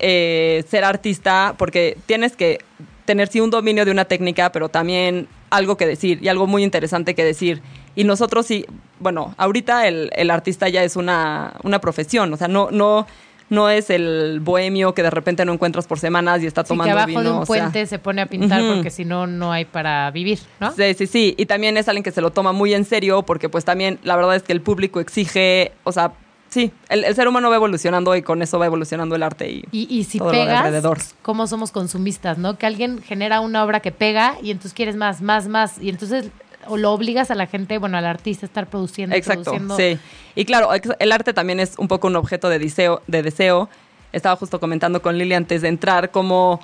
eh, 0.00 0.64
ser 0.68 0.82
artista 0.82 1.54
porque 1.56 1.96
tienes 2.06 2.34
que 2.34 2.58
tener 3.04 3.28
sí 3.28 3.38
un 3.40 3.50
dominio 3.50 3.84
de 3.84 3.92
una 3.92 4.06
técnica, 4.06 4.50
pero 4.50 4.68
también 4.68 5.28
algo 5.50 5.76
que 5.76 5.86
decir 5.86 6.18
y 6.20 6.26
algo 6.26 6.48
muy 6.48 6.64
interesante 6.64 7.14
que 7.14 7.24
decir. 7.24 7.62
Y 7.98 8.04
nosotros 8.04 8.46
sí, 8.46 8.64
bueno, 9.00 9.34
ahorita 9.38 9.88
el, 9.88 10.10
el 10.14 10.30
artista 10.30 10.68
ya 10.68 10.84
es 10.84 10.94
una, 10.94 11.54
una 11.64 11.80
profesión, 11.80 12.32
o 12.32 12.36
sea, 12.36 12.46
no, 12.46 12.68
no, 12.70 13.06
no 13.50 13.68
es 13.70 13.90
el 13.90 14.38
bohemio 14.40 14.94
que 14.94 15.02
de 15.02 15.10
repente 15.10 15.44
no 15.44 15.52
encuentras 15.52 15.86
por 15.88 15.98
semanas 15.98 16.40
y 16.42 16.46
está 16.46 16.62
Sí, 16.62 16.68
tomando 16.68 16.84
que 16.94 17.00
abajo 17.02 17.08
vino. 17.08 17.22
de 17.22 17.28
o 17.30 17.40
un 17.40 17.46
sea. 17.46 17.62
puente 17.62 17.86
se 17.86 17.98
pone 17.98 18.22
a 18.22 18.26
pintar 18.26 18.62
porque 18.72 18.90
si 18.90 19.04
no, 19.04 19.26
no 19.26 19.50
hay 19.52 19.64
para 19.64 20.10
vivir, 20.12 20.38
¿no? 20.60 20.70
Sí, 20.72 20.94
sí, 20.94 21.06
sí. 21.08 21.34
Y 21.36 21.46
también 21.46 21.76
es 21.76 21.88
alguien 21.88 22.04
que 22.04 22.12
se 22.12 22.20
lo 22.20 22.30
toma 22.30 22.52
muy 22.52 22.72
en 22.72 22.84
serio 22.84 23.22
porque 23.22 23.48
pues 23.48 23.64
también 23.64 23.98
la 24.04 24.14
verdad 24.16 24.36
es 24.36 24.42
que 24.44 24.52
el 24.52 24.60
público 24.60 25.00
exige, 25.00 25.72
o 25.82 25.90
sea, 25.90 26.12
sí, 26.50 26.70
el, 26.90 27.02
el 27.04 27.14
ser 27.16 27.26
humano 27.26 27.50
va 27.50 27.56
evolucionando 27.56 28.14
y 28.14 28.22
con 28.22 28.42
eso 28.42 28.60
va 28.60 28.66
evolucionando 28.66 29.16
el 29.16 29.24
arte. 29.24 29.50
Y, 29.50 29.64
Y, 29.72 29.88
y 29.90 30.04
si 30.04 30.18
todo 30.18 30.30
lo 30.30 30.38
de 30.38 30.44
pegas, 30.44 30.64
alrededor. 30.66 30.98
¿cómo 31.22 31.46
somos 31.48 31.72
consumistas, 31.72 32.38
no? 32.38 32.56
Que 32.58 32.66
alguien 32.66 33.02
genera 33.02 33.40
una 33.40 33.64
obra 33.64 33.80
que 33.80 33.90
pega 33.90 34.36
y 34.40 34.52
entonces 34.52 34.72
quieres 34.74 34.94
más, 34.94 35.20
más, 35.20 35.48
más. 35.48 35.78
Y 35.80 35.88
entonces 35.88 36.30
o 36.68 36.76
lo 36.76 36.92
obligas 36.92 37.30
a 37.30 37.34
la 37.34 37.46
gente, 37.46 37.78
bueno, 37.78 37.96
al 37.98 38.06
artista 38.06 38.46
a 38.46 38.48
estar 38.48 38.66
produciendo, 38.68 39.16
Exacto, 39.16 39.44
produciendo. 39.44 39.76
sí. 39.76 39.98
Y 40.34 40.44
claro, 40.44 40.70
el 40.98 41.12
arte 41.12 41.32
también 41.32 41.60
es 41.60 41.74
un 41.78 41.88
poco 41.88 42.06
un 42.06 42.16
objeto 42.16 42.48
de 42.48 42.58
deseo. 42.58 43.02
De 43.06 43.22
deseo. 43.22 43.68
Estaba 44.12 44.36
justo 44.36 44.60
comentando 44.60 45.02
con 45.02 45.18
Lili 45.18 45.34
antes 45.34 45.62
de 45.62 45.68
entrar 45.68 46.10
como 46.10 46.60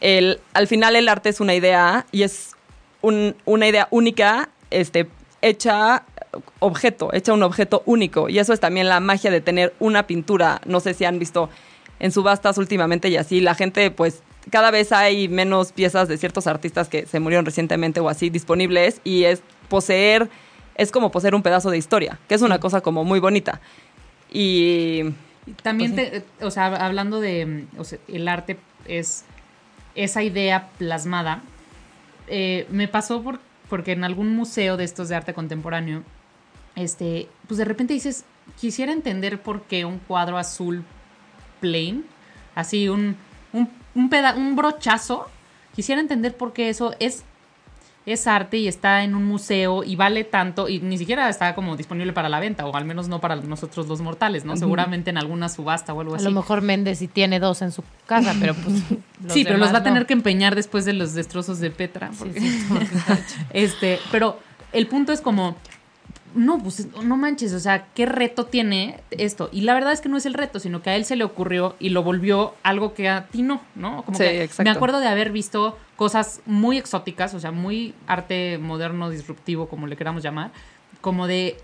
el, 0.00 0.40
al 0.54 0.66
final 0.66 0.96
el 0.96 1.08
arte 1.08 1.28
es 1.28 1.40
una 1.40 1.54
idea 1.54 2.06
y 2.12 2.22
es 2.22 2.56
un- 3.02 3.36
una 3.44 3.68
idea 3.68 3.86
única, 3.90 4.48
este, 4.70 5.08
hecha 5.42 6.04
objeto, 6.58 7.10
hecha 7.12 7.32
un 7.32 7.42
objeto 7.42 7.82
único. 7.86 8.28
Y 8.28 8.38
eso 8.38 8.52
es 8.52 8.60
también 8.60 8.88
la 8.88 9.00
magia 9.00 9.30
de 9.30 9.40
tener 9.40 9.74
una 9.78 10.06
pintura. 10.06 10.60
No 10.66 10.80
sé 10.80 10.94
si 10.94 11.04
han 11.04 11.18
visto 11.18 11.48
en 12.00 12.12
subastas 12.12 12.58
últimamente 12.58 13.08
y 13.08 13.16
así, 13.16 13.40
la 13.40 13.54
gente 13.54 13.90
pues 13.90 14.22
cada 14.50 14.70
vez 14.70 14.92
hay 14.92 15.28
menos 15.28 15.72
piezas 15.72 16.08
de 16.08 16.16
ciertos 16.18 16.46
artistas 16.46 16.88
que 16.88 17.06
se 17.06 17.20
murieron 17.20 17.44
recientemente 17.44 18.00
o 18.00 18.08
así 18.08 18.30
disponibles 18.30 19.00
y 19.04 19.24
es 19.24 19.42
poseer, 19.68 20.28
es 20.74 20.90
como 20.92 21.10
poseer 21.10 21.34
un 21.34 21.42
pedazo 21.42 21.70
de 21.70 21.78
historia, 21.78 22.18
que 22.28 22.34
es 22.34 22.42
una 22.42 22.58
cosa 22.60 22.80
como 22.80 23.04
muy 23.04 23.20
bonita. 23.20 23.60
Y 24.30 25.04
También, 25.62 25.94
Pues 25.94 26.24
te- 26.38 26.44
o 26.44 26.50
sea, 26.50 26.66
hablando 26.84 27.20
de, 27.20 27.64
o 27.78 27.84
sea, 27.84 27.98
el 28.08 28.28
arte 28.28 28.58
es 28.86 29.24
esa 29.94 30.22
idea 30.22 30.68
plasmada. 30.78 31.42
eh, 32.30 32.66
me 32.70 32.88
pasó 32.88 33.22
por, 33.22 33.40
porque 33.70 33.92
en 33.92 34.04
algún 34.04 34.36
museo 34.36 34.76
de 34.76 34.84
estos 34.84 35.08
de 35.08 35.14
arte 35.16 35.32
contemporáneo, 35.32 36.02
este, 36.76 37.26
pues 37.46 37.56
de 37.56 37.64
repente 37.64 37.94
dices, 37.94 38.24
quisiera 38.60 38.92
entender 38.92 39.40
por 39.40 39.62
qué 39.62 39.86
un 39.86 39.98
cuadro 39.98 40.36
azul 40.36 40.84
plain, 41.60 42.04
así 42.54 42.88
un, 42.90 43.16
un, 43.54 43.70
un, 43.98 44.08
peda- 44.10 44.34
un 44.36 44.56
brochazo, 44.56 45.26
quisiera 45.74 46.00
entender 46.00 46.36
por 46.36 46.52
qué 46.52 46.68
eso 46.68 46.94
es 47.00 47.24
es 48.06 48.26
arte 48.26 48.56
y 48.56 48.68
está 48.68 49.04
en 49.04 49.14
un 49.14 49.26
museo 49.26 49.84
y 49.84 49.94
vale 49.94 50.24
tanto 50.24 50.66
y 50.70 50.80
ni 50.80 50.96
siquiera 50.96 51.28
está 51.28 51.54
como 51.54 51.76
disponible 51.76 52.14
para 52.14 52.30
la 52.30 52.40
venta 52.40 52.64
o 52.64 52.74
al 52.74 52.86
menos 52.86 53.06
no 53.06 53.20
para 53.20 53.36
nosotros 53.36 53.86
los 53.86 54.00
mortales, 54.00 54.46
¿no? 54.46 54.56
Seguramente 54.56 55.10
en 55.10 55.18
alguna 55.18 55.50
subasta 55.50 55.92
o 55.92 56.00
algo 56.00 56.14
A 56.14 56.16
así. 56.16 56.24
lo 56.24 56.30
mejor 56.30 56.62
Méndez 56.62 57.00
sí 57.00 57.06
tiene 57.08 57.38
dos 57.38 57.60
en 57.60 57.70
su 57.70 57.82
casa, 58.06 58.34
pero 58.40 58.54
pues. 58.54 58.76
los 59.22 59.32
sí, 59.34 59.44
pero 59.44 59.58
los 59.58 59.74
va 59.74 59.78
a 59.78 59.82
tener 59.82 60.02
no. 60.02 60.06
que 60.06 60.14
empeñar 60.14 60.54
después 60.54 60.86
de 60.86 60.94
los 60.94 61.12
destrozos 61.12 61.58
de 61.58 61.70
Petra. 61.70 62.10
Porque- 62.18 62.40
sí, 62.40 62.64
porque 62.70 62.86
este, 63.52 63.98
pero 64.10 64.38
el 64.72 64.86
punto 64.86 65.12
es 65.12 65.20
como, 65.20 65.56
no, 66.34 66.58
pues 66.58 66.86
no 67.02 67.16
manches, 67.16 67.52
o 67.52 67.60
sea, 67.60 67.86
¿qué 67.94 68.06
reto 68.06 68.46
tiene 68.46 69.00
esto? 69.10 69.48
Y 69.52 69.62
la 69.62 69.74
verdad 69.74 69.92
es 69.92 70.00
que 70.00 70.08
no 70.08 70.16
es 70.16 70.26
el 70.26 70.34
reto, 70.34 70.60
sino 70.60 70.82
que 70.82 70.90
a 70.90 70.96
él 70.96 71.04
se 71.04 71.16
le 71.16 71.24
ocurrió 71.24 71.76
y 71.78 71.88
lo 71.90 72.02
volvió 72.02 72.54
algo 72.62 72.94
que 72.94 73.08
a 73.08 73.26
ti 73.26 73.42
no, 73.42 73.60
¿no? 73.74 74.02
Como 74.02 74.16
Sí, 74.18 74.24
que 74.24 74.44
exacto. 74.44 74.64
me 74.64 74.70
acuerdo 74.70 75.00
de 75.00 75.08
haber 75.08 75.30
visto 75.30 75.78
cosas 75.96 76.40
muy 76.46 76.78
exóticas, 76.78 77.34
o 77.34 77.40
sea, 77.40 77.50
muy 77.50 77.94
arte 78.06 78.58
moderno, 78.58 79.10
disruptivo, 79.10 79.68
como 79.68 79.86
le 79.86 79.96
queramos 79.96 80.22
llamar, 80.22 80.50
como 81.00 81.26
de 81.26 81.56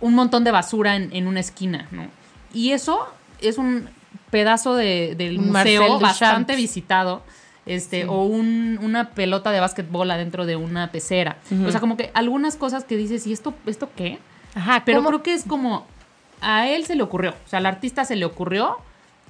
un 0.00 0.14
montón 0.14 0.44
de 0.44 0.50
basura 0.50 0.96
en, 0.96 1.14
en 1.14 1.26
una 1.26 1.40
esquina, 1.40 1.88
¿no? 1.90 2.06
Y 2.52 2.72
eso 2.72 3.06
es 3.40 3.58
un 3.58 3.88
pedazo 4.30 4.74
de, 4.74 5.14
del 5.16 5.38
Marcel 5.38 5.80
museo 5.80 5.98
bastante 6.00 6.56
visitado 6.56 7.22
este, 7.66 8.06
o 8.06 8.22
un- 8.24 8.78
una 8.82 9.10
pelota 9.10 9.50
de 9.50 9.60
básquetbol 9.60 10.10
adentro 10.10 10.46
de 10.46 10.56
una 10.56 10.90
pecera. 10.92 11.36
O 11.66 11.70
sea, 11.70 11.80
como 11.80 11.96
que 11.96 12.10
algunas 12.14 12.56
cosas 12.56 12.84
que 12.84 12.96
dices, 12.96 13.26
¿y 13.26 13.32
esto, 13.32 13.54
esto 13.66 13.88
qué? 13.96 14.18
Ajá, 14.54 14.82
Pero 14.84 14.98
¿cómo? 14.98 15.08
creo 15.10 15.22
que 15.22 15.34
es 15.34 15.44
como, 15.44 15.86
a 16.40 16.68
él 16.68 16.84
se 16.86 16.94
le 16.96 17.02
ocurrió, 17.02 17.30
o 17.30 17.48
sea, 17.48 17.58
al 17.58 17.66
artista 17.66 18.04
se 18.04 18.16
le 18.16 18.24
ocurrió, 18.24 18.78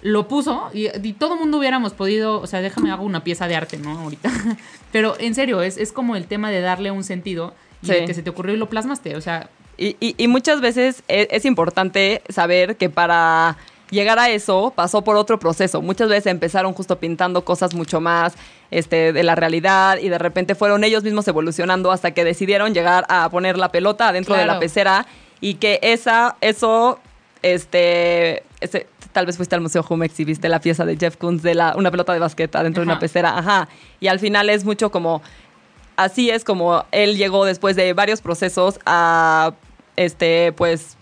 lo 0.02 0.28
puso 0.28 0.70
y, 0.72 0.86
y 1.06 1.12
todo 1.12 1.34
el 1.34 1.40
mundo 1.40 1.58
hubiéramos 1.58 1.92
podido, 1.92 2.40
o 2.40 2.46
sea, 2.46 2.62
déjame 2.62 2.90
hago 2.90 3.04
una 3.04 3.22
pieza 3.22 3.46
de 3.48 3.56
arte, 3.56 3.76
¿no? 3.76 3.98
Ahorita. 3.98 4.30
Pero 4.92 5.14
en 5.20 5.34
serio, 5.34 5.60
es, 5.60 5.76
es 5.76 5.92
como 5.92 6.16
el 6.16 6.26
tema 6.26 6.50
de 6.50 6.60
darle 6.62 6.90
un 6.90 7.04
sentido 7.04 7.54
y 7.82 7.86
Sí. 7.88 7.92
de 7.92 8.04
que 8.06 8.14
se 8.14 8.22
te 8.22 8.30
ocurrió 8.30 8.54
y 8.54 8.58
lo 8.58 8.68
plasmaste, 8.70 9.16
o 9.16 9.20
sea, 9.20 9.50
Y, 9.76 9.96
y- 10.00 10.14
y 10.18 10.28
muchas 10.28 10.60
veces 10.60 11.02
e- 11.08 11.28
es, 11.30 11.44
importante 11.46 12.22
saber 12.28 12.76
que 12.76 12.88
para 12.90 13.56
llegar 13.90 14.18
a 14.18 14.30
eso 14.30 14.72
pasó 14.74 15.02
por 15.02 15.16
otro 15.16 15.38
proceso. 15.38 15.82
Muchas 15.82 16.08
veces 16.08 16.26
empezaron 16.26 16.72
justo 16.72 16.98
pintando 16.98 17.44
cosas 17.44 17.74
mucho 17.74 18.00
más 18.00 18.34
este, 18.70 19.12
de 19.12 19.22
la 19.22 19.34
realidad 19.34 19.98
y 19.98 20.08
de 20.08 20.18
repente 20.18 20.54
fueron 20.54 20.84
ellos 20.84 21.02
mismos 21.02 21.26
evolucionando 21.28 21.90
hasta 21.90 22.12
que 22.12 22.24
decidieron 22.24 22.72
llegar 22.74 23.04
a 23.08 23.28
poner 23.30 23.58
la 23.58 23.70
pelota 23.70 24.08
adentro 24.08 24.34
de 24.34 24.42
la 24.42 24.46
Claro. 24.46 24.60
pecera 24.60 25.06
y 25.40 25.54
que 25.54 25.78
esa, 25.82 26.36
eso, 26.40 26.98
este, 27.42 28.42
tal 29.12 29.26
vez 29.26 29.36
fuiste 29.36 29.54
al 29.54 29.60
Museo 29.60 29.82
Jumex 29.82 30.20
y 30.20 30.24
viste 30.24 30.48
la 30.48 30.60
pieza 30.60 30.84
de 30.84 30.96
Jeff 30.96 31.16
Koons 31.16 31.42
de 31.42 31.54
la, 31.54 31.74
una 31.76 31.90
pelota 31.90 32.12
de 32.12 32.18
basquet 32.20 32.54
adentro 32.54 32.82
de 32.82 32.86
una 32.86 32.98
pecera. 32.98 33.36
Ajá. 33.38 33.68
Y 34.00 34.06
al 34.08 34.18
final 34.20 34.50
es 34.50 34.64
mucho 34.64 34.90
como 34.90 35.22
así 35.96 36.30
es 36.30 36.44
como 36.44 36.84
él 36.92 37.16
llegó 37.16 37.44
después 37.44 37.76
de 37.76 37.92
varios 37.92 38.20
procesos 38.20 38.78
a 38.86 39.52
este 39.96 40.52
pues 40.52 40.96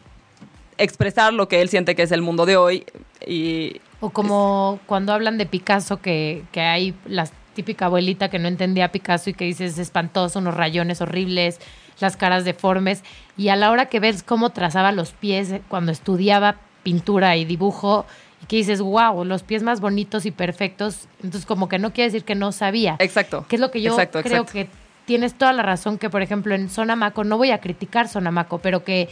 expresar 0.78 1.32
lo 1.34 1.48
que 1.48 1.60
él 1.60 1.68
siente 1.68 1.94
que 1.94 2.02
es 2.02 2.12
el 2.12 2.22
mundo 2.22 2.46
de 2.46 2.56
hoy 2.56 2.84
y 3.26 3.80
O 4.00 4.10
como 4.10 4.80
cuando 4.86 5.12
hablan 5.12 5.38
de 5.38 5.46
Picasso, 5.46 6.00
que, 6.00 6.44
que 6.52 6.60
hay 6.60 6.94
la 7.06 7.28
típica 7.54 7.86
abuelita 7.86 8.30
que 8.30 8.38
no 8.38 8.48
entendía 8.48 8.86
a 8.86 8.92
Picasso 8.92 9.30
y 9.30 9.34
que 9.34 9.44
dices 9.44 9.72
es 9.72 9.78
espantoso, 9.78 10.38
unos 10.38 10.54
rayones 10.54 11.00
horribles, 11.00 11.58
las 11.98 12.16
caras 12.16 12.44
deformes. 12.44 13.02
Y 13.36 13.48
a 13.48 13.56
la 13.56 13.70
hora 13.70 13.86
que 13.86 13.98
ves 14.00 14.22
cómo 14.22 14.50
trazaba 14.50 14.92
los 14.92 15.10
pies 15.10 15.52
cuando 15.68 15.90
estudiaba 15.90 16.56
pintura 16.84 17.36
y 17.36 17.44
dibujo, 17.44 18.06
y 18.42 18.46
que 18.46 18.56
dices, 18.56 18.80
wow, 18.80 19.24
los 19.24 19.42
pies 19.42 19.64
más 19.64 19.80
bonitos 19.80 20.24
y 20.24 20.30
perfectos, 20.30 21.08
entonces 21.22 21.44
como 21.44 21.68
que 21.68 21.80
no 21.80 21.92
quiere 21.92 22.10
decir 22.10 22.24
que 22.24 22.36
no 22.36 22.52
sabía. 22.52 22.94
exacto. 23.00 23.44
Que 23.48 23.56
es 23.56 23.60
lo 23.60 23.72
que 23.72 23.82
yo 23.82 23.90
Exacto, 23.90 24.22
creo 24.22 24.42
exacto. 24.42 24.52
que 24.52 24.68
tienes 25.04 25.34
toda 25.34 25.52
la 25.52 25.62
razón 25.64 25.98
que, 25.98 26.10
por 26.10 26.22
ejemplo, 26.22 26.54
en 26.54 26.70
Sonamaco, 26.70 27.24
no 27.24 27.36
voy 27.38 27.50
a 27.50 27.58
criticar 27.58 28.08
Sonamaco, 28.08 28.58
pero 28.58 28.84
que 28.84 29.08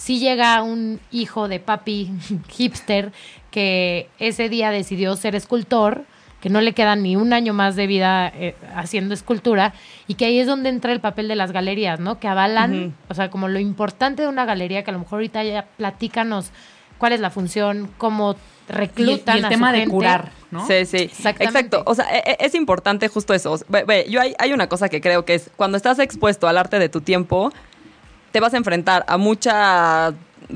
si 0.00 0.18
llega 0.18 0.62
un 0.62 0.98
hijo 1.12 1.46
de 1.46 1.60
papi 1.60 2.10
hipster 2.48 3.12
que 3.50 4.08
ese 4.18 4.48
día 4.48 4.70
decidió 4.70 5.14
ser 5.14 5.34
escultor, 5.34 6.04
que 6.40 6.48
no 6.48 6.62
le 6.62 6.72
queda 6.72 6.96
ni 6.96 7.16
un 7.16 7.34
año 7.34 7.52
más 7.52 7.76
de 7.76 7.86
vida 7.86 8.28
eh, 8.34 8.54
haciendo 8.74 9.12
escultura, 9.12 9.74
y 10.06 10.14
que 10.14 10.24
ahí 10.24 10.38
es 10.38 10.46
donde 10.46 10.70
entra 10.70 10.92
el 10.92 11.00
papel 11.00 11.28
de 11.28 11.36
las 11.36 11.52
galerías, 11.52 12.00
¿no? 12.00 12.18
Que 12.18 12.28
avalan, 12.28 12.94
o 13.10 13.14
sea, 13.14 13.28
como 13.30 13.46
lo 13.48 13.58
importante 13.58 14.22
de 14.22 14.28
una 14.28 14.46
galería, 14.46 14.82
que 14.82 14.90
a 14.90 14.94
lo 14.94 15.00
mejor 15.00 15.16
ahorita 15.18 15.44
ya 15.44 15.66
platícanos 15.76 16.50
cuál 16.96 17.12
es 17.12 17.20
la 17.20 17.28
función, 17.28 17.90
cómo 17.98 18.36
Y, 18.70 18.72
reclutan 18.72 19.36
y 19.36 19.38
el 19.40 19.44
a 19.44 19.48
tema 19.50 19.68
su 19.68 19.72
de 19.72 19.78
gente. 19.80 19.92
curar, 19.92 20.30
¿no? 20.50 20.66
Sí, 20.66 20.86
sí. 20.86 20.96
Exactamente. 20.98 21.44
Exacto. 21.44 21.82
O 21.84 21.94
sea, 21.94 22.06
e- 22.16 22.22
e- 22.24 22.36
es 22.40 22.54
importante 22.54 23.08
justo 23.08 23.34
eso. 23.34 23.58
Ve- 23.68 23.84
ve, 23.84 24.06
yo 24.08 24.20
hay, 24.22 24.34
hay 24.38 24.52
una 24.54 24.66
cosa 24.68 24.88
que 24.88 25.00
creo 25.02 25.26
que 25.26 25.34
es 25.34 25.50
cuando 25.56 25.76
estás 25.76 25.98
expuesto 25.98 26.48
al 26.48 26.56
arte 26.56 26.78
de 26.78 26.88
tu 26.88 27.00
tiempo, 27.02 27.52
te 28.32 28.40
vas 28.40 28.54
a 28.54 28.56
enfrentar 28.56 29.04
a 29.08 29.16
mucha 29.16 30.12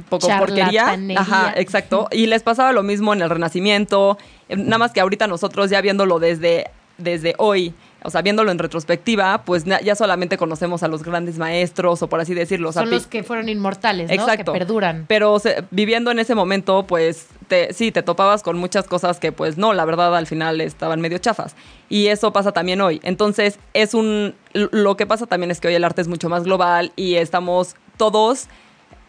poco 0.09 0.27
porquería. 0.39 0.87
Ajá, 1.17 1.53
exacto. 1.57 2.09
Y 2.11 2.27
les 2.27 2.43
pasaba 2.43 2.73
lo 2.73 2.83
mismo 2.83 3.13
en 3.13 3.23
el 3.23 3.31
Renacimiento. 3.31 4.19
eh, 4.49 4.57
Nada 4.57 4.79
más 4.79 4.93
que 4.93 5.01
ahorita 5.01 5.27
nosotros 5.27 5.71
ya 5.71 5.81
viéndolo 5.81 6.19
desde, 6.19 6.71
desde 6.99 7.35
hoy. 7.39 7.75
O 8.07 8.11
sea, 8.11 8.21
viéndolo 8.23 8.51
en 8.53 8.59
retrospectiva, 8.59 9.43
pues 9.45 9.65
ya 9.65 9.95
solamente 9.95 10.37
conocemos 10.37 10.83
a 10.83 10.89
los 10.89 11.03
grandes 11.03 11.39
maestros, 11.39 12.03
o 12.03 12.09
por 12.09 12.21
así 12.21 12.35
decirlo. 12.35 12.71
Son 12.71 12.91
los 12.91 13.07
que 13.07 13.23
fueron 13.25 13.49
inmortales, 13.49 14.09
¿no? 14.09 14.15
Exacto. 14.15 14.53
Que 14.53 14.59
perduran. 14.59 15.07
Pero 15.09 15.39
se- 15.39 15.65
viviendo 15.71 16.11
en 16.11 16.19
ese 16.19 16.35
momento, 16.35 16.87
pues 16.87 17.29
te, 17.49 17.73
sí, 17.73 17.93
te 17.93 18.03
topabas 18.03 18.43
con 18.43 18.59
muchas 18.59 18.87
cosas 18.87 19.19
que 19.19 19.33
pues 19.33 19.57
no, 19.57 19.73
la 19.73 19.85
verdad 19.87 20.15
al 20.17 20.27
final 20.27 20.61
estaban 20.61 21.01
medio 21.01 21.17
chafas. 21.19 21.57
Y 21.89 22.09
eso 22.09 22.33
pasa 22.33 22.53
también 22.53 22.81
hoy. 22.83 23.01
Entonces, 23.05 23.59
es 23.73 23.95
un... 23.95 24.35
Lo 24.53 24.97
que 24.97 25.07
pasa 25.07 25.27
también 25.27 25.51
es 25.51 25.61
que 25.61 25.69
hoy 25.69 25.75
el 25.75 25.85
arte 25.85 26.03
es 26.03 26.09
mucho 26.09 26.29
más 26.29 26.45
global 26.45 26.93
y 26.97 27.15
estamos 27.15 27.75
todos 27.97 28.49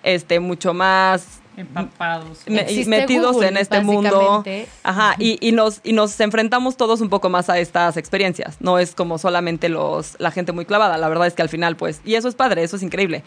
este, 0.03 0.39
mucho 0.39 0.73
más 0.73 1.41
Empapados. 1.57 2.39
me- 2.47 2.65
metidos 2.87 3.33
Google, 3.33 3.47
en 3.49 3.57
este 3.57 3.79
mundo. 3.81 4.43
Ajá, 4.83 5.15
y, 5.19 5.37
y 5.47 5.51
nos, 5.51 5.81
y 5.83 5.93
nos 5.93 6.19
enfrentamos 6.19 6.77
todos 6.77 7.01
un 7.01 7.09
poco 7.09 7.29
más 7.29 7.49
a 7.49 7.59
estas 7.59 7.97
experiencias. 7.97 8.57
No 8.59 8.79
es 8.79 8.93
como 8.95 9.17
solamente 9.17 9.69
los, 9.69 10.15
la 10.19 10.31
gente 10.31 10.51
muy 10.51 10.65
clavada. 10.65 10.97
La 10.97 11.07
verdad 11.09 11.27
es 11.27 11.33
que 11.33 11.41
al 11.41 11.49
final, 11.49 11.75
pues, 11.75 12.01
y 12.05 12.15
eso 12.15 12.27
es 12.27 12.35
padre, 12.35 12.63
eso 12.63 12.75
es 12.75 12.83
increíble. 12.83 13.23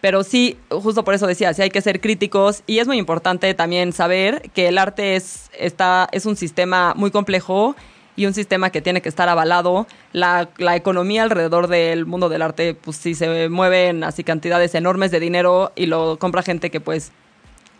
Pero 0.00 0.22
sí, 0.22 0.58
justo 0.70 1.02
por 1.02 1.14
eso 1.14 1.26
decía, 1.26 1.54
sí 1.54 1.62
hay 1.62 1.70
que 1.70 1.80
ser 1.80 2.00
críticos 2.00 2.62
y 2.66 2.78
es 2.78 2.86
muy 2.86 2.98
importante 2.98 3.54
también 3.54 3.92
saber 3.92 4.50
que 4.52 4.68
el 4.68 4.76
arte 4.76 5.16
es, 5.16 5.50
está, 5.58 6.08
es 6.12 6.26
un 6.26 6.36
sistema 6.36 6.92
muy 6.94 7.10
complejo 7.10 7.74
y 8.14 8.26
un 8.26 8.34
sistema 8.34 8.68
que 8.70 8.82
tiene 8.82 9.00
que 9.00 9.08
estar 9.08 9.28
avalado. 9.30 9.86
La, 10.12 10.50
la 10.58 10.76
economía 10.76 11.22
alrededor 11.22 11.68
del 11.68 12.04
mundo 12.04 12.28
del 12.28 12.42
arte, 12.42 12.74
pues 12.74 12.98
sí 12.98 13.14
se 13.14 13.48
mueven 13.48 14.04
así 14.04 14.22
cantidades 14.24 14.74
enormes 14.74 15.10
de 15.10 15.20
dinero 15.20 15.72
y 15.74 15.86
lo 15.86 16.18
compra 16.18 16.42
gente 16.42 16.70
que 16.70 16.80
pues 16.80 17.10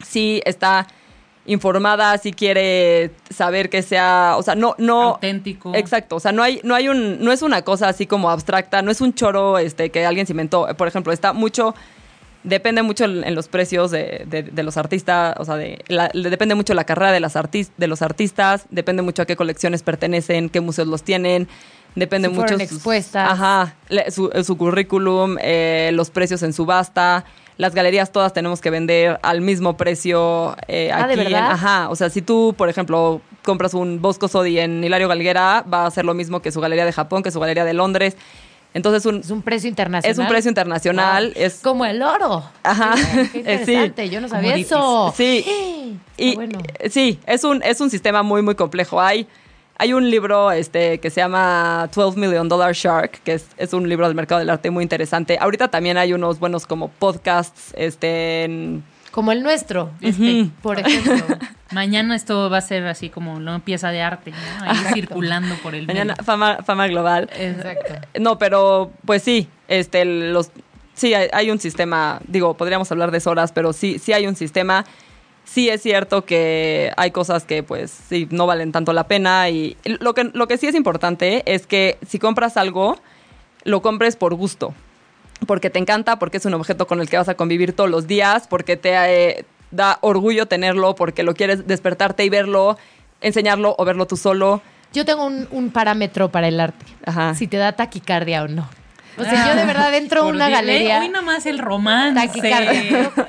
sí 0.04 0.40
está 0.44 0.86
informada, 1.46 2.16
sí 2.18 2.32
quiere 2.32 3.10
saber 3.30 3.68
que 3.68 3.82
sea, 3.82 4.34
o 4.38 4.42
sea, 4.42 4.54
no, 4.54 4.74
no, 4.78 5.02
Auténtico. 5.14 5.72
Exacto, 5.74 6.16
o 6.16 6.20
sea, 6.20 6.32
no 6.32 6.42
hay, 6.42 6.60
no 6.64 6.74
hay 6.74 6.88
un, 6.88 7.22
no 7.22 7.32
es 7.32 7.42
una 7.42 7.62
cosa 7.62 7.88
así 7.88 8.06
como 8.06 8.30
abstracta, 8.30 8.80
no 8.82 8.90
es 8.90 9.00
un 9.00 9.12
choro 9.14 9.58
este 9.58 9.90
que 9.90 10.06
alguien 10.06 10.26
se 10.26 10.32
inventó. 10.32 10.66
Por 10.78 10.88
ejemplo, 10.88 11.12
está 11.12 11.34
mucho, 11.34 11.74
depende 12.44 12.82
mucho 12.82 13.04
en 13.04 13.34
los 13.34 13.48
precios 13.48 13.90
de, 13.90 14.24
de- 14.26 14.42
de 14.44 14.62
los 14.62 14.78
artistas, 14.78 15.34
o 15.38 15.44
sea, 15.44 15.56
de, 15.56 15.84
la- 15.88 16.10
le 16.14 16.30
depende 16.30 16.54
mucho 16.54 16.72
la 16.72 16.84
carrera 16.84 17.12
de, 17.12 17.20
las 17.20 17.36
artis- 17.36 17.70
de 17.76 17.88
los 17.88 18.00
artistas, 18.00 18.64
depende 18.70 19.02
mucho 19.02 19.20
a 19.22 19.26
qué 19.26 19.36
colecciones 19.36 19.82
pertenecen, 19.82 20.48
qué 20.48 20.62
museos 20.62 20.88
los 20.88 21.02
tienen, 21.02 21.46
depende 21.94 22.28
Si 22.28 22.34
mucho 22.34 22.54
sus- 22.54 22.62
expuestas. 22.62 23.30
Ajá, 23.30 23.74
le- 23.90 24.10
su, 24.10 24.30
su 24.44 24.56
currículum, 24.56 25.36
eh, 25.42 25.90
los 25.92 26.08
precios 26.08 26.42
en 26.42 26.54
subasta. 26.54 27.26
Las 27.56 27.74
galerías 27.74 28.10
todas 28.10 28.32
tenemos 28.32 28.60
que 28.60 28.70
vender 28.70 29.20
al 29.22 29.40
mismo 29.40 29.76
precio 29.76 30.56
eh, 30.66 30.90
Ah, 30.92 31.06
¿de 31.06 31.12
aquí. 31.14 31.22
en- 31.22 31.32
verdad? 31.32 31.50
ajá, 31.52 31.88
o 31.88 31.94
sea, 31.96 32.10
si 32.10 32.20
tú, 32.20 32.54
por 32.58 32.68
ejemplo, 32.68 33.20
compras 33.44 33.74
un 33.74 34.02
Bosco 34.02 34.26
Sodi 34.26 34.58
en 34.58 34.82
Hilario 34.82 35.06
Galguera, 35.06 35.64
va 35.72 35.86
a 35.86 35.90
ser 35.90 36.04
lo 36.04 36.14
mismo 36.14 36.40
que 36.42 36.50
su 36.50 36.60
galería 36.60 36.84
de 36.84 36.92
Japón, 36.92 37.22
que 37.22 37.30
su 37.30 37.38
galería 37.38 37.64
de 37.64 37.72
Londres. 37.74 38.16
Entonces, 38.72 39.06
un, 39.06 39.20
Es 39.20 39.30
un 39.30 39.40
precio 39.42 39.68
internacional. 39.68 40.10
es 40.12 40.18
un 40.18 40.26
precio 40.26 40.48
internacional. 40.48 41.32
Wow. 41.32 41.44
Es, 41.44 41.60
Como 41.60 41.84
el 41.84 42.02
oro. 42.02 42.42
Ajá. 42.64 42.94
Qué 42.96 43.28
Sí. 43.64 43.72
interesante. 43.72 44.08
Yo 44.10 44.20
no 44.20 44.28
sabía 44.28 44.56
eso. 44.56 45.14
Sí. 45.16 45.44
Está 46.16 46.22
Y 46.24 46.34
bueno. 46.34 46.58
eh, 46.80 46.90
sí, 46.90 47.20
es 47.24 47.44
un, 47.44 47.62
es 47.62 47.80
un 47.80 47.88
sistema 47.88 48.24
muy, 48.24 48.42
muy 48.42 48.56
complejo. 48.56 49.00
Hay, 49.00 49.28
hay 49.76 49.92
un 49.92 50.08
libro 50.10 50.52
este, 50.52 50.98
que 51.00 51.10
se 51.10 51.20
llama 51.20 51.88
12 51.94 52.18
Million 52.18 52.48
Dollar 52.48 52.72
Shark, 52.74 53.20
que 53.24 53.34
es, 53.34 53.48
es 53.56 53.72
un 53.72 53.88
libro 53.88 54.06
del 54.06 54.14
mercado 54.14 54.38
del 54.38 54.50
arte 54.50 54.70
muy 54.70 54.82
interesante. 54.82 55.36
Ahorita 55.40 55.68
también 55.68 55.96
hay 55.98 56.12
unos 56.12 56.38
buenos 56.38 56.66
como 56.66 56.88
podcasts 56.88 57.72
este, 57.76 58.44
en- 58.44 58.84
Como 59.10 59.32
el 59.32 59.42
nuestro, 59.42 59.90
Este, 60.00 60.48
por 60.62 60.78
ejemplo. 60.80 61.36
Mañana 61.72 62.14
esto 62.14 62.48
va 62.50 62.58
a 62.58 62.60
ser 62.60 62.86
así 62.86 63.08
como 63.10 63.34
una 63.34 63.58
pieza 63.58 63.90
de 63.90 64.00
arte, 64.00 64.30
¿no? 64.30 64.70
Ahí 64.70 64.76
circulando 64.94 65.56
por 65.56 65.74
el 65.74 65.86
Mañana 65.88 66.12
medio. 66.14 66.24
fama, 66.24 66.58
fama 66.64 66.86
global. 66.86 67.28
Exacto. 67.36 67.94
No, 68.20 68.38
pero 68.38 68.92
pues 69.04 69.22
sí, 69.24 69.48
este, 69.66 70.04
los, 70.04 70.50
sí 70.94 71.14
hay, 71.14 71.28
hay 71.32 71.50
un 71.50 71.58
sistema, 71.58 72.20
digo, 72.28 72.54
podríamos 72.56 72.92
hablar 72.92 73.10
de 73.10 73.20
horas, 73.28 73.50
pero 73.50 73.72
sí, 73.72 73.98
sí 73.98 74.12
hay 74.12 74.26
un 74.28 74.36
sistema. 74.36 74.84
Sí 75.44 75.68
es 75.68 75.82
cierto 75.82 76.24
que 76.24 76.92
hay 76.96 77.10
cosas 77.10 77.44
que 77.44 77.62
pues 77.62 77.90
sí 77.90 78.26
no 78.30 78.46
valen 78.46 78.72
tanto 78.72 78.92
la 78.92 79.06
pena 79.06 79.50
y 79.50 79.76
lo 79.84 80.14
que, 80.14 80.24
lo 80.24 80.48
que 80.48 80.58
sí 80.58 80.66
es 80.66 80.74
importante 80.74 81.42
es 81.46 81.66
que 81.66 81.98
si 82.06 82.18
compras 82.18 82.56
algo, 82.56 82.96
lo 83.62 83.82
compres 83.82 84.16
por 84.16 84.34
gusto, 84.34 84.74
porque 85.46 85.70
te 85.70 85.78
encanta, 85.78 86.18
porque 86.18 86.38
es 86.38 86.44
un 86.46 86.54
objeto 86.54 86.86
con 86.86 87.00
el 87.00 87.08
que 87.08 87.18
vas 87.18 87.28
a 87.28 87.34
convivir 87.34 87.74
todos 87.74 87.90
los 87.90 88.06
días, 88.06 88.48
porque 88.48 88.76
te 88.76 88.94
eh, 88.94 89.44
da 89.70 89.98
orgullo 90.00 90.46
tenerlo, 90.46 90.94
porque 90.94 91.22
lo 91.22 91.34
quieres 91.34 91.66
despertarte 91.66 92.24
y 92.24 92.30
verlo, 92.30 92.78
enseñarlo 93.20 93.74
o 93.78 93.84
verlo 93.84 94.06
tú 94.06 94.16
solo. 94.16 94.62
Yo 94.92 95.04
tengo 95.04 95.24
un, 95.26 95.48
un 95.50 95.70
parámetro 95.70 96.30
para 96.30 96.48
el 96.48 96.60
arte. 96.60 96.86
Ajá. 97.04 97.34
Si 97.34 97.46
te 97.46 97.56
da 97.56 97.72
taquicardia 97.72 98.44
o 98.44 98.48
no. 98.48 98.68
O 99.16 99.24
sea, 99.24 99.48
yo 99.48 99.56
de 99.56 99.64
verdad 99.66 99.94
entro 99.94 100.22
a 100.22 100.24
una 100.26 100.48
Dios, 100.48 100.58
galería. 100.60 101.00
Hoy 101.00 101.08
nada 101.08 101.24
más 101.24 101.46
el 101.46 101.58
romance. 101.58 102.52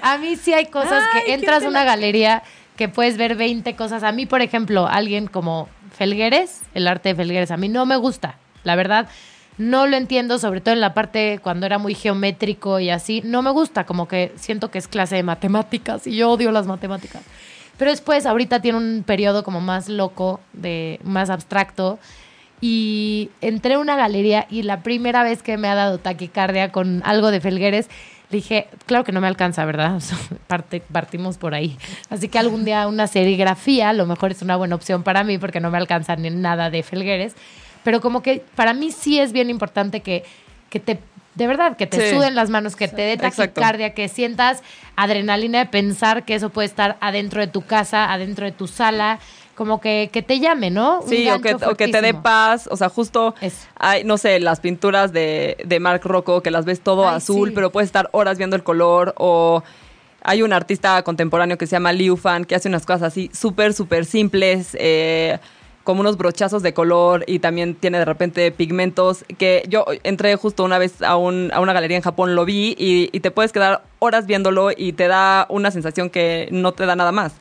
A 0.01 0.17
mí 0.17 0.35
sí 0.35 0.53
hay 0.53 0.65
cosas 0.67 1.03
Ay, 1.13 1.23
que 1.23 1.33
entras 1.33 1.63
a 1.63 1.67
una 1.67 1.83
galería 1.83 2.43
que 2.75 2.89
puedes 2.89 3.17
ver 3.17 3.35
20 3.35 3.75
cosas. 3.75 4.03
A 4.03 4.11
mí, 4.11 4.25
por 4.25 4.41
ejemplo, 4.41 4.87
alguien 4.87 5.27
como 5.27 5.69
Felgueres, 5.95 6.61
el 6.73 6.87
arte 6.87 7.09
de 7.09 7.15
Felgueres, 7.15 7.51
a 7.51 7.57
mí 7.57 7.69
no 7.69 7.85
me 7.85 7.95
gusta. 7.97 8.37
La 8.63 8.75
verdad, 8.75 9.07
no 9.57 9.87
lo 9.87 9.95
entiendo, 9.95 10.37
sobre 10.39 10.59
todo 10.59 10.73
en 10.73 10.81
la 10.81 10.93
parte 10.93 11.39
cuando 11.41 11.65
era 11.65 11.77
muy 11.77 11.95
geométrico 11.95 12.79
y 12.79 12.89
así. 12.89 13.21
No 13.23 13.41
me 13.41 13.51
gusta, 13.51 13.85
como 13.85 14.07
que 14.07 14.33
siento 14.35 14.71
que 14.71 14.79
es 14.79 14.87
clase 14.87 15.15
de 15.15 15.23
matemáticas 15.23 16.07
y 16.07 16.15
yo 16.15 16.31
odio 16.31 16.51
las 16.51 16.67
matemáticas. 16.67 17.21
Pero 17.77 17.91
después, 17.91 18.25
ahorita 18.25 18.61
tiene 18.61 18.77
un 18.77 19.03
periodo 19.05 19.43
como 19.43 19.61
más 19.61 19.89
loco, 19.89 20.39
de 20.53 20.99
más 21.03 21.29
abstracto. 21.29 21.99
Y 22.61 23.29
entré 23.41 23.75
a 23.75 23.79
una 23.79 23.95
galería 23.95 24.47
y 24.49 24.63
la 24.63 24.81
primera 24.81 25.23
vez 25.23 25.43
que 25.43 25.57
me 25.57 25.67
ha 25.67 25.75
dado 25.75 25.97
taquicardia 25.97 26.71
con 26.71 27.01
algo 27.05 27.29
de 27.31 27.41
Felgueres, 27.41 27.89
dije, 28.31 28.67
claro 28.85 29.03
que 29.03 29.11
no 29.11 29.21
me 29.21 29.27
alcanza, 29.27 29.65
¿verdad? 29.65 30.01
Parte, 30.47 30.81
partimos 30.91 31.37
por 31.37 31.53
ahí. 31.53 31.77
Así 32.09 32.27
que 32.29 32.39
algún 32.39 32.65
día 32.65 32.87
una 32.87 33.07
serigrafía 33.07 33.89
a 33.89 33.93
lo 33.93 34.05
mejor 34.05 34.31
es 34.31 34.41
una 34.41 34.55
buena 34.55 34.75
opción 34.75 35.03
para 35.03 35.23
mí 35.23 35.37
porque 35.37 35.59
no 35.59 35.69
me 35.69 35.77
alcanza 35.77 36.15
ni 36.15 36.29
nada 36.29 36.69
de 36.69 36.81
Felgueres. 36.81 37.35
Pero 37.83 38.01
como 38.01 38.23
que 38.23 38.43
para 38.55 38.73
mí 38.73 38.91
sí 38.91 39.19
es 39.19 39.31
bien 39.31 39.49
importante 39.49 39.99
que, 39.99 40.23
que 40.71 40.79
te, 40.79 40.97
de 41.35 41.45
verdad, 41.47 41.77
que 41.77 41.85
te 41.85 41.99
Sí. 42.09 42.15
suden 42.15 42.33
las 42.33 42.49
manos, 42.49 42.75
que 42.75 42.87
te 42.87 43.01
dé 43.03 43.13
Exacto. 43.13 43.43
taquicardia, 43.43 43.93
que 43.93 44.07
sientas 44.07 44.63
adrenalina 44.95 45.59
de 45.59 45.65
pensar 45.67 46.23
que 46.23 46.33
eso 46.33 46.49
puede 46.49 46.65
estar 46.67 46.97
adentro 46.99 47.41
de 47.41 47.47
tu 47.47 47.61
casa, 47.61 48.11
adentro 48.11 48.45
de 48.45 48.53
tu 48.53 48.67
sala, 48.67 49.19
como 49.55 49.79
que, 49.81 50.09
que 50.11 50.21
te 50.21 50.39
llame, 50.39 50.69
¿no? 50.69 50.99
Un 51.01 51.09
Sí, 51.09 51.27
o 51.29 51.41
que, 51.41 51.55
o 51.55 51.75
que 51.75 51.87
te 51.87 52.01
dé 52.01 52.13
paz. 52.13 52.67
O 52.71 52.77
sea, 52.77 52.89
justo 52.89 53.33
Eso. 53.41 53.67
hay, 53.77 54.03
no 54.03 54.17
sé, 54.17 54.39
las 54.39 54.59
pinturas 54.59 55.13
de, 55.13 55.57
de 55.65 55.79
Mark 55.79 56.01
Rocco, 56.03 56.41
que 56.41 56.51
las 56.51 56.65
ves 56.65 56.81
todo 56.81 57.07
Ay, 57.07 57.15
azul, 57.17 57.49
sí. 57.49 57.55
pero 57.55 57.71
puedes 57.71 57.87
estar 57.87 58.09
horas 58.11 58.37
viendo 58.37 58.55
el 58.55 58.63
color. 58.63 59.13
O 59.17 59.63
hay 60.23 60.41
un 60.41 60.53
artista 60.53 61.01
contemporáneo 61.03 61.57
que 61.57 61.67
se 61.67 61.75
llama 61.75 61.93
Liu 61.93 62.17
Fan, 62.17 62.45
que 62.45 62.55
hace 62.55 62.67
unas 62.67 62.85
cosas 62.85 63.03
así 63.03 63.29
súper, 63.33 63.73
súper 63.73 64.05
simples. 64.05 64.75
eh, 64.79 65.39
como 65.85 66.01
unos 66.01 66.17
brochazos 66.17 66.63
de 66.63 66.73
color 66.73 67.23
y 67.27 67.37
también 67.37 67.75
tiene 67.75 67.99
de 67.99 68.05
repente 68.05 68.51
pigmentos 68.51 69.23
que 69.37 69.63
yo 69.69 69.85
entré 70.01 70.35
justo 70.35 70.63
una 70.63 70.79
vez 70.79 71.03
a, 71.03 71.15
un, 71.15 71.51
a 71.53 71.59
una 71.59 71.73
galería 71.73 71.95
en 71.95 72.01
Japón, 72.01 72.33
lo 72.33 72.43
vi 72.43 72.75
y, 72.77 73.09
y 73.15 73.19
te 73.19 73.29
puedes 73.29 73.51
quedar 73.51 73.83
horas 73.99 74.25
viéndolo 74.25 74.71
y 74.75 74.93
te 74.93 75.07
da 75.07 75.45
una 75.47 75.69
sensación 75.69 76.09
que 76.09 76.47
no 76.51 76.71
te 76.71 76.87
da 76.87 76.95
nada 76.95 77.11
más. 77.11 77.33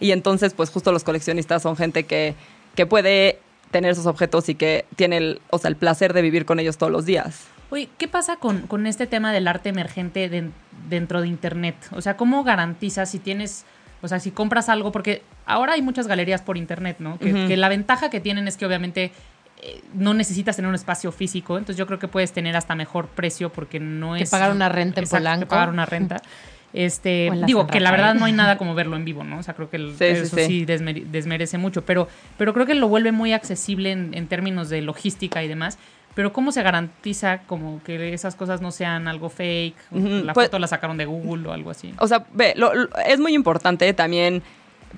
Y 0.00 0.12
entonces, 0.12 0.54
pues 0.54 0.70
justo 0.70 0.92
los 0.92 1.04
coleccionistas 1.04 1.62
son 1.62 1.76
gente 1.76 2.04
que, 2.04 2.34
que 2.74 2.86
puede 2.86 3.38
tener 3.70 3.90
esos 3.90 4.06
objetos 4.06 4.48
y 4.48 4.54
que 4.54 4.84
tiene 4.96 5.16
el, 5.18 5.40
o 5.50 5.58
sea, 5.58 5.68
el 5.68 5.76
placer 5.76 6.12
de 6.14 6.22
vivir 6.22 6.44
con 6.46 6.58
ellos 6.60 6.78
todos 6.78 6.90
los 6.92 7.04
días. 7.04 7.46
Oye, 7.70 7.88
¿qué 7.98 8.08
pasa 8.08 8.36
con, 8.36 8.62
con 8.62 8.86
este 8.86 9.06
tema 9.06 9.32
del 9.32 9.46
arte 9.46 9.68
emergente 9.68 10.28
den- 10.30 10.54
dentro 10.88 11.20
de 11.20 11.28
Internet? 11.28 11.74
O 11.92 12.00
sea, 12.00 12.16
¿cómo 12.16 12.44
garantizas 12.44 13.10
si 13.10 13.18
tienes, 13.18 13.66
o 14.00 14.08
sea, 14.08 14.20
si 14.20 14.30
compras 14.30 14.70
algo? 14.70 14.90
Porque 14.90 15.22
ahora 15.44 15.74
hay 15.74 15.82
muchas 15.82 16.06
galerías 16.06 16.40
por 16.40 16.56
Internet, 16.56 16.96
¿no? 16.98 17.18
Que, 17.18 17.56
la 17.58 17.68
ventaja 17.68 18.08
que 18.08 18.20
tienen 18.20 18.48
es 18.48 18.56
que 18.56 18.64
obviamente 18.64 19.12
eh, 19.60 19.82
no 19.92 20.14
necesitas 20.14 20.56
tener 20.56 20.68
un 20.70 20.74
espacio 20.76 21.12
físico, 21.12 21.58
entonces 21.58 21.76
yo 21.76 21.86
creo 21.86 21.98
que 21.98 22.08
puedes 22.08 22.32
tener 22.32 22.56
hasta 22.56 22.74
mejor 22.74 23.08
precio 23.08 23.50
porque 23.52 23.80
no 23.80 24.14
Que 24.14 24.22
es... 24.22 24.30
pagar 24.30 24.50
una 24.52 24.70
renta 24.70 25.00
en 25.00 25.04
Exacto, 25.04 25.24
que 25.24 25.28
Polanco. 25.30 25.48
pagar 25.48 25.68
una 25.70 25.84
renta. 25.84 26.22
Este, 26.74 27.30
digo 27.46 27.66
que 27.66 27.80
la 27.80 27.90
verdad 27.90 28.14
no 28.14 28.26
hay 28.26 28.32
nada 28.32 28.58
como 28.58 28.74
verlo 28.74 28.96
en 28.96 29.04
vivo, 29.04 29.24
¿no? 29.24 29.38
O 29.38 29.42
sea, 29.42 29.54
creo 29.54 29.70
que 29.70 29.76
el- 29.76 29.92
Sí, 29.92 29.96
sí, 29.98 30.04
eso 30.04 30.36
sí, 30.36 30.44
sí. 30.46 30.64
desmere- 30.66 31.04
desmerece 31.06 31.56
mucho, 31.58 31.82
pero, 31.84 32.08
pero 32.36 32.52
creo 32.52 32.66
que 32.66 32.74
lo 32.74 32.88
vuelve 32.88 33.10
muy 33.12 33.32
accesible 33.32 33.90
en, 33.92 34.12
en 34.14 34.26
términos 34.28 34.68
de 34.68 34.82
logística 34.82 35.42
y 35.42 35.48
demás. 35.48 35.78
Pero 36.14 36.32
¿cómo 36.32 36.50
se 36.52 36.62
garantiza 36.62 37.42
como 37.46 37.80
que 37.84 38.12
esas 38.12 38.34
cosas 38.34 38.60
no 38.60 38.70
sean 38.72 39.06
algo 39.08 39.30
fake? 39.30 39.76
La 39.92 40.32
pues- 40.32 40.48
foto 40.48 40.58
la 40.58 40.66
sacaron 40.66 40.96
de 40.98 41.04
Google 41.06 41.48
o 41.48 41.52
algo 41.52 41.70
así. 41.70 41.94
O 42.00 42.06
sea, 42.08 42.26
ve, 42.34 42.52
lo- 42.56 42.74
lo- 42.74 42.88
es 43.06 43.18
muy 43.20 43.34
importante 43.34 43.92
también, 43.94 44.42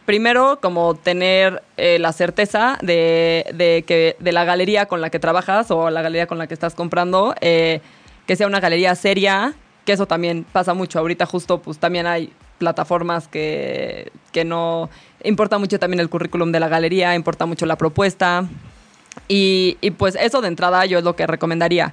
primero, 0.07 0.59
como 0.63 0.95
tener 0.95 1.63
eh, 1.77 1.99
la 1.99 2.13
certeza 2.13 2.79
de, 2.83 3.45
de 3.55 3.85
que 3.87 4.17
de 4.19 4.33
la 4.33 4.45
galería 4.45 4.87
con 4.87 5.01
la 5.01 5.11
que 5.11 5.19
trabajas 5.19 5.71
o 5.71 5.91
la 5.91 6.01
galería 6.03 6.27
con 6.27 6.39
la 6.39 6.47
que 6.47 6.55
estás 6.55 6.75
comprando, 6.75 7.35
eh, 7.41 7.81
que 8.27 8.35
sea 8.37 8.47
una 8.47 8.61
galería 8.61 8.95
seria, 8.95 9.55
eso 9.91 10.07
también 10.07 10.45
pasa 10.53 10.75
mucho. 10.75 10.99
Ahorita 10.99 11.27
justo, 11.27 11.59
pues 11.59 11.79
también 11.79 12.07
hay 12.07 12.33
plataformas 12.59 13.29
que, 13.29 14.13
que 14.33 14.45
no... 14.45 14.91
Importa 15.25 15.59
mucho 15.59 15.79
también 15.79 16.01
el 16.01 16.09
currículum 16.09 16.53
de 16.53 16.61
la 16.61 16.69
galería, 16.69 17.15
importa 17.15 17.47
mucho 17.47 17.67
la 17.67 17.77
propuesta. 17.77 18.47
Y, 19.29 19.77
y, 19.81 19.91
pues 19.91 20.17
eso 20.17 20.41
de 20.41 20.49
entrada 20.49 20.87
yo 20.87 20.99
es 20.99 21.05
lo 21.05 21.17
que 21.17 21.27
recomendaría. 21.27 21.93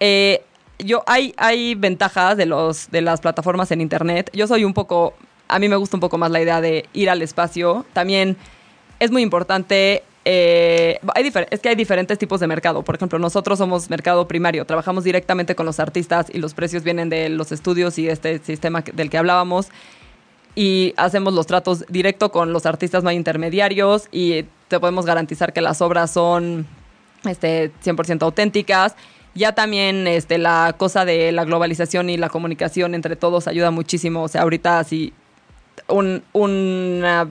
Eh, 0.00 0.42
yo 0.78 1.02
hay, 1.06 1.34
hay 1.36 1.74
ventajas 1.74 2.36
de 2.36 2.46
los 2.46 2.90
de 2.90 3.02
las 3.02 3.20
plataformas 3.20 3.70
en 3.70 3.80
internet. 3.80 4.30
Yo 4.32 4.46
soy 4.46 4.64
un 4.64 4.74
poco, 4.74 5.14
a 5.48 5.58
mí 5.58 5.68
me 5.68 5.76
gusta 5.76 5.96
un 5.96 6.00
poco 6.00 6.18
más 6.18 6.30
la 6.30 6.40
idea 6.40 6.60
de 6.60 6.88
ir 6.92 7.10
al 7.10 7.22
espacio. 7.22 7.84
También 7.92 8.36
es 8.98 9.10
muy 9.10 9.22
importante. 9.22 10.02
Eh, 10.24 11.00
es 11.50 11.60
que 11.60 11.68
hay 11.68 11.74
diferentes 11.74 12.18
tipos 12.18 12.40
de 12.40 12.46
mercado. 12.46 12.82
Por 12.82 12.94
ejemplo, 12.94 13.18
nosotros 13.18 13.58
somos 13.58 13.90
mercado 13.90 14.26
primario, 14.26 14.64
trabajamos 14.64 15.04
directamente 15.04 15.54
con 15.54 15.66
los 15.66 15.80
artistas 15.80 16.26
y 16.32 16.38
los 16.38 16.54
precios 16.54 16.82
vienen 16.82 17.08
de 17.08 17.28
los 17.28 17.52
estudios 17.52 17.98
y 17.98 18.08
este 18.08 18.38
sistema 18.38 18.82
del 18.82 19.10
que 19.10 19.18
hablábamos 19.18 19.68
y 20.54 20.94
hacemos 20.96 21.34
los 21.34 21.46
tratos 21.46 21.84
directo 21.88 22.30
con 22.30 22.52
los 22.52 22.64
artistas, 22.66 23.02
no 23.02 23.10
hay 23.10 23.16
intermediarios 23.16 24.08
y 24.12 24.44
te 24.68 24.78
podemos 24.78 25.04
garantizar 25.04 25.52
que 25.52 25.60
las 25.60 25.82
obras 25.82 26.12
son 26.12 26.66
este, 27.24 27.72
100% 27.84 28.22
auténticas. 28.22 28.94
Ya 29.34 29.52
también 29.52 30.06
este, 30.06 30.38
la 30.38 30.74
cosa 30.78 31.04
de 31.04 31.32
la 31.32 31.44
globalización 31.44 32.08
y 32.08 32.16
la 32.16 32.28
comunicación 32.28 32.94
entre 32.94 33.16
todos 33.16 33.48
ayuda 33.48 33.72
muchísimo. 33.72 34.22
O 34.22 34.28
sea, 34.28 34.42
ahorita 34.42 34.84
si 34.84 35.12
un, 35.88 36.22
una, 36.32 37.28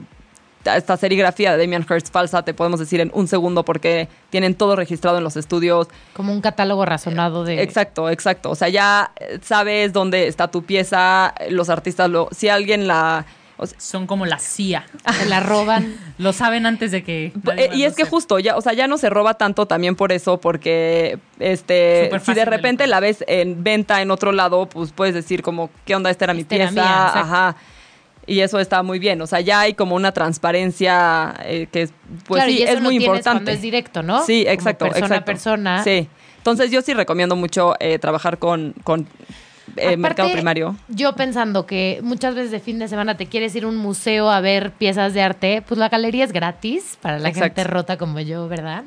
esta 0.65 0.97
serigrafía 0.97 1.51
de 1.51 1.57
Damian 1.63 1.85
Hirst 1.89 2.11
falsa 2.11 2.43
te 2.43 2.53
podemos 2.53 2.79
decir 2.79 2.99
en 3.01 3.11
un 3.13 3.27
segundo 3.27 3.65
porque 3.65 4.07
tienen 4.29 4.55
todo 4.55 4.75
registrado 4.75 5.17
en 5.17 5.23
los 5.23 5.35
estudios. 5.35 5.87
Como 6.13 6.31
un 6.31 6.41
catálogo 6.41 6.85
razonado 6.85 7.43
de... 7.43 7.61
Exacto, 7.61 8.09
exacto. 8.09 8.49
O 8.49 8.55
sea, 8.55 8.69
ya 8.69 9.11
eh, 9.19 9.39
sabes 9.41 9.93
dónde 9.93 10.27
está 10.27 10.49
tu 10.49 10.63
pieza, 10.63 11.33
los 11.49 11.69
artistas 11.69 12.09
lo... 12.09 12.29
Si 12.31 12.49
alguien 12.49 12.87
la... 12.87 13.25
o 13.57 13.65
sea, 13.65 13.79
Son 13.79 14.07
como 14.07 14.25
la 14.25 14.39
CIA. 14.39 14.85
Se 15.19 15.25
la 15.25 15.39
roban. 15.41 15.95
Lo 16.17 16.31
saben 16.31 16.65
antes 16.65 16.91
de 16.91 17.03
que... 17.03 17.33
Eh, 17.57 17.69
y 17.73 17.83
es 17.83 17.95
que 17.95 18.05
justo, 18.05 18.39
ya, 18.39 18.55
o 18.55 18.61
sea, 18.61 18.73
ya 18.73 18.87
no 18.87 18.97
se 18.97 19.09
roba 19.09 19.33
tanto 19.33 19.65
también 19.65 19.95
por 19.95 20.11
eso, 20.11 20.39
porque 20.39 21.17
este, 21.39 22.11
si 22.23 22.33
de 22.33 22.45
repente 22.45 22.85
la 22.87 22.99
ves 22.99 23.23
en 23.27 23.63
venta 23.63 24.01
en 24.01 24.11
otro 24.11 24.31
lado, 24.31 24.67
pues 24.67 24.91
puedes 24.91 25.15
decir 25.15 25.41
como, 25.41 25.71
¿qué 25.85 25.95
onda? 25.95 26.11
Esta 26.11 26.25
era 26.25 26.33
mi 26.33 26.41
era 26.41 26.49
pieza, 26.49 26.71
mía, 26.71 27.05
exacto. 27.07 27.19
ajá. 27.19 27.55
Y 28.25 28.39
eso 28.39 28.59
está 28.59 28.83
muy 28.83 28.99
bien, 28.99 29.21
o 29.21 29.27
sea, 29.27 29.41
ya 29.41 29.61
hay 29.61 29.73
como 29.73 29.95
una 29.95 30.11
transparencia 30.13 31.33
eh, 31.43 31.67
que 31.71 31.83
es, 31.83 31.93
pues 32.27 32.39
claro, 32.39 32.51
sí, 32.51 32.59
y 32.59 32.63
eso 32.63 32.73
es 32.73 32.81
muy 32.81 32.95
lo 32.99 33.01
importante. 33.05 33.29
cuando 33.37 33.51
es 33.51 33.61
directo, 33.61 34.01
¿no? 34.03 34.23
Sí, 34.25 34.43
Como 34.43 34.53
exacto, 34.53 34.85
persona 34.85 35.05
exacto. 35.05 35.21
a 35.21 35.25
persona. 35.25 35.83
Sí. 35.83 36.07
Entonces 36.37 36.71
yo 36.71 36.81
sí 36.81 36.93
recomiendo 36.93 37.35
mucho 37.35 37.73
eh, 37.79 37.99
trabajar 37.99 38.37
con, 38.37 38.73
con 38.83 39.01
eh, 39.01 39.81
Aparte, 39.81 39.97
mercado 39.97 40.31
primario. 40.31 40.75
Yo 40.89 41.13
pensando 41.15 41.65
que 41.65 41.99
muchas 42.03 42.35
veces 42.35 42.51
de 42.51 42.59
fin 42.59 42.79
de 42.79 42.87
semana 42.87 43.15
te 43.17 43.27
quieres 43.27 43.55
ir 43.55 43.63
a 43.63 43.67
un 43.67 43.77
museo 43.77 44.29
a 44.29 44.39
ver 44.41 44.71
piezas 44.71 45.13
de 45.13 45.21
arte, 45.21 45.61
pues 45.65 45.77
la 45.77 45.89
galería 45.89 46.23
es 46.25 46.31
gratis 46.33 46.97
para 47.01 47.19
la 47.19 47.29
Exacto. 47.29 47.61
gente 47.61 47.63
rota 47.71 47.97
como 47.97 48.19
yo, 48.19 48.47
¿verdad? 48.47 48.83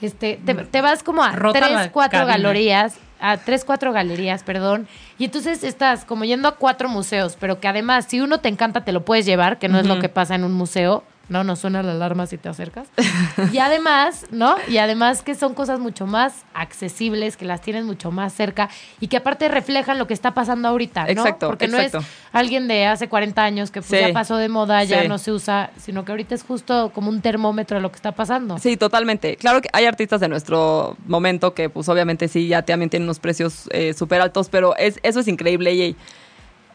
Este, 0.00 0.40
te, 0.44 0.54
te 0.54 0.80
vas 0.80 1.02
como 1.02 1.22
a 1.22 1.32
Rota 1.32 1.58
tres, 1.60 1.90
cuatro 1.92 2.20
cabina. 2.20 2.36
galerías, 2.38 2.94
a 3.20 3.36
tres, 3.36 3.64
cuatro 3.64 3.92
galerías, 3.92 4.42
perdón, 4.42 4.88
y 5.18 5.24
entonces 5.26 5.62
estás 5.62 6.04
como 6.04 6.24
yendo 6.24 6.48
a 6.48 6.56
cuatro 6.56 6.88
museos, 6.88 7.36
pero 7.38 7.60
que 7.60 7.68
además, 7.68 8.06
si 8.08 8.20
uno 8.20 8.40
te 8.40 8.48
encanta, 8.48 8.84
te 8.84 8.92
lo 8.92 9.04
puedes 9.04 9.26
llevar, 9.26 9.58
que 9.58 9.68
no 9.68 9.78
es 9.78 9.86
lo 9.86 9.98
que 9.98 10.08
pasa 10.08 10.34
en 10.34 10.44
un 10.44 10.52
museo. 10.52 11.04
No, 11.30 11.44
no 11.44 11.54
suena 11.56 11.82
la 11.82 11.92
alarma 11.92 12.26
si 12.26 12.36
te 12.38 12.48
acercas. 12.48 12.88
Y 13.52 13.58
además, 13.58 14.26
¿no? 14.30 14.56
Y 14.68 14.76
además 14.78 15.22
que 15.22 15.34
son 15.34 15.54
cosas 15.54 15.78
mucho 15.80 16.06
más 16.06 16.44
accesibles, 16.54 17.36
que 17.36 17.44
las 17.44 17.60
tienes 17.62 17.84
mucho 17.84 18.10
más 18.10 18.32
cerca 18.34 18.68
y 19.00 19.06
que 19.08 19.16
aparte 19.16 19.48
reflejan 19.48 19.98
lo 19.98 20.06
que 20.06 20.12
está 20.14 20.34
pasando 20.34 20.68
ahorita, 20.68 21.04
¿no? 21.04 21.10
Exacto, 21.10 21.48
Porque 21.48 21.68
no 21.68 21.78
es 21.78 21.92
alguien 22.32 22.68
de 22.68 22.86
hace 22.86 23.08
40 23.08 23.42
años 23.42 23.70
que 23.70 23.80
pues, 23.80 23.90
Sí. 23.90 24.06
ya 24.08 24.12
pasó 24.12 24.36
de 24.36 24.48
moda, 24.48 24.84
ya 24.84 25.02
Sí. 25.02 25.08
no 25.08 25.18
se 25.18 25.32
usa, 25.32 25.70
sino 25.78 26.04
que 26.04 26.12
ahorita 26.12 26.34
es 26.34 26.42
justo 26.42 26.90
como 26.94 27.08
un 27.08 27.20
termómetro 27.22 27.76
de 27.76 27.80
lo 27.82 27.90
que 27.90 27.96
está 27.96 28.12
pasando. 28.12 28.58
Sí, 28.58 28.76
totalmente. 28.76 29.36
Claro 29.36 29.60
que 29.62 29.68
hay 29.72 29.84
artistas 29.86 30.20
de 30.20 30.28
nuestro 30.28 30.96
momento 31.06 31.54
que 31.54 31.70
pues 31.70 31.88
obviamente 31.88 32.26
sí, 32.28 32.48
ya 32.48 32.62
también 32.62 32.90
tienen 32.90 33.06
unos 33.06 33.20
precios 33.20 33.68
eh, 33.72 33.94
súper 33.94 34.20
altos, 34.20 34.48
pero 34.48 34.76
es, 34.76 34.98
eso 35.04 35.20
es 35.20 35.28
increíble 35.28 35.72
y 35.74 35.96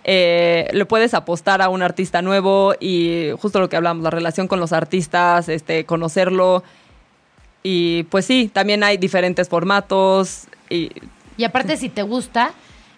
eh, 0.07 0.69
le 0.71 0.85
puedes 0.85 1.15
apostar 1.15 1.63
a 1.63 1.69
un 1.69 1.81
artista 1.81 2.21
nuevo 2.21 2.75
y 2.79 3.31
justo 3.39 3.59
lo 3.59 3.69
que 3.69 3.75
hablamos, 3.75 4.03
la 4.03 4.11
relación 4.11 4.47
con 4.47 4.59
los 4.59 4.71
artistas, 4.71 5.49
este, 5.49 5.85
conocerlo. 5.85 6.63
Y 7.63 8.03
pues 8.03 8.25
sí, 8.25 8.51
también 8.53 8.83
hay 8.83 8.97
diferentes 8.97 9.49
formatos 9.49 10.47
y 10.69 10.91
Y 11.37 11.43
aparte, 11.43 11.75
si 11.75 11.89
te 11.89 12.03
gusta, 12.03 12.51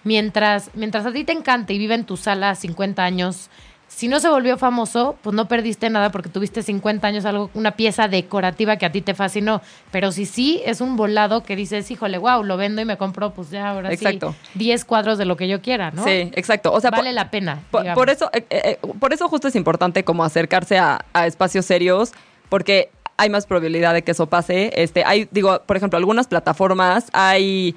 mientras, 0.04 0.70
mientras 0.74 1.06
a 1.06 1.14
ti 1.14 1.24
te 1.24 1.32
encanta 1.32 1.72
y 1.72 1.78
vive 1.78 1.96
en 1.96 2.04
tu 2.04 2.18
sala 2.18 2.54
50 2.56 3.02
años, 3.02 3.50
si 3.88 4.08
no 4.08 4.20
se 4.20 4.30
volvió 4.30 4.58
famoso, 4.58 5.16
pues 5.24 5.36
no 5.36 5.48
perdiste 5.48 5.90
nada 5.90 6.12
porque 6.12 6.30
tuviste 6.30 6.62
50 6.62 7.08
años 7.08 7.26
algo, 7.26 7.50
una 7.54 7.72
pieza 7.72 8.08
decorativa 8.08 8.78
que 8.78 8.86
a 8.86 8.92
ti 8.92 9.02
te 9.02 9.14
fascinó. 9.16 9.62
Pero 9.92 10.12
si 10.12 10.26
sí 10.26 10.62
es 10.66 10.82
un 10.82 10.98
volado 10.98 11.42
que 11.44 11.56
dices, 11.56 11.90
híjole, 11.90 12.18
wow, 12.18 12.44
lo 12.44 12.58
vendo 12.58 12.82
y 12.82 12.86
me 12.86 12.98
compro, 12.98 13.32
pues 13.32 13.50
ya 13.50 13.70
ahora 13.70 13.92
Exacto. 13.92 14.36
sí 14.54 14.60
10 14.60 14.86
cuadros 14.86 15.18
de 15.18 15.26
lo 15.26 15.36
que 15.38 15.48
yo 15.48 15.62
quiera, 15.62 15.92
¿no? 15.92 16.04
sí, 16.04 16.32
exacto. 16.36 16.72
O 16.74 16.80
sea, 16.82 16.92
vale 16.92 17.06
por- 17.10 17.14
la 17.16 17.32
pena. 17.32 17.60
Por, 17.72 18.10
eso, 18.10 18.30
eh, 18.34 18.46
eh, 18.50 18.78
por 19.00 19.14
eso 19.14 19.28
justo 19.30 19.48
es 19.48 19.56
importante 19.56 20.04
como 20.04 20.24
acercarse 20.24 20.78
a, 20.78 21.06
a 21.14 21.26
espacios 21.26 21.66
serios, 21.66 22.12
porque 22.50 22.90
hay 23.18 23.30
más 23.30 23.46
probabilidad 23.48 23.94
de 23.94 24.04
que 24.04 24.12
eso 24.12 24.28
pase. 24.28 24.72
Este, 24.76 25.04
hay, 25.06 25.28
digo, 25.32 25.62
por 25.66 25.76
ejemplo, 25.76 25.98
algunas 25.98 26.28
plataformas, 26.28 27.08
hay 27.14 27.76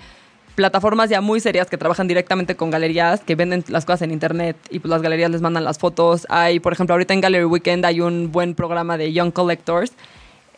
plataformas 0.55 1.09
ya 1.11 1.21
muy 1.21 1.41
serias 1.41 1.69
que 1.69 1.79
trabajan 1.79 2.07
directamente 2.09 2.55
con 2.57 2.71
galerías, 2.71 3.21
que 3.21 3.35
venden 3.35 3.65
las 3.69 3.85
cosas 3.85 4.03
en 4.03 4.11
internet 4.11 4.57
y 4.71 4.79
pues 4.81 4.91
las 4.91 5.03
galerías 5.03 5.31
les 5.31 5.41
mandan 5.41 5.65
las 5.65 5.79
fotos. 5.79 6.27
Hay, 6.29 6.61
por 6.61 6.73
ejemplo, 6.73 6.95
ahorita 6.95 7.15
en 7.15 7.21
Gallery 7.21 7.45
Weekend 7.45 7.85
hay 7.87 8.01
un 8.01 8.31
buen 8.33 8.55
programa 8.55 8.97
de 8.99 9.13
Young 9.13 9.33
Collectors 9.33 9.93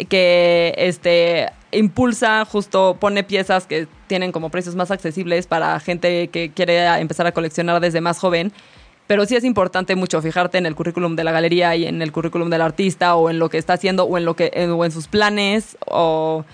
que 0.09 0.74
este 0.78 1.50
impulsa 1.70 2.44
justo 2.44 2.96
pone 2.98 3.22
piezas 3.22 3.66
que 3.66 3.87
tienen 4.09 4.33
como 4.33 4.50
precios 4.50 4.74
más 4.74 4.90
accesibles 4.90 5.46
para 5.46 5.78
gente 5.81 6.28
que 6.28 6.50
quiere 6.50 6.85
empezar 6.98 7.26
a 7.26 7.33
coleccionar 7.33 7.81
desde 7.81 8.00
más 8.00 8.18
joven 8.18 8.52
pero 9.07 9.26
sí 9.26 9.37
es 9.37 9.44
importante 9.44 9.94
mucho 9.94 10.20
fijarte 10.22 10.59
en 10.59 10.66
el 10.66 10.74
currículum 10.74 11.14
de 11.14 11.24
la 11.24 11.31
galería 11.33 11.76
y 11.76 11.85
en 11.87 12.02
el 12.02 12.11
currículum 12.11 12.50
del 12.50 12.62
artista 12.62 13.14
o 13.14 13.31
en 13.31 13.38
lo 13.38 13.48
que 13.48 13.59
está 13.59 13.74
haciendo 13.74 14.05
o 14.05 14.16
en 14.18 14.24
lo 14.24 14.35
que 14.35 14.50
en- 14.55 14.70
o 14.70 14.85
en 14.85 14.90
sus 14.90 15.07
planes 15.07 15.76
o 15.87 16.44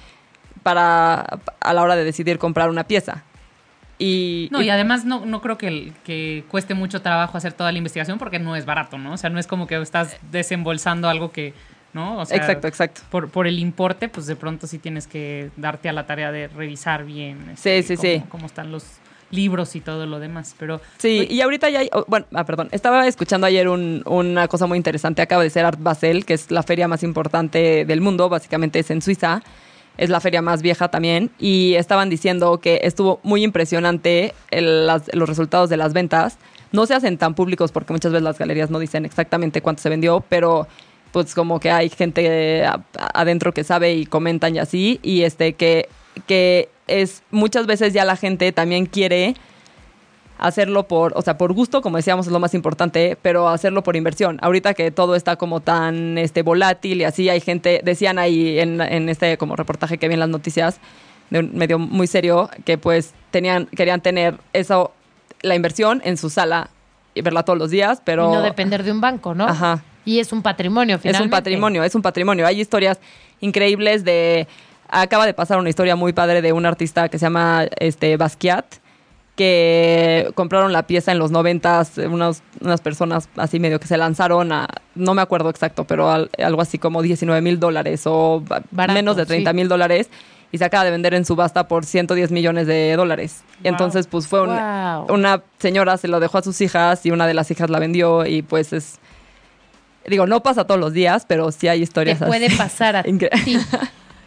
para 0.62 1.38
a 1.60 1.72
la 1.72 1.82
hora 1.82 1.96
de 1.96 2.04
decidir 2.04 2.38
comprar 2.38 2.68
una 2.68 2.84
pieza 2.84 3.24
y, 3.98 4.48
No, 4.50 4.62
y 4.62 4.70
además 4.70 5.04
no, 5.04 5.26
no 5.26 5.40
creo 5.40 5.58
que, 5.58 6.44
cueste 6.48 6.74
mucho 6.74 7.02
trabajo 7.02 7.36
hacer 7.36 7.52
toda 7.52 7.72
la 7.72 7.78
investigación 7.78 8.18
porque 8.18 8.38
no 8.38 8.56
es 8.56 8.64
barato, 8.64 8.98
¿no? 8.98 9.12
O 9.12 9.16
sea, 9.16 9.30
no 9.30 9.38
es 9.38 9.46
como 9.46 9.66
que 9.66 9.80
estás 9.80 10.16
desembolsando 10.30 11.08
algo 11.08 11.32
que, 11.32 11.54
¿no? 11.92 12.18
O 12.18 12.26
sea, 12.26 12.36
exacto 12.36 12.68
exacto 12.68 13.00
Por, 13.10 13.30
por 13.30 13.46
el 13.46 13.58
importe, 13.58 14.08
pues 14.08 14.26
de 14.26 14.36
pronto 14.36 14.66
sí 14.66 14.78
tienes 14.78 15.06
que 15.06 15.50
darte 15.56 15.88
a 15.88 15.92
la 15.92 16.06
tarea 16.06 16.30
de 16.32 16.48
revisar 16.48 17.04
bien. 17.04 17.52
Sí, 17.56 17.82
sí, 17.82 17.96
cómo, 17.96 18.02
sí. 18.08 18.22
cómo 18.28 18.46
están 18.46 18.70
los, 18.70 18.84
libros 19.30 19.76
y 19.76 19.80
todo 19.80 20.06
lo 20.06 20.20
demás. 20.20 20.54
Pero 20.58 20.80
Sí, 20.98 21.26
y 21.28 21.40
ahorita 21.40 21.68
ya 21.70 21.80
hay, 21.80 21.90
oh, 21.92 22.04
bueno, 22.08 22.26
ah, 22.34 22.44
perdón, 22.44 22.68
estaba 22.72 23.06
escuchando 23.06 23.46
ayer 23.46 23.68
un- 23.68 24.02
una 24.06 24.48
cosa 24.48 24.66
muy 24.66 24.76
interesante, 24.76 25.22
acaba 25.22 25.42
de 25.42 25.50
ser 25.50 25.64
Art 25.64 25.78
Basel, 25.80 26.24
que 26.24 26.34
es 26.34 26.50
la 26.50 26.62
feria 26.62 26.88
más 26.88 27.02
importante 27.02 27.84
del 27.84 28.00
mundo, 28.00 28.28
básicamente 28.28 28.78
es 28.78 28.90
en 28.90 29.02
Suiza, 29.02 29.42
es 29.98 30.08
la 30.08 30.20
feria 30.20 30.40
más 30.40 30.62
vieja 30.62 30.88
también, 30.88 31.30
y 31.38 31.74
estaban 31.74 32.08
diciendo 32.08 32.58
que 32.58 32.80
estuvo 32.84 33.20
muy 33.22 33.44
impresionante 33.44 34.32
los 34.50 35.28
resultados 35.28 35.68
de 35.68 35.76
las 35.76 35.92
ventas. 35.92 36.38
No 36.72 36.86
se 36.86 36.94
hacen 36.94 37.18
tan 37.18 37.34
públicos 37.34 37.72
porque 37.72 37.92
muchas 37.92 38.12
veces 38.12 38.22
las 38.22 38.38
galerías 38.38 38.70
no 38.70 38.78
dicen 38.78 39.04
exactamente 39.04 39.60
cuánto 39.60 39.82
se 39.82 39.88
vendió, 39.88 40.24
pero 40.28 40.66
pues 41.12 41.34
como 41.34 41.58
que 41.60 41.70
hay 41.70 41.88
gente 41.88 42.64
adentro 43.14 43.52
que 43.52 43.64
sabe 43.64 43.94
y 43.94 44.06
comentan 44.06 44.54
y 44.54 44.58
así, 44.58 45.00
y 45.02 45.22
este 45.22 45.54
que, 45.54 45.88
que 46.26 46.68
es 46.86 47.22
muchas 47.30 47.66
veces 47.66 47.92
ya 47.92 48.04
la 48.04 48.16
gente 48.16 48.52
también 48.52 48.86
quiere 48.86 49.34
hacerlo 50.38 50.88
por, 50.88 51.12
o 51.16 51.22
sea, 51.22 51.36
por 51.36 51.52
gusto, 51.52 51.82
como 51.82 51.96
decíamos, 51.96 52.26
es 52.26 52.32
lo 52.32 52.40
más 52.40 52.54
importante, 52.54 53.18
pero 53.20 53.48
hacerlo 53.48 53.82
por 53.82 53.96
inversión. 53.96 54.38
Ahorita 54.40 54.74
que 54.74 54.90
todo 54.90 55.14
está 55.14 55.36
como 55.36 55.60
tan 55.60 56.16
este, 56.16 56.42
volátil 56.42 57.00
y 57.00 57.04
así, 57.04 57.28
hay 57.28 57.40
gente, 57.40 57.80
decían 57.84 58.18
ahí 58.18 58.58
en, 58.58 58.80
en 58.80 59.08
este 59.08 59.36
como 59.36 59.56
reportaje 59.56 59.98
que 59.98 60.08
vi 60.08 60.14
en 60.14 60.20
las 60.20 60.28
noticias, 60.28 60.80
de 61.30 61.40
un 61.40 61.50
medio 61.54 61.78
muy 61.78 62.06
serio, 62.06 62.48
que 62.64 62.78
pues 62.78 63.14
tenían, 63.30 63.66
querían 63.66 64.00
tener 64.00 64.36
eso, 64.52 64.92
la 65.42 65.54
inversión 65.54 66.00
en 66.04 66.16
su 66.16 66.30
sala 66.30 66.70
y 67.14 67.22
verla 67.22 67.42
todos 67.42 67.58
los 67.58 67.70
días, 67.70 68.00
pero... 68.04 68.30
Y 68.30 68.34
no 68.34 68.42
depender 68.42 68.82
de 68.82 68.92
un 68.92 69.00
banco, 69.00 69.34
¿no? 69.34 69.46
Ajá. 69.46 69.82
Y 70.04 70.20
es 70.20 70.32
un 70.32 70.42
patrimonio, 70.42 70.96
Es 70.96 71.02
finalmente. 71.02 71.24
un 71.24 71.30
patrimonio, 71.30 71.84
es 71.84 71.94
un 71.94 72.02
patrimonio. 72.02 72.46
Hay 72.46 72.60
historias 72.60 72.98
increíbles 73.40 74.04
de... 74.04 74.46
Acaba 74.88 75.26
de 75.26 75.34
pasar 75.34 75.58
una 75.58 75.68
historia 75.68 75.96
muy 75.96 76.14
padre 76.14 76.40
de 76.40 76.52
un 76.52 76.64
artista 76.64 77.10
que 77.10 77.18
se 77.18 77.26
llama 77.26 77.66
este, 77.78 78.16
Basquiat, 78.16 78.64
que 79.38 80.30
compraron 80.34 80.72
la 80.72 80.82
pieza 80.88 81.12
en 81.12 81.18
los 81.20 81.30
noventas, 81.30 81.96
unas, 81.96 82.42
unas 82.60 82.80
personas 82.80 83.28
así 83.36 83.60
medio 83.60 83.78
que 83.78 83.86
se 83.86 83.96
lanzaron 83.96 84.50
a, 84.52 84.66
no 84.96 85.14
me 85.14 85.22
acuerdo 85.22 85.48
exacto, 85.48 85.84
pero 85.84 86.10
al- 86.10 86.28
algo 86.44 86.60
así 86.60 86.76
como 86.78 87.00
19 87.00 87.40
mil 87.40 87.60
dólares 87.60 88.02
o 88.04 88.42
Barato, 88.72 88.92
menos 88.94 89.16
de 89.16 89.24
30 89.24 89.52
mil 89.52 89.68
dólares 89.68 90.10
y 90.50 90.58
se 90.58 90.64
acaba 90.64 90.84
de 90.84 90.90
vender 90.90 91.14
en 91.14 91.24
subasta 91.24 91.68
por 91.68 91.84
110 91.84 92.32
millones 92.32 92.66
de 92.66 92.96
dólares. 92.96 93.42
Wow. 93.60 93.70
Entonces, 93.70 94.06
pues 94.08 94.26
fue 94.26 94.42
un- 94.42 94.56
Wow. 94.56 95.14
una 95.14 95.42
señora, 95.58 95.96
se 95.98 96.08
lo 96.08 96.18
dejó 96.20 96.38
a 96.38 96.42
sus 96.42 96.60
hijas 96.60 97.06
y 97.06 97.10
una 97.12 97.26
de 97.28 97.34
las 97.34 97.48
hijas 97.52 97.70
la 97.70 97.78
vendió 97.78 98.26
y 98.26 98.42
pues 98.42 98.72
es... 98.72 98.98
Digo, 100.06 100.26
no 100.26 100.42
pasa 100.42 100.64
todos 100.66 100.80
los 100.80 100.92
días, 100.94 101.26
pero 101.28 101.52
sí 101.52 101.68
hay 101.68 101.78
Te 101.80 101.84
historias 101.84 102.18
puede 102.18 102.46
así. 102.46 102.56
pasar 102.56 102.96
a 102.96 103.02
ti. 103.44 103.58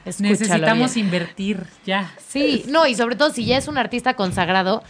Escúchalo 0.05 0.29
necesitamos 0.31 0.93
bien. 0.95 1.05
invertir 1.07 1.63
ya. 1.85 2.11
Sí, 2.27 2.65
no, 2.69 2.87
y 2.87 2.95
sobre 2.95 3.15
todo 3.15 3.29
si 3.31 3.45
ya 3.45 3.57
es 3.57 3.67
un 3.67 3.77
artista 3.77 4.13
consagrado, 4.15 4.83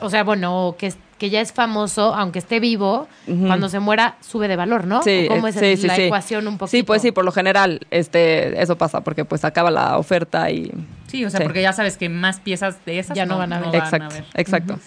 o 0.00 0.10
sea, 0.10 0.24
bueno, 0.24 0.74
que, 0.78 0.92
que 1.18 1.30
ya 1.30 1.40
es 1.40 1.52
famoso, 1.52 2.14
aunque 2.14 2.40
esté 2.40 2.58
vivo, 2.60 3.06
cuando 3.46 3.68
se 3.68 3.78
muera 3.78 4.16
sube 4.20 4.48
de 4.48 4.56
valor, 4.56 4.84
¿no? 4.86 5.02
Sí, 5.02 5.26
¿O 5.30 5.34
¿Cómo 5.34 5.46
es 5.48 5.54
sí, 5.54 5.86
la 5.86 5.94
sí. 5.94 6.02
ecuación 6.02 6.48
un 6.48 6.58
poquito? 6.58 6.76
Sí, 6.76 6.82
pues 6.82 7.00
sí, 7.02 7.12
por 7.12 7.24
lo 7.24 7.30
general 7.32 7.86
este, 7.90 8.60
eso 8.60 8.76
pasa 8.76 9.02
porque 9.02 9.24
pues 9.24 9.44
acaba 9.44 9.70
la 9.70 9.96
oferta 9.98 10.50
y... 10.50 10.72
Sí, 11.06 11.24
o 11.24 11.30
sea, 11.30 11.38
Sí. 11.38 11.44
porque 11.44 11.62
ya 11.62 11.72
sabes 11.72 11.96
que 11.96 12.08
más 12.08 12.40
piezas 12.40 12.84
de 12.84 12.98
esas 12.98 13.16
Ya 13.16 13.26
no 13.26 13.38
van 13.38 13.52
a 13.52 13.60
ver. 13.60 13.74
exacto, 13.76 14.14
ver. 14.14 14.24
exacto. 14.34 14.78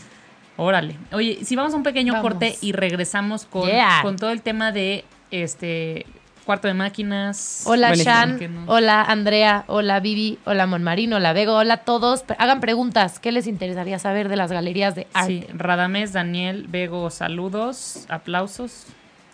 Órale. 0.57 0.95
Oye, 1.11 1.39
si 1.43 1.55
vamos 1.55 1.73
a 1.73 1.77
un 1.77 1.83
pequeño 1.83 2.13
Vamos. 2.13 2.31
corte 2.31 2.55
y 2.61 2.71
regresamos 2.71 3.45
con, 3.45 3.67
Yeah. 3.67 3.99
con 4.01 4.15
todo 4.15 4.29
el 4.31 4.41
tema 4.41 4.71
de 4.71 5.03
este 5.31 6.05
cuarto 6.45 6.67
de 6.67 6.73
máquinas. 6.75 7.63
Hola. 7.65 7.93
Shan, 7.95 8.39
hola 8.67 9.01
Andrea, 9.01 9.63
hola 9.67 9.99
Vivi, 9.99 10.37
hola 10.45 10.67
Monmarín, 10.67 11.11
hola 11.13 11.33
Vego, 11.33 11.55
hola 11.55 11.73
a 11.75 11.77
todos. 11.77 12.23
Hagan 12.37 12.59
preguntas, 12.61 13.19
¿qué 13.19 13.31
les 13.31 13.47
interesaría 13.47 13.99
saber 13.99 14.29
de 14.29 14.35
las 14.35 14.51
galerías 14.51 14.95
de 14.95 15.07
arte? 15.13 15.27
Sí, 15.27 15.47
Radamés, 15.53 16.13
Daniel, 16.13 16.65
Vego, 16.69 17.09
saludos, 17.09 18.05
aplausos. 18.09 18.85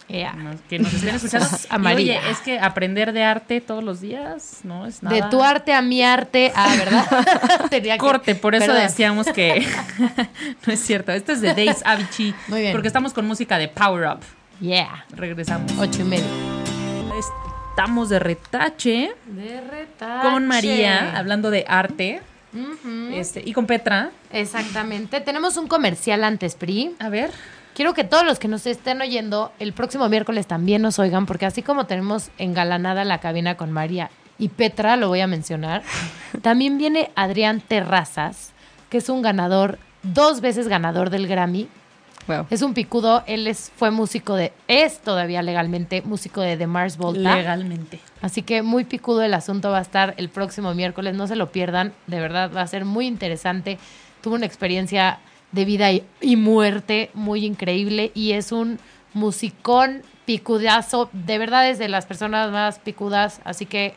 Yeah. 0.08 0.36
Que 0.68 0.78
nos 0.78 0.94
estén 0.94 1.16
escuchando. 1.16 1.48
A 1.70 1.76
Y, 1.78 1.80
María. 1.80 2.20
oye, 2.20 2.32
es 2.32 2.40
que 2.40 2.60
aprender 2.60 3.14
de 3.14 3.24
arte 3.24 3.62
todos 3.62 3.82
los 3.82 4.02
días 4.02 4.60
no 4.66 4.86
es 4.86 5.02
nada. 5.04 5.16
De 5.16 5.22
tu 5.30 5.42
arte 5.42 5.72
a 5.74 5.82
mi 5.82 6.04
arte, 6.04 6.52
ah, 6.54 6.74
¿verdad? 6.78 7.06
Tenía 7.70 7.94
que- 7.94 8.00
Corte, 8.00 8.36
por 8.36 8.54
eso 8.54 8.66
Perdón. 8.66 8.82
decíamos 8.84 9.28
que 9.28 9.66
no 10.68 10.74
es 10.74 10.80
cierto. 10.82 11.14
Esto 11.14 11.32
es 11.32 11.40
de 11.40 11.54
Days 11.54 11.82
Avicii. 11.86 12.36
Muy 12.50 12.60
bien. 12.60 12.72
Porque 12.74 12.88
estamos 12.90 13.14
con 13.14 13.26
música 13.26 13.58
de 13.58 13.70
Power 13.70 14.08
Up. 14.10 14.20
Yeah, 14.60 15.06
Regresamos. 15.16 15.72
ocho 15.80 16.02
y 16.02 16.04
medio. 16.04 16.81
Estamos 17.72 18.10
de 18.10 18.20
retache 18.20 19.14
De 19.26 19.62
retache. 19.62 20.30
con 20.30 20.48
María, 20.48 21.18
hablando 21.18 21.50
de 21.52 21.66
arte. 21.68 22.22
este, 23.14 23.42
y 23.46 23.54
con 23.54 23.66
Petra. 23.66 24.12
Exactamente. 24.32 25.22
Tenemos 25.22 25.56
un 25.58 25.68
comercial 25.68 26.24
antes, 26.24 26.56
Pri. 26.56 26.96
A 27.00 27.10
ver. 27.10 27.32
Quiero 27.74 27.94
que 27.94 28.04
todos 28.04 28.26
los 28.26 28.38
que 28.40 28.50
nos 28.50 28.66
estén 28.68 29.02
oyendo 29.02 29.54
el 29.60 29.72
próximo 29.72 30.10
miércoles 30.10 30.46
también 30.46 30.82
nos 30.82 31.00
oigan, 31.00 31.26
porque 31.26 31.46
así 31.46 31.62
como 31.62 31.86
tenemos 31.86 32.30
engalanada 32.38 33.06
la 33.06 33.20
cabina 33.20 33.56
con 33.56 33.72
María 33.72 34.10
y 34.38 34.50
Petra, 34.50 34.98
lo 34.98 35.08
voy 35.08 35.22
a 35.22 35.28
mencionar, 35.28 35.84
también 36.42 36.78
viene 36.78 37.12
Adrián 37.16 37.62
Terrazas, 37.62 38.52
que 38.90 38.98
es 38.98 39.08
un 39.08 39.22
ganador, 39.22 39.80
dos 40.04 40.42
veces 40.42 40.68
ganador 40.68 41.10
del 41.12 41.28
Grammy. 41.28 41.70
Wow. 42.28 42.48
Es 42.50 42.62
un 42.62 42.74
picudo, 42.74 43.24
él 43.28 43.48
es, 43.48 43.72
fue 43.76 43.92
músico 43.92 44.36
de, 44.36 44.54
es 44.68 45.00
todavía 45.00 45.42
legalmente 45.42 46.02
músico 46.02 46.42
de 46.42 46.58
The 46.58 46.68
Mars 46.68 46.98
Volta. 46.98 47.36
Legalmente. 47.36 48.00
Así 48.22 48.42
que 48.42 48.62
muy 48.62 48.84
picudo 48.84 49.22
el 49.24 49.34
asunto 49.34 49.72
va 49.72 49.80
a 49.80 49.82
estar 49.82 50.14
el 50.18 50.30
próximo 50.30 50.74
miércoles, 50.74 51.16
no 51.16 51.28
se 51.28 51.36
lo 51.36 51.52
pierdan, 51.52 51.94
de 52.08 52.20
verdad 52.20 52.52
va 52.56 52.62
a 52.62 52.68
ser 52.68 52.86
muy 52.86 53.08
interesante. 53.08 53.78
Tuvo 54.22 54.36
una 54.36 54.46
experiencia 54.46 55.20
de 55.52 55.66
vida 55.66 55.92
y, 55.92 56.04
y 56.22 56.36
muerte 56.36 57.10
muy 57.14 57.46
increíble 57.46 58.12
y 58.14 58.34
es 58.34 58.52
un 58.52 58.80
musicón 59.14 60.04
picudazo, 60.26 61.10
de 61.12 61.38
verdad 61.38 61.70
es 61.70 61.80
de 61.80 61.90
las 61.90 62.06
personas 62.06 62.52
más 62.52 62.80
picudas, 62.80 63.42
así 63.44 63.66
que 63.66 63.94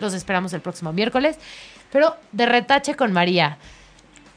los 0.00 0.14
esperamos 0.14 0.52
el 0.52 0.60
próximo 0.60 0.92
miércoles. 0.92 1.38
Pero 1.92 2.16
de 2.32 2.46
retache 2.46 2.94
con 2.94 3.12
María. 3.12 3.58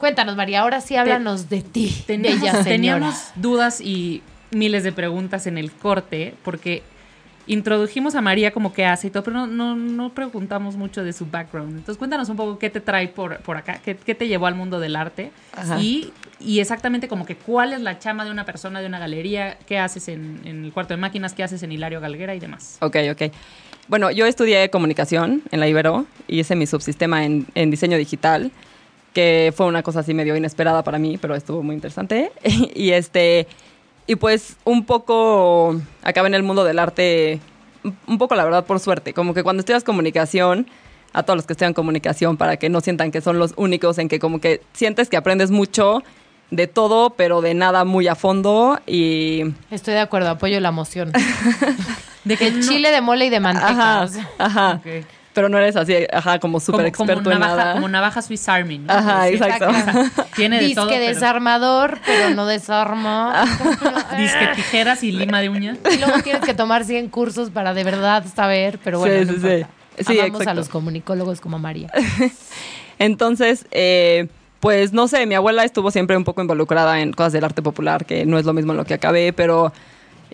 Cuéntanos, 0.02 0.34
María, 0.34 0.62
ahora 0.62 0.80
sí 0.80 0.96
háblanos 0.96 1.48
de 1.48 1.62
ti, 1.62 2.02
Teníamos, 2.08 2.40
bella 2.40 2.64
teníamos 2.64 3.14
dudas 3.36 3.80
y 3.80 4.20
miles 4.50 4.82
de 4.82 4.90
preguntas 4.90 5.46
en 5.46 5.58
el 5.58 5.70
corte, 5.70 6.34
porque 6.42 6.82
introdujimos 7.46 8.16
a 8.16 8.20
María 8.20 8.50
como 8.50 8.72
que 8.72 8.84
hace 8.84 9.06
y 9.06 9.10
todo, 9.10 9.22
pero 9.22 9.36
no, 9.36 9.46
no, 9.46 9.76
no 9.76 10.12
preguntamos 10.12 10.74
mucho 10.74 11.04
de 11.04 11.12
su 11.12 11.26
background. 11.26 11.78
Entonces 11.78 11.98
cuéntanos 11.98 12.28
un 12.30 12.36
poco 12.36 12.58
qué 12.58 12.68
te 12.68 12.80
trae 12.80 13.06
por, 13.06 13.38
por 13.42 13.56
acá, 13.56 13.80
qué, 13.84 13.96
qué 13.96 14.16
te 14.16 14.26
llevó 14.26 14.46
al 14.46 14.56
mundo 14.56 14.80
del 14.80 14.96
arte 14.96 15.30
y, 15.78 16.12
y 16.40 16.58
exactamente 16.58 17.06
como 17.06 17.24
que 17.24 17.36
cuál 17.36 17.72
es 17.72 17.80
la 17.80 18.00
chama 18.00 18.24
de 18.24 18.32
una 18.32 18.44
persona, 18.44 18.80
de 18.80 18.88
una 18.88 18.98
galería, 18.98 19.56
qué 19.68 19.78
haces 19.78 20.08
en, 20.08 20.40
en 20.44 20.64
el 20.64 20.72
cuarto 20.72 20.94
de 20.94 20.98
máquinas, 21.00 21.32
qué 21.32 21.44
haces 21.44 21.62
en 21.62 21.70
Hilario 21.70 22.00
Galguera 22.00 22.34
y 22.34 22.40
demás. 22.40 22.76
Ok, 22.80 22.96
ok. 23.12 23.22
Bueno, 23.86 24.10
yo 24.10 24.26
estudié 24.26 24.68
comunicación 24.68 25.42
en 25.52 25.60
la 25.60 25.68
Ibero 25.68 26.06
y 26.26 26.40
hice 26.40 26.56
mi 26.56 26.66
subsistema 26.66 27.24
en, 27.24 27.46
en 27.54 27.70
diseño 27.70 27.96
digital, 27.96 28.50
que 29.12 29.52
fue 29.56 29.66
una 29.66 29.82
cosa 29.82 30.00
así 30.00 30.14
medio 30.14 30.36
inesperada 30.36 30.82
para 30.84 30.98
mí, 30.98 31.18
pero 31.18 31.34
estuvo 31.34 31.62
muy 31.62 31.74
interesante. 31.74 32.32
y 32.74 32.90
este, 32.90 33.46
y 34.06 34.16
pues 34.16 34.56
un 34.64 34.84
poco 34.84 35.76
acabé 36.02 36.28
en 36.28 36.34
el 36.34 36.42
mundo 36.42 36.64
del 36.64 36.78
arte, 36.78 37.40
un- 38.06 38.18
poco 38.18 38.34
la 38.34 38.44
verdad 38.44 38.64
por 38.64 38.80
suerte, 38.80 39.12
como 39.12 39.34
que 39.34 39.42
cuando 39.42 39.60
estudias 39.60 39.84
comunicación, 39.84 40.66
a 41.14 41.22
todos 41.24 41.36
los 41.36 41.46
que 41.46 41.52
estudian 41.52 41.74
comunicación, 41.74 42.36
para 42.38 42.56
que 42.56 42.70
no 42.70 42.80
sientan 42.80 43.10
que 43.10 43.20
son 43.20 43.38
los 43.38 43.52
únicos 43.56 43.98
en 43.98 44.08
que 44.08 44.18
como 44.18 44.40
que 44.40 44.62
sientes 44.72 45.08
que 45.10 45.18
aprendes 45.18 45.50
mucho 45.50 46.02
de 46.50 46.66
todo, 46.66 47.10
pero 47.10 47.40
de 47.42 47.52
nada 47.54 47.84
muy 47.84 48.08
a 48.08 48.14
fondo 48.14 48.78
y 48.86 49.42
Estoy 49.70 49.94
de 49.94 50.00
acuerdo, 50.00 50.30
apoyo 50.30 50.58
la 50.60 50.70
moción. 50.70 51.12
De 52.24 52.36
no- 52.52 52.60
chile 52.66 52.90
de 52.92 53.00
mole 53.00 53.26
y 53.26 53.30
de 53.30 53.40
manteca. 53.40 54.02
Ajá. 54.38 54.80
Pero 55.34 55.48
no 55.48 55.56
eres 55.56 55.76
así, 55.76 55.94
ajá, 56.12 56.38
como 56.38 56.60
súper 56.60 56.84
experto 56.86 57.22
como 57.22 57.32
en 57.32 57.40
navaja, 57.40 57.56
nada. 57.56 57.72
como 57.74 57.88
navaja 57.88 58.20
Swiss 58.20 58.46
Army, 58.50 58.78
¿no? 58.80 58.92
Ajá, 58.92 59.28
Sí, 59.28 59.34
exacto. 59.34 59.68
Tiene 60.36 60.56
de 60.58 60.62
Disque 60.66 60.74
todo. 60.74 60.88
pero- 60.90 61.04
desarmador, 61.06 61.98
pero 62.04 62.34
no 62.34 62.44
desarma. 62.46 63.44
Disque 64.18 64.48
tijeras 64.56 65.02
y 65.02 65.12
lima 65.12 65.40
de 65.40 65.48
uña. 65.48 65.76
Y 65.90 65.96
luego 65.96 66.20
tienes 66.22 66.42
que 66.42 66.52
tomar 66.52 66.84
100 66.84 67.08
cursos 67.08 67.48
para 67.50 67.72
de 67.72 67.82
verdad 67.82 68.24
saber, 68.34 68.78
pero 68.84 68.98
bueno, 68.98 69.20
Sí, 69.20 69.24
no 69.26 69.32
sí, 69.32 69.38
sí. 69.40 69.46
importa. 69.54 69.68
Sí, 70.12 70.18
Amamos 70.20 70.46
a 70.46 70.54
los 70.54 70.68
comunicólogos 70.68 71.40
como 71.40 71.58
María. 71.58 71.90
Entonces, 72.98 73.66
eh, 73.70 74.28
pues 74.60 74.92
no 74.92 75.08
sé, 75.08 75.26
mi 75.26 75.34
abuela 75.34 75.64
estuvo 75.64 75.90
siempre 75.90 76.16
un 76.16 76.24
poco 76.24 76.40
involucrada 76.42 77.00
en 77.00 77.12
cosas 77.12 77.32
del 77.32 77.44
arte 77.44 77.62
popular, 77.62 78.04
que 78.04 78.24
no 78.26 78.38
es 78.38 78.44
lo 78.44 78.52
mismo 78.52 78.72
en 78.72 78.78
lo 78.78 78.84
que 78.84 78.94
acabé, 78.94 79.32
pero 79.32 79.72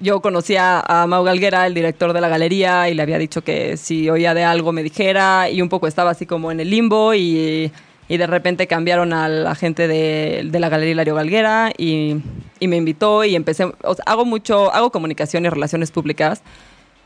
yo 0.01 0.21
conocía 0.21 0.81
a 0.81 1.07
Mau 1.07 1.25
Galguera, 1.25 1.67
el 1.67 1.75
director 1.75 2.13
de 2.13 2.21
la 2.21 2.29
galería, 2.29 2.89
y 2.89 2.95
le 2.95 3.03
había 3.03 3.19
dicho 3.19 3.43
que 3.43 3.77
si 3.77 4.09
oía 4.11 4.35
de 4.35 4.45
algo 4.45 4.73
me 4.73 4.83
dijera, 4.83 5.51
y 5.51 5.63
un 5.63 5.69
poco 5.69 5.87
estaba 5.87 6.11
así 6.11 6.27
como 6.27 6.51
en 6.51 6.61
el 6.61 6.71
limbo, 6.71 7.15
y, 7.15 7.73
y 8.09 8.17
de 8.17 8.27
repente 8.27 8.67
cambiaron 8.67 9.13
a 9.13 9.29
la 9.29 9.55
gente 9.55 9.89
de, 9.89 10.49
de 10.51 10.61
la 10.61 10.69
galería 10.69 10.93
Hilario 10.93 11.15
Galguera, 11.15 11.73
y, 11.77 12.17
y 12.61 12.69
me 12.69 12.77
invitó, 12.77 13.25
y 13.25 13.37
empecé, 13.37 13.65
o 13.65 13.95
sea, 13.95 14.05
hago 14.07 14.25
mucho, 14.25 14.73
hago 14.73 14.91
comunicación 14.91 15.45
y 15.47 15.49
relaciones 15.49 15.91
públicas, 15.91 16.43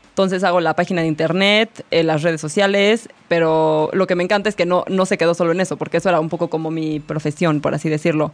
entonces 0.09 0.43
hago 0.43 0.61
la 0.61 0.75
página 0.75 1.01
de 1.01 1.07
internet, 1.07 1.85
eh, 1.89 2.03
las 2.03 2.21
redes 2.21 2.39
sociales, 2.39 3.09
pero 3.27 3.89
lo 3.93 4.05
que 4.05 4.13
me 4.13 4.23
encanta 4.23 4.47
es 4.47 4.55
que 4.55 4.67
no, 4.67 4.85
no 4.87 5.07
se 5.07 5.17
quedó 5.17 5.33
solo 5.33 5.51
en 5.53 5.59
eso, 5.59 5.75
porque 5.77 5.97
eso 5.97 6.09
era 6.09 6.19
un 6.19 6.29
poco 6.29 6.49
como 6.51 6.69
mi 6.69 6.99
profesión, 6.99 7.61
por 7.61 7.73
así 7.73 7.89
decirlo. 7.89 8.31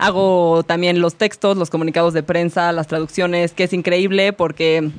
Hago 0.00 0.62
también 0.64 1.00
los 1.00 1.14
textos, 1.16 1.56
los 1.56 1.70
comunicados 1.70 2.14
de 2.14 2.22
prensa, 2.22 2.72
las 2.72 2.86
traducciones, 2.86 3.52
que 3.52 3.64
es 3.64 3.72
increíble 3.72 4.32
porque 4.32 4.90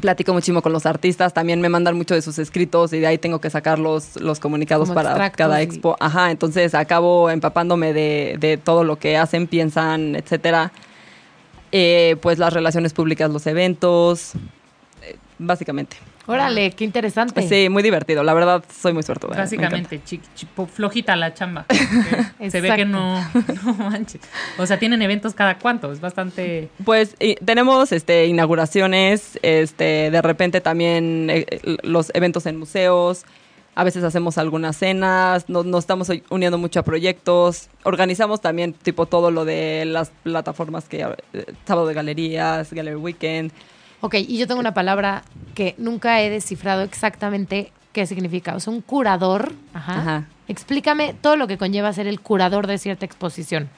platico 0.00 0.32
muchísimo 0.32 0.62
con 0.62 0.72
los 0.72 0.86
artistas, 0.86 1.34
también 1.34 1.60
me 1.60 1.68
mandan 1.68 1.96
mucho 1.96 2.14
de 2.14 2.22
sus 2.22 2.38
escritos 2.38 2.92
y 2.92 3.00
de 3.00 3.06
ahí 3.08 3.18
tengo 3.18 3.40
que 3.40 3.50
sacar 3.50 3.78
los, 3.80 4.14
los 4.20 4.38
comunicados 4.38 4.88
Como 4.88 4.94
para 5.02 5.30
cada 5.30 5.60
y- 5.60 5.64
expo. 5.64 5.96
Ajá, 5.98 6.30
entonces 6.30 6.74
acabo 6.74 7.30
empapándome 7.30 7.92
de, 7.92 8.36
de 8.38 8.56
todo 8.58 8.84
lo 8.84 8.96
que 8.98 9.16
hacen, 9.16 9.48
piensan, 9.48 10.14
etcétera. 10.14 10.72
Eh, 11.72 12.16
pues 12.22 12.38
las 12.38 12.52
relaciones 12.52 12.92
públicas, 12.94 13.30
los 13.30 13.46
eventos, 13.46 14.32
eh, 15.02 15.16
básicamente. 15.38 15.96
Órale, 16.32 16.70
qué 16.72 16.84
interesante. 16.84 17.42
Sí, 17.48 17.68
muy 17.68 17.82
divertido. 17.82 18.22
La 18.22 18.34
verdad, 18.34 18.62
soy 18.70 18.92
muy 18.92 19.02
suertuda. 19.02 19.30
encanta. 19.32 19.42
Básicamente, 19.56 20.00
chi- 20.04 20.20
chi- 20.34 20.46
po- 20.46 20.66
flojita 20.66 21.16
la 21.16 21.32
chamba. 21.34 21.66
Se 22.50 22.60
ve 22.60 22.74
que 22.76 22.84
no, 22.84 23.18
no 23.64 23.74
manches. 23.74 24.20
O 24.58 24.66
sea, 24.66 24.78
tienen 24.78 25.00
eventos 25.02 25.34
cada 25.34 25.58
cuánto, 25.58 25.90
es 25.90 26.00
bastante... 26.00 26.68
Pues 26.84 27.16
y 27.18 27.34
tenemos 27.36 27.92
este 27.92 28.26
inauguraciones, 28.26 29.38
este 29.42 30.10
de 30.10 30.22
repente 30.22 30.60
también 30.60 31.30
eh, 31.30 31.46
eh, 31.50 31.76
los 31.82 32.10
eventos 32.14 32.46
en 32.46 32.58
museos, 32.58 33.24
a 33.74 33.84
veces 33.84 34.02
hacemos 34.04 34.38
algunas 34.38 34.76
cenas, 34.76 35.48
nos, 35.48 35.64
nos 35.64 35.80
estamos 35.84 36.10
uniendo 36.30 36.58
mucho 36.58 36.80
a 36.80 36.82
proyectos, 36.82 37.68
organizamos 37.84 38.40
también 38.40 38.72
tipo 38.74 39.06
todo 39.06 39.30
lo 39.30 39.44
de 39.44 39.84
las 39.86 40.10
plataformas 40.24 40.88
que 40.88 41.06
eh, 41.32 41.44
sábado 41.64 41.86
de 41.86 41.94
galerías, 41.94 42.72
Gallery 42.72 42.96
Weekend. 42.96 43.52
Ok, 44.00 44.14
y 44.14 44.38
yo 44.38 44.46
tengo 44.46 44.60
una 44.60 44.74
palabra 44.74 45.22
que 45.54 45.74
nunca 45.78 46.20
he 46.22 46.30
descifrado 46.30 46.82
exactamente 46.82 47.72
qué 47.92 48.06
significa. 48.06 48.54
O 48.54 48.60
sea, 48.60 48.72
un 48.72 48.80
curador. 48.80 49.52
Ajá. 49.74 49.92
Ajá. 50.00 50.24
Explícame 50.46 51.14
todo 51.20 51.36
lo 51.36 51.46
que 51.46 51.58
conlleva 51.58 51.92
ser 51.92 52.06
el 52.06 52.20
curador 52.20 52.66
de 52.66 52.78
cierta 52.78 53.04
exposición. 53.04 53.68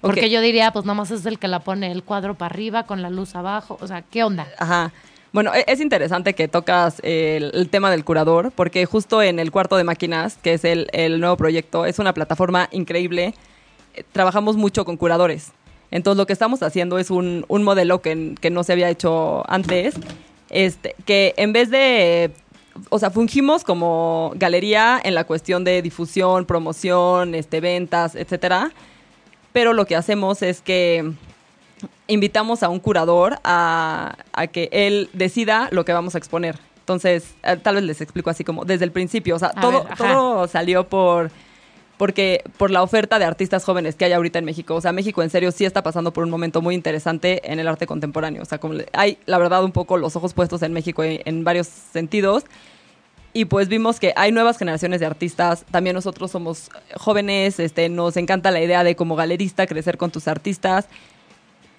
Porque 0.00 0.30
yo 0.30 0.40
diría, 0.40 0.70
pues 0.72 0.84
nada 0.84 0.94
más 0.94 1.10
es 1.10 1.26
el 1.26 1.38
que 1.38 1.48
la 1.48 1.60
pone 1.60 1.90
el 1.90 2.04
cuadro 2.04 2.34
para 2.34 2.54
arriba 2.54 2.84
con 2.84 3.02
la 3.02 3.10
luz 3.10 3.34
abajo. 3.34 3.76
O 3.80 3.86
sea, 3.88 4.02
¿qué 4.02 4.22
onda? 4.22 4.46
Ajá. 4.58 4.92
Bueno, 5.32 5.52
e- 5.52 5.64
es 5.66 5.80
interesante 5.80 6.34
que 6.34 6.46
tocas 6.48 7.00
el, 7.02 7.50
el 7.54 7.68
tema 7.68 7.90
del 7.90 8.04
curador, 8.04 8.52
porque 8.52 8.86
justo 8.86 9.20
en 9.20 9.38
el 9.40 9.50
cuarto 9.50 9.76
de 9.76 9.84
máquinas, 9.84 10.36
que 10.36 10.54
es 10.54 10.64
el, 10.64 10.86
el 10.92 11.18
nuevo 11.18 11.36
proyecto, 11.36 11.86
es 11.86 11.98
una 11.98 12.12
plataforma 12.14 12.68
increíble. 12.70 13.34
Eh, 13.94 14.04
Trabajamos 14.12 14.56
mucho 14.56 14.84
con 14.84 14.96
curadores. 14.96 15.50
Entonces, 15.90 16.18
lo 16.18 16.26
que 16.26 16.32
estamos 16.32 16.62
haciendo 16.62 16.98
es 16.98 17.10
un, 17.10 17.44
un 17.48 17.62
modelo 17.62 18.02
que, 18.02 18.34
que 18.40 18.50
no 18.50 18.64
se 18.64 18.72
había 18.72 18.90
hecho 18.90 19.48
antes, 19.50 19.94
este, 20.50 20.94
que 21.04 21.34
en 21.36 21.52
vez 21.52 21.70
de, 21.70 22.32
o 22.90 22.98
sea, 22.98 23.10
fungimos 23.10 23.64
como 23.64 24.32
galería 24.36 25.00
en 25.02 25.14
la 25.14 25.24
cuestión 25.24 25.64
de 25.64 25.82
difusión, 25.82 26.44
promoción, 26.44 27.34
este, 27.34 27.60
ventas, 27.60 28.14
etcétera. 28.14 28.72
Pero 29.52 29.72
lo 29.72 29.86
que 29.86 29.96
hacemos 29.96 30.42
es 30.42 30.60
que 30.60 31.12
invitamos 32.08 32.62
a 32.62 32.68
un 32.68 32.78
curador 32.78 33.38
a, 33.44 34.16
a 34.32 34.46
que 34.48 34.68
él 34.72 35.08
decida 35.12 35.68
lo 35.72 35.84
que 35.84 35.92
vamos 35.92 36.14
a 36.14 36.18
exponer. 36.18 36.58
Entonces, 36.80 37.34
eh, 37.42 37.56
tal 37.60 37.76
vez 37.76 37.84
les 37.84 38.00
explico 38.00 38.30
así 38.30 38.44
como 38.44 38.64
desde 38.64 38.84
el 38.84 38.92
principio. 38.92 39.34
O 39.34 39.38
sea, 39.38 39.52
A 39.54 39.60
todo, 39.60 39.84
ver, 39.84 39.96
todo 39.96 40.46
salió 40.46 40.86
por 40.86 41.30
porque 41.96 42.44
por 42.58 42.70
la 42.70 42.82
oferta 42.82 43.18
de 43.18 43.24
artistas 43.24 43.64
jóvenes 43.64 43.94
que 43.94 44.04
hay 44.04 44.12
ahorita 44.12 44.38
en 44.38 44.44
México. 44.44 44.74
O 44.74 44.80
sea, 44.80 44.92
México 44.92 45.22
en 45.22 45.30
serio 45.30 45.50
sí 45.50 45.64
está 45.64 45.82
pasando 45.82 46.12
por 46.12 46.24
un 46.24 46.30
momento 46.30 46.60
muy 46.60 46.74
interesante 46.74 47.50
en 47.50 47.58
el 47.58 47.68
arte 47.68 47.86
contemporáneo. 47.86 48.42
O 48.42 48.44
sea, 48.44 48.58
como 48.58 48.74
hay, 48.92 49.18
la 49.26 49.38
verdad, 49.38 49.64
un 49.64 49.72
poco 49.72 49.96
los 49.96 50.14
ojos 50.16 50.34
puestos 50.34 50.62
en 50.62 50.72
México 50.72 51.02
en, 51.04 51.44
varios 51.44 51.66
sentidos. 51.66 52.44
Y 53.32 53.46
pues 53.46 53.68
vimos 53.68 54.00
que 54.00 54.12
hay 54.16 54.32
nuevas 54.32 54.58
generaciones 54.58 55.00
de 55.00 55.06
artistas. 55.06 55.64
También 55.70 55.94
nosotros 55.94 56.30
somos 56.30 56.70
jóvenes, 56.96 57.60
este, 57.60 57.88
nos 57.88 58.16
encanta 58.16 58.50
la 58.50 58.62
idea 58.62 58.82
de 58.84 58.96
como 58.96 59.16
galerista 59.16 59.66
crecer 59.66 59.96
con 59.96 60.10
tus 60.10 60.28
artistas. 60.28 60.86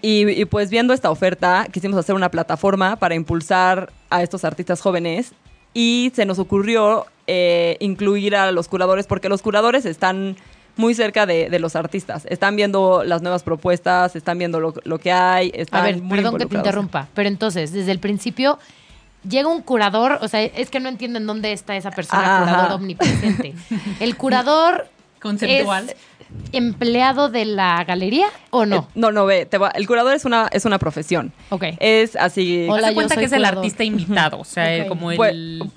Y, 0.02 0.46
pues 0.46 0.70
viendo 0.70 0.94
esta 0.94 1.10
oferta, 1.10 1.68
quisimos 1.72 1.98
hacer 1.98 2.14
una 2.14 2.30
plataforma 2.30 2.98
para 2.98 3.16
impulsar 3.16 3.92
a 4.12 4.22
estos 4.22 4.46
artistas 4.46 4.80
jóvenes 4.80 5.34
y 5.78 6.12
se 6.16 6.26
nos 6.26 6.40
ocurrió 6.40 7.06
eh, 7.28 7.78
incluir 7.80 8.36
a 8.36 8.52
los 8.52 8.68
curadores 8.68 9.06
porque 9.06 9.30
los 9.30 9.44
curadores 9.44 9.86
están 9.86 10.36
muy 10.76 10.96
cerca 10.96 11.28
de, 11.28 11.52
de 11.52 11.60
los 11.60 11.76
artistas, 11.76 12.26
están 12.26 12.56
viendo 12.56 13.04
las 13.04 13.22
nuevas 13.22 13.44
propuestas, 13.44 14.16
están 14.16 14.40
viendo 14.40 14.60
lo, 14.60 14.74
lo 14.86 14.98
que 14.98 15.12
hay, 15.12 15.52
están 15.54 15.82
A 15.82 15.84
ver, 15.84 16.02
muy 16.02 16.18
perdón 16.18 16.40
que 16.40 16.48
te 16.48 16.58
interrumpa, 16.58 17.08
pero 17.14 17.30
entonces, 17.30 17.74
desde 17.74 17.92
el 17.92 18.00
principio 18.00 18.58
llega 19.30 19.50
un 19.50 19.62
curador, 19.62 20.18
o 20.22 20.28
sea, 20.28 20.42
es 20.42 20.72
que 20.72 20.80
no 20.80 20.90
entienden 20.90 21.28
dónde 21.28 21.54
está 21.54 21.76
esa 21.76 21.92
persona 21.92 22.38
Ajá. 22.38 22.46
curador 22.46 22.72
omnipresente. 22.72 23.54
El 24.00 24.18
curador 24.18 24.88
Conceptual. 25.22 25.92
es 25.92 25.96
empleado 26.52 27.30
de 27.30 27.46
la 27.46 27.84
galería 27.84 28.28
o 28.52 28.64
Eh, 28.64 28.68
no? 28.68 28.88
no, 28.96 29.12
no, 29.12 29.26
ve, 29.26 29.46
te 29.46 29.58
va- 29.58 29.70
el 29.72 29.88
curador 29.88 30.14
es 30.16 30.26
una, 30.26 30.48
es 30.52 30.66
una 30.66 30.80
profesión. 30.80 31.32
Ok. 31.50 31.64
Es 31.80 32.16
así. 32.16 32.68
Hola, 32.70 32.76
Haz 32.76 32.84
de 32.84 32.90
yo 32.92 32.96
cuenta 32.96 33.14
soy 33.16 33.22
que 33.22 33.26
es 33.26 33.32
el 33.34 33.46
artista 33.46 33.84
invitado, 33.84 34.40
o 34.40 34.46
sea, 34.46 34.88
como 34.88 35.12
el... 35.12 35.18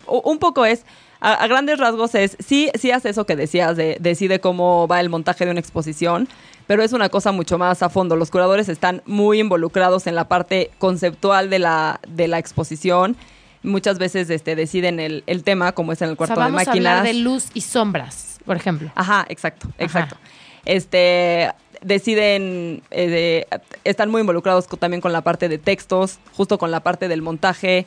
Pues, 0.06 0.22
un 0.24 0.38
poco 0.38 0.64
es, 0.64 0.84
a, 1.20 1.34
a 1.34 1.46
grandes 1.46 1.78
rasgos 1.78 2.14
es, 2.14 2.36
sí, 2.40 2.70
sí 2.74 2.90
hace 2.90 3.10
eso 3.10 3.26
que 3.26 3.36
decías, 3.36 3.76
de, 3.76 3.96
decide 4.00 4.40
cómo 4.40 4.86
va 4.88 5.00
el 5.00 5.08
montaje 5.10 5.44
de 5.44 5.50
una 5.50 5.60
exposición, 5.60 6.28
pero 6.66 6.82
es 6.82 6.92
una 6.92 7.08
cosa 7.08 7.32
mucho 7.32 7.58
más 7.58 7.82
a 7.82 7.88
fondo. 7.90 8.16
Los 8.16 8.30
curadores 8.30 8.68
están 8.68 9.02
muy 9.06 9.40
involucrados 9.40 10.06
en 10.06 10.14
la 10.14 10.28
parte 10.28 10.70
conceptual 10.78 11.50
de 11.50 11.58
la, 11.58 12.00
de 12.08 12.28
la 12.28 12.38
exposición. 12.38 13.16
Muchas 13.62 13.98
veces 13.98 14.30
este, 14.30 14.56
deciden 14.56 15.00
el, 15.00 15.22
el 15.26 15.42
tema, 15.44 15.72
como 15.72 15.92
es 15.92 16.00
en 16.00 16.08
el 16.08 16.14
o 16.14 16.16
sea, 16.16 16.28
cuarto 16.28 16.34
de 16.40 16.46
vamos 16.46 16.62
a 16.62 16.64
máquinas. 16.70 16.98
hablar 17.00 17.12
de 17.14 17.20
luz 17.20 17.48
y 17.52 17.60
sombras, 17.60 18.29
por 18.44 18.56
ejemplo. 18.56 18.90
Ajá, 18.94 19.24
exacto, 19.28 19.68
exacto. 19.78 20.16
Este 20.64 21.50
deciden, 21.82 22.82
eh, 22.90 23.08
de- 23.08 23.46
están 23.84 24.10
muy 24.10 24.20
involucrados 24.20 24.66
también 24.68 25.00
con 25.00 25.12
la 25.12 25.22
parte 25.22 25.48
de 25.48 25.58
textos, 25.58 26.18
justo 26.36 26.58
con 26.58 26.70
la 26.70 26.80
parte 26.80 27.08
del 27.08 27.22
montaje. 27.22 27.86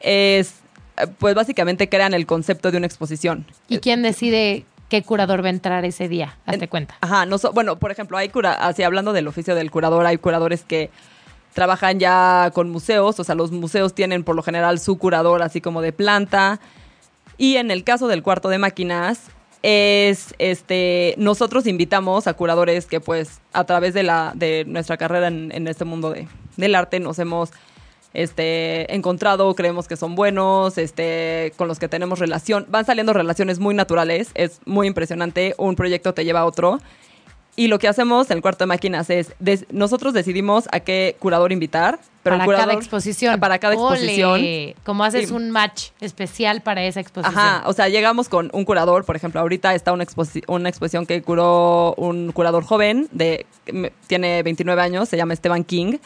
Es, 0.00 0.54
eh, 0.96 1.06
pues 1.18 1.34
básicamente 1.34 1.88
crean 1.88 2.14
el 2.14 2.26
concepto 2.26 2.70
de 2.70 2.76
una 2.78 2.86
exposición. 2.86 3.44
¿Y 3.68 3.78
quién 3.78 4.02
decide 4.02 4.64
qué 4.88 5.02
curador 5.02 5.42
va 5.42 5.48
a 5.48 5.50
entrar 5.50 5.84
ese 5.84 6.08
día? 6.08 6.36
Hazte 6.46 6.64
En- 6.64 6.70
cuenta. 6.70 6.96
Ajá, 7.00 7.26
no 7.26 7.38
so- 7.38 7.52
bueno, 7.52 7.76
por 7.78 7.90
ejemplo, 7.90 8.16
hay 8.16 8.28
cura, 8.28 8.52
así 8.52 8.82
hablando 8.84 9.12
del 9.12 9.26
oficio 9.26 9.54
del 9.56 9.70
curador, 9.70 10.06
hay 10.06 10.18
curadores 10.18 10.62
que 10.62 10.90
trabajan 11.52 11.98
ya 11.98 12.50
con 12.54 12.70
museos, 12.70 13.18
o 13.18 13.24
sea, 13.24 13.34
los 13.34 13.50
museos 13.50 13.94
tienen 13.94 14.22
por 14.22 14.36
lo 14.36 14.42
general 14.42 14.78
su 14.78 14.98
curador 14.98 15.42
así 15.42 15.60
como 15.60 15.80
de 15.82 15.92
planta. 15.92 16.60
Y 17.38 17.56
en 17.56 17.70
el 17.70 17.82
caso 17.82 18.06
del 18.08 18.22
cuarto 18.22 18.48
de 18.50 18.58
máquinas, 18.58 19.20
es 19.62 20.34
este 20.38 21.14
nosotros 21.18 21.66
invitamos 21.66 22.26
a 22.26 22.34
curadores 22.34 22.86
que 22.86 23.00
pues 23.00 23.40
a 23.52 23.64
través 23.64 23.94
de 23.94 24.02
la 24.02 24.32
de 24.34 24.64
nuestra 24.66 24.96
carrera 24.96 25.28
en, 25.28 25.50
en 25.52 25.66
este 25.66 25.84
mundo 25.84 26.10
de, 26.10 26.28
del 26.56 26.74
arte 26.74 27.00
nos 27.00 27.18
hemos 27.18 27.50
este 28.16 28.94
encontrado, 28.94 29.54
creemos 29.54 29.88
que 29.88 29.96
son 29.96 30.14
buenos, 30.14 30.78
este 30.78 31.52
con 31.56 31.68
los 31.68 31.78
que 31.78 31.86
tenemos 31.86 32.18
relación, 32.18 32.64
van 32.70 32.86
saliendo 32.86 33.12
relaciones 33.12 33.58
muy 33.58 33.74
naturales, 33.74 34.30
es 34.34 34.60
muy 34.64 34.86
impresionante, 34.86 35.54
un 35.58 35.76
proyecto 35.76 36.14
te 36.14 36.24
lleva 36.24 36.40
a 36.40 36.46
otro. 36.46 36.80
Y 37.58 37.68
lo 37.68 37.78
que 37.78 37.88
hacemos 37.88 38.30
en 38.30 38.36
el 38.36 38.42
cuarto 38.42 38.64
de 38.64 38.66
máquinas 38.66 39.08
es, 39.08 39.32
des- 39.38 39.64
nosotros 39.70 40.12
decidimos 40.12 40.68
a 40.72 40.80
qué 40.80 41.16
curador 41.18 41.52
invitar, 41.52 41.98
pero 42.22 42.36
para 42.36 42.44
curador, 42.44 42.66
cada 42.66 42.78
exposición. 42.78 43.40
Para 43.40 43.58
cada 43.58 43.72
exposición. 43.74 44.42
Como 44.84 45.04
haces 45.04 45.28
Sí. 45.30 45.34
un 45.34 45.50
match 45.50 45.88
especial 46.00 46.60
para 46.60 46.84
esa 46.84 47.00
exposición. 47.00 47.38
Ajá, 47.38 47.62
o 47.66 47.72
sea, 47.72 47.88
llegamos 47.88 48.28
con 48.28 48.50
un 48.52 48.66
curador, 48.66 49.06
por 49.06 49.16
ejemplo, 49.16 49.40
ahorita 49.40 49.74
está 49.74 49.92
una, 49.94 50.04
exposi- 50.04 50.44
una 50.48 50.68
exposición 50.68 51.06
que 51.06 51.22
curó 51.22 51.94
un 51.94 52.30
curador 52.32 52.62
joven, 52.62 53.08
de, 53.12 53.46
tiene 54.06 54.42
29 54.42 54.82
años, 54.82 55.08
se 55.08 55.16
llama 55.16 55.32
Esteban 55.32 55.64
King, 55.64 55.96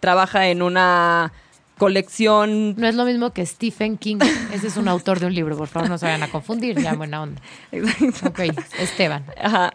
trabaja 0.00 0.48
en 0.48 0.60
una 0.60 1.32
colección... 1.78 2.74
No 2.76 2.86
es 2.86 2.94
lo 2.94 3.04
mismo 3.04 3.30
que 3.32 3.44
Stephen 3.44 3.98
King. 3.98 4.18
Ese 4.52 4.68
es 4.68 4.76
un 4.76 4.88
autor 4.88 5.20
de 5.20 5.26
un 5.26 5.34
libro, 5.34 5.56
por 5.56 5.68
favor, 5.68 5.88
no 5.88 5.98
se 5.98 6.06
vayan 6.06 6.22
a 6.22 6.28
confundir, 6.28 6.80
ya 6.80 6.94
buena 6.94 7.22
onda. 7.22 7.40
Exacto. 7.72 8.28
Ok, 8.28 8.40
Esteban. 8.78 9.24
Ajá. 9.40 9.72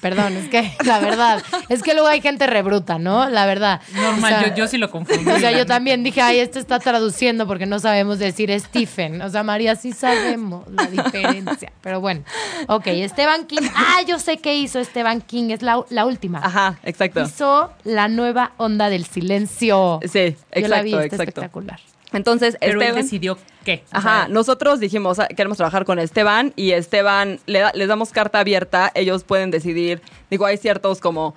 Perdón, 0.00 0.36
es 0.36 0.48
que 0.48 0.72
la 0.84 0.98
verdad, 0.98 1.42
es 1.68 1.82
que 1.82 1.92
luego 1.92 2.08
hay 2.08 2.20
gente 2.20 2.46
rebruta, 2.46 2.98
¿no? 2.98 3.28
La 3.28 3.46
verdad. 3.46 3.80
Normal, 3.94 4.32
O 4.32 4.38
sea, 4.38 4.48
yo, 4.48 4.54
yo 4.54 4.68
sí 4.68 4.78
lo 4.78 4.90
confundo. 4.90 5.34
O 5.34 5.38
sea, 5.38 5.52
yo 5.52 5.66
también 5.66 6.02
dije, 6.02 6.22
ay, 6.22 6.38
este 6.38 6.58
está 6.58 6.78
traduciendo 6.78 7.46
porque 7.46 7.66
no 7.66 7.78
sabemos 7.78 8.18
decir 8.18 8.50
Stephen. 8.58 9.20
O 9.22 9.28
sea, 9.28 9.42
María, 9.42 9.76
sí 9.76 9.92
sabemos 9.92 10.66
la 10.68 10.86
diferencia. 10.86 11.72
Pero 11.82 12.00
bueno, 12.00 12.22
ok, 12.68 12.86
Esteban 12.86 13.46
King. 13.46 13.68
Ah, 13.74 14.02
yo 14.06 14.18
sé 14.18 14.38
qué 14.38 14.56
hizo 14.56 14.78
Esteban 14.78 15.20
King, 15.20 15.50
es 15.50 15.62
la, 15.62 15.84
la 15.90 16.06
última. 16.06 16.38
Ajá, 16.38 16.78
exacto. 16.82 17.22
Hizo 17.22 17.70
la 17.84 18.08
nueva 18.08 18.52
onda 18.56 18.88
del 18.88 19.04
silencio. 19.04 20.00
Sí, 20.02 20.36
Yo 20.54 20.68
la 20.68 20.82
vi, 20.82 20.90
exacto, 20.90 20.99
está 21.04 21.16
exacto. 21.16 21.40
espectacular. 21.40 21.80
Entonces, 22.12 22.56
Pero 22.58 22.72
él 22.72 22.82
Esteban... 22.82 23.02
decidió 23.02 23.38
qué. 23.64 23.84
O 23.92 23.96
Ajá, 23.98 24.20
sea, 24.24 24.28
nosotros 24.28 24.80
dijimos, 24.80 25.18
ah, 25.20 25.28
queremos 25.28 25.56
trabajar 25.58 25.84
con 25.84 25.98
Esteban 26.00 26.52
y 26.56 26.72
Esteban, 26.72 27.38
le 27.46 27.60
da- 27.60 27.72
les 27.74 27.86
damos 27.88 28.10
carta 28.10 28.40
abierta, 28.40 28.90
ellos 28.94 29.22
pueden 29.24 29.50
decidir, 29.52 30.02
digo, 30.30 30.44
hay 30.46 30.56
ciertos 30.56 31.00
como 31.00 31.34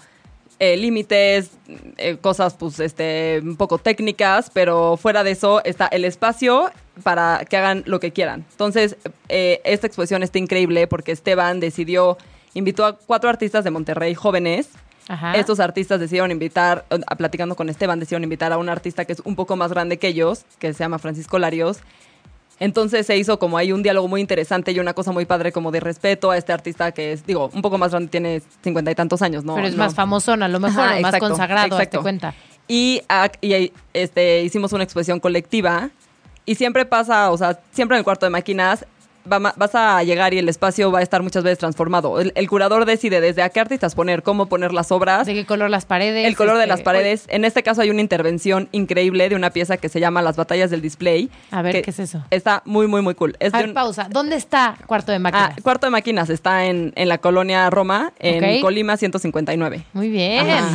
eh, 0.59 0.77
límites, 0.77 1.51
eh, 1.97 2.17
cosas 2.21 2.53
pues 2.55 2.79
este, 2.79 3.39
un 3.43 3.55
poco 3.55 3.77
técnicas, 3.77 4.49
pero 4.53 4.97
fuera 4.97 5.23
de 5.23 5.31
eso 5.31 5.63
está 5.63 5.87
el 5.87 6.05
espacio 6.05 6.71
para 7.03 7.45
que 7.49 7.57
hagan 7.57 7.83
lo 7.85 7.99
que 7.99 8.11
quieran. 8.11 8.45
Entonces, 8.51 8.95
eh, 9.29 9.61
esta 9.65 9.85
exposición 9.87 10.23
está 10.23 10.39
increíble 10.39 10.87
porque 10.87 11.11
Esteban 11.11 11.59
decidió, 11.59 12.17
invitó 12.55 12.85
a 12.85 12.97
cuatro 12.97 13.29
artistas 13.29 13.63
de 13.63 13.71
Monterrey 13.71 14.15
jóvenes 14.15 14.69
Ajá. 15.07 15.33
estos 15.35 15.59
artistas 15.59 15.99
decidieron 15.99 16.31
invitar, 16.31 16.85
platicando 17.17 17.55
con 17.55 17.69
Esteban, 17.69 17.99
decidieron 17.99 18.23
invitar 18.23 18.53
a 18.53 18.57
un 18.57 18.69
artista 18.69 19.05
que 19.05 19.13
es 19.13 19.21
un 19.25 19.35
poco 19.35 19.55
más 19.55 19.71
grande 19.71 19.97
que 19.97 20.07
ellos, 20.07 20.45
que 20.59 20.73
se 20.73 20.79
llama 20.79 20.97
Francisco 20.99 21.37
Larios. 21.39 21.79
Entonces 22.59 23.05
se 23.07 23.17
hizo 23.17 23.39
como 23.39 23.57
ahí 23.57 23.71
un 23.71 23.83
diálogo 23.83 24.07
muy 24.07 24.21
interesante 24.21 24.71
y 24.71 24.79
una 24.79 24.93
cosa 24.93 25.11
muy 25.11 25.25
padre 25.25 25.51
como 25.51 25.71
de 25.71 25.79
respeto 25.79 26.31
a 26.31 26.37
este 26.37 26.53
artista 26.53 26.91
que 26.91 27.11
es, 27.11 27.25
digo, 27.25 27.49
un 27.53 27.61
poco 27.61 27.77
más 27.77 27.91
grande, 27.91 28.09
tiene 28.09 28.41
cincuenta 28.63 28.91
y 28.91 28.95
tantos 28.95 29.21
años, 29.21 29.43
¿no? 29.43 29.55
Pero 29.55 29.67
es 29.67 29.73
No. 29.75 29.83
más 29.83 29.95
famosón, 29.95 30.43
a 30.43 30.47
lo 30.47 30.59
mejor, 30.59 30.83
Ajá, 30.83 30.97
o 30.97 31.01
más 31.01 31.13
exacto, 31.15 31.27
consagrado, 31.29 31.63
hazte 31.75 31.75
exacto. 31.83 32.01
cuenta. 32.01 32.33
Y, 32.67 33.01
y 33.41 33.73
este, 33.93 34.43
hicimos 34.43 34.71
una 34.71 34.83
exposición 34.83 35.19
colectiva 35.19 35.89
y 36.45 36.55
siempre 36.55 36.85
pasa, 36.85 37.31
o 37.31 37.37
sea, 37.37 37.59
siempre 37.71 37.97
en 37.97 37.99
el 37.99 38.03
cuarto 38.05 38.25
de 38.25 38.29
máquinas 38.29 38.85
va 39.31 39.39
vas 39.55 39.75
a 39.75 40.03
llegar 40.03 40.33
y 40.33 40.37
el 40.39 40.49
espacio 40.49 40.91
va 40.91 40.99
a 40.99 41.01
estar 41.01 41.21
muchas 41.23 41.43
veces 41.43 41.57
transformado. 41.59 42.19
El, 42.19 42.31
el 42.35 42.49
curador 42.49 42.85
decide 42.85 43.21
desde 43.21 43.41
a 43.41 43.49
qué 43.49 43.59
artistas 43.59 43.95
poner, 43.95 44.23
cómo 44.23 44.47
poner 44.47 44.73
las 44.73 44.91
obras. 44.91 45.25
¿De 45.25 45.33
qué 45.33 45.45
color 45.45 45.69
las 45.69 45.85
paredes? 45.85 46.25
El 46.27 46.35
color 46.35 46.55
de 46.57 46.63
Este, 46.63 46.69
las 46.69 46.81
paredes. 46.81 47.25
En 47.29 47.45
este 47.45 47.63
caso 47.63 47.81
hay 47.81 47.89
una 47.89 48.01
intervención 48.01 48.69
increíble 48.71 49.29
de 49.29 49.35
una 49.35 49.49
pieza 49.51 49.77
que 49.77 49.89
se 49.89 49.99
llama 49.99 50.21
Las 50.21 50.35
batallas 50.35 50.69
del 50.71 50.81
display. 50.81 51.29
A 51.51 51.61
ver, 51.61 51.81
¿qué 51.81 51.89
es 51.89 51.99
eso? 51.99 52.23
Está 52.29 52.61
muy, 52.65 52.87
muy, 52.87 53.01
muy 53.01 53.15
cool. 53.15 53.35
Es 53.39 53.53
A 53.53 53.57
ver, 53.57 53.67
un- 53.69 53.73
pausa. 53.73 54.07
¿Dónde 54.09 54.35
está 54.35 54.75
Cuarto 54.85 55.11
de 55.11 55.19
Máquinas? 55.19 55.51
Ah, 55.57 55.61
Cuarto 55.63 55.87
de 55.87 55.91
Máquinas 55.91 56.29
está 56.29 56.65
en, 56.65 56.93
en 56.95 57.07
la 57.09 57.17
colonia 57.19 57.69
Roma, 57.69 58.13
en 58.19 58.57
Ok. 58.57 58.61
Colima 58.61 58.97
159. 58.97 59.85
Muy 59.93 60.09
bien. 60.09 60.49
Ajá. 60.49 60.69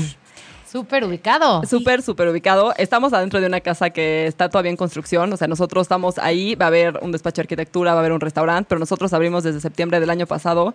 Súper 0.70 1.04
ubicado. 1.04 1.62
Súper, 1.64 2.02
súper 2.02 2.28
ubicado. 2.28 2.74
Estamos 2.76 3.12
adentro 3.12 3.40
de 3.40 3.46
una 3.46 3.60
casa 3.60 3.90
que 3.90 4.26
está 4.26 4.48
todavía 4.50 4.70
en 4.70 4.76
construcción. 4.76 5.32
O 5.32 5.36
sea, 5.36 5.48
nosotros 5.48 5.82
estamos 5.82 6.18
ahí. 6.18 6.54
Va 6.54 6.66
a 6.66 6.68
haber 6.68 6.98
un 7.02 7.10
despacho 7.12 7.36
de 7.36 7.42
arquitectura, 7.42 7.92
va 7.94 7.98
a 7.98 8.00
haber 8.00 8.12
un 8.12 8.20
restaurante, 8.20 8.66
pero 8.68 8.78
nosotros 8.78 9.12
abrimos 9.12 9.44
desde 9.44 9.60
septiembre 9.60 9.98
del 10.00 10.10
año 10.10 10.26
pasado. 10.26 10.74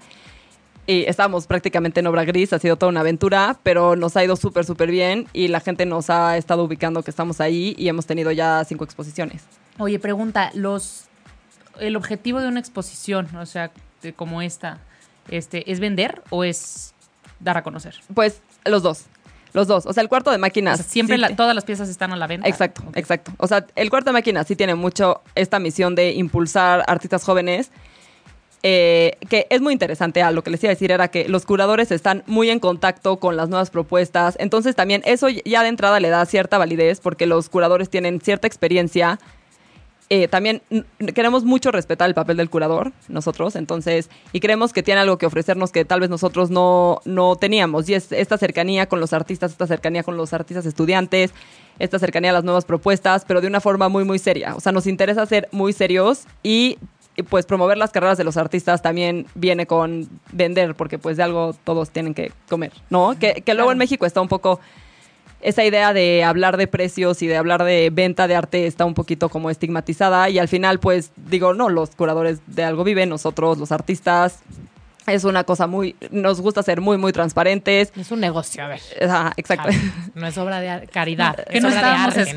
Y 0.86 1.04
estábamos 1.06 1.48
prácticamente 1.48 2.02
en 2.02 2.08
obra 2.08 2.26
gris, 2.26 2.52
ha 2.52 2.60
sido 2.60 2.76
toda 2.76 2.90
una 2.90 3.00
aventura, 3.00 3.58
pero 3.64 3.96
nos 3.96 4.18
ha 4.18 4.24
ido 4.26 4.36
súper, 4.36 4.66
súper 4.66 4.92
bien 4.92 5.28
y 5.32 5.48
la 5.48 5.62
gente 5.62 5.86
nos 5.86 6.10
ha 6.10 6.36
estado 6.36 6.64
ubicando 6.66 7.04
que 7.04 7.10
estamos 7.10 7.40
ahí 7.40 7.74
y 7.78 7.88
hemos 7.88 8.06
tenido 8.06 8.32
ya 8.34 8.62
cinco 8.66 8.84
exposiciones. 8.84 9.44
Oye, 9.78 9.98
pregunta, 10.00 10.52
los 10.54 11.06
el 11.80 11.96
objetivo 11.96 12.42
de 12.42 12.50
una 12.50 12.60
exposición, 12.60 13.34
o 13.38 13.46
sea, 13.46 13.72
de- 14.02 14.12
como 14.14 14.42
esta, 14.42 14.80
este, 15.30 15.72
¿es 15.72 15.80
vender 15.80 16.22
o 16.32 16.44
es 16.44 16.94
dar 17.40 17.56
a 17.58 17.64
conocer? 17.64 17.96
Pues 18.14 18.42
los 18.66 18.84
dos, 18.84 19.06
los 19.54 19.68
dos. 19.68 19.86
O 19.86 19.94
sea, 19.94 20.02
el 20.04 20.10
cuarto 20.10 20.30
de 20.32 20.38
O 20.38 20.40
máquinas. 20.40 20.80
sea, 20.80 20.86
siempre 20.90 21.16
sí 21.16 21.22
la- 21.22 21.28
te- 21.30 21.36
todas 21.36 21.56
las 21.56 21.64
piezas 21.64 21.88
están 21.90 22.12
a 22.12 22.16
la 22.16 22.28
venta. 22.28 22.48
Exacto, 22.48 22.84
exacto. 22.96 23.32
O 23.38 23.48
sea, 23.48 23.66
el 23.76 23.90
cuarto 23.90 24.10
de 24.10 24.14
máquinas 24.14 24.48
sí 24.48 24.56
tiene 24.56 24.76
mucho 24.76 25.22
esta 25.36 25.60
misión 25.60 25.96
de 25.96 26.12
impulsar 26.14 26.84
artistas 26.88 27.24
jóvenes. 27.24 27.72
eh, 28.66 29.18
que 29.30 29.46
es 29.50 29.60
muy 29.60 29.74
interesante. 29.74 30.22
A 30.24 30.32
lo 30.32 30.42
que 30.42 30.50
les 30.50 30.64
iba 30.64 30.70
a 30.72 30.76
decir 30.76 30.90
era 30.94 31.10
que 31.10 31.28
los 31.28 31.46
curadores 31.46 31.92
están 31.92 32.24
muy 32.28 32.50
en 32.50 32.60
contacto 32.60 33.18
con 33.20 33.36
las 33.36 33.50
nuevas 33.50 33.70
propuestas. 33.70 34.38
Entonces 34.40 34.74
también 34.74 35.02
eso 35.06 35.28
ya 35.28 35.64
de 35.64 35.68
entrada 35.68 36.00
le 36.00 36.08
da 36.10 36.26
cierta 36.26 36.58
validez 36.58 37.02
porque 37.02 37.26
los 37.26 37.50
curadores 37.50 37.90
tienen 37.90 38.22
cierta 38.22 38.48
experiencia. 38.48 39.20
Eh, 40.10 40.28
también 40.28 40.62
queremos 41.16 41.44
mucho 41.44 41.72
respetar 41.72 42.08
el 42.08 42.14
papel 42.14 42.38
del 42.38 42.50
curador, 42.50 42.92
nosotros, 43.08 43.56
entonces, 43.56 44.10
y 44.32 44.42
creemos 44.42 44.74
que 44.74 44.84
tiene 44.84 45.02
algo 45.02 45.18
que 45.18 45.26
ofrecernos 45.26 45.72
que 45.72 45.86
tal 45.86 46.02
vez 46.02 46.10
nosotros 46.10 46.50
no, 46.50 47.00
no 47.06 47.36
teníamos, 47.36 47.88
y 47.90 47.94
es 47.94 48.12
esta 48.12 48.38
cercanía 48.38 48.88
con 48.88 49.00
los 49.00 49.14
artistas, 49.14 49.52
esta 49.52 49.66
cercanía 49.66 50.04
con 50.04 50.18
los 50.18 50.34
artistas 50.34 50.66
estudiantes, 50.66 51.34
esta 51.80 52.00
cercanía 52.00 52.32
a 52.32 52.34
las 52.34 52.44
nuevas 52.44 52.66
propuestas, 52.66 53.24
pero 53.26 53.42
de 53.42 53.48
una 53.48 53.62
forma 53.62 53.90
muy, 53.90 54.04
muy 54.04 54.20
seria. 54.20 54.56
O 54.56 54.60
sea, 54.60 54.72
nos 54.72 54.88
interesa 54.88 55.26
ser 55.26 55.48
muy 55.52 55.74
serios 55.74 56.26
y, 56.44 56.78
y, 57.16 57.24
pues 57.24 57.46
promover 57.46 57.78
las 57.78 57.92
carreras 57.92 58.18
de 58.18 58.24
los 58.24 58.38
artistas 58.38 58.82
también 58.82 59.26
viene 59.36 59.66
con 59.66 60.10
vender, 60.32 60.76
porque 60.76 61.00
pues 61.00 61.18
de 61.18 61.24
algo 61.24 61.56
todos 61.64 61.90
tienen 61.90 62.14
que 62.14 62.32
comer, 62.50 62.74
¿no? 62.90 63.18
Que, 63.18 63.42
que 63.42 63.54
luego 63.54 63.72
en 63.72 63.78
México 63.78 64.06
está 64.06 64.22
un 64.22 64.28
poco 64.28 64.60
esa 65.44 65.64
idea 65.64 65.94
de 65.94 66.24
hablar 66.24 66.58
de 66.58 66.68
precios 66.68 67.22
y 67.22 67.28
de 67.28 67.38
hablar 67.38 67.64
de 67.64 67.90
venta 67.92 68.28
de 68.28 68.36
arte 68.36 68.66
está 68.66 68.86
un 68.86 68.94
poquito 68.94 69.30
como 69.30 69.50
estigmatizada 69.50 70.30
y 70.30 70.40
al 70.40 70.48
final 70.48 70.80
pues 70.80 71.12
digo, 71.16 71.54
no, 71.54 71.70
los 71.70 71.92
curadores 71.96 72.40
de 72.48 72.64
algo 72.64 72.84
viven, 72.84 73.10
nosotros 73.10 73.58
los 73.58 73.72
artistas, 73.72 74.40
es 75.08 75.24
una 75.24 75.44
cosa 75.44 75.68
muy, 75.68 75.96
nos 76.12 76.42
gusta 76.42 76.64
ser 76.64 76.82
muy, 76.82 76.98
muy 76.98 77.12
transparentes. 77.12 77.92
Es 77.96 78.12
un 78.12 78.20
negocio, 78.20 78.64
a 78.64 78.68
ver. 78.68 78.82
Exacto. 79.00 79.68
A 79.68 79.72
ver, 79.72 79.76
No 80.16 80.28
es 80.28 80.38
obra 80.38 80.60
de 80.60 80.70
ar- 80.70 80.90
caridad. 80.90 81.36
Que 81.46 81.58
es 81.58 81.64
no 81.64 81.70
obra 81.70 81.80
de 81.80 81.86
estábamos 81.86 82.08
arte, 82.18 82.20
no 82.20 82.26
de 82.26 82.32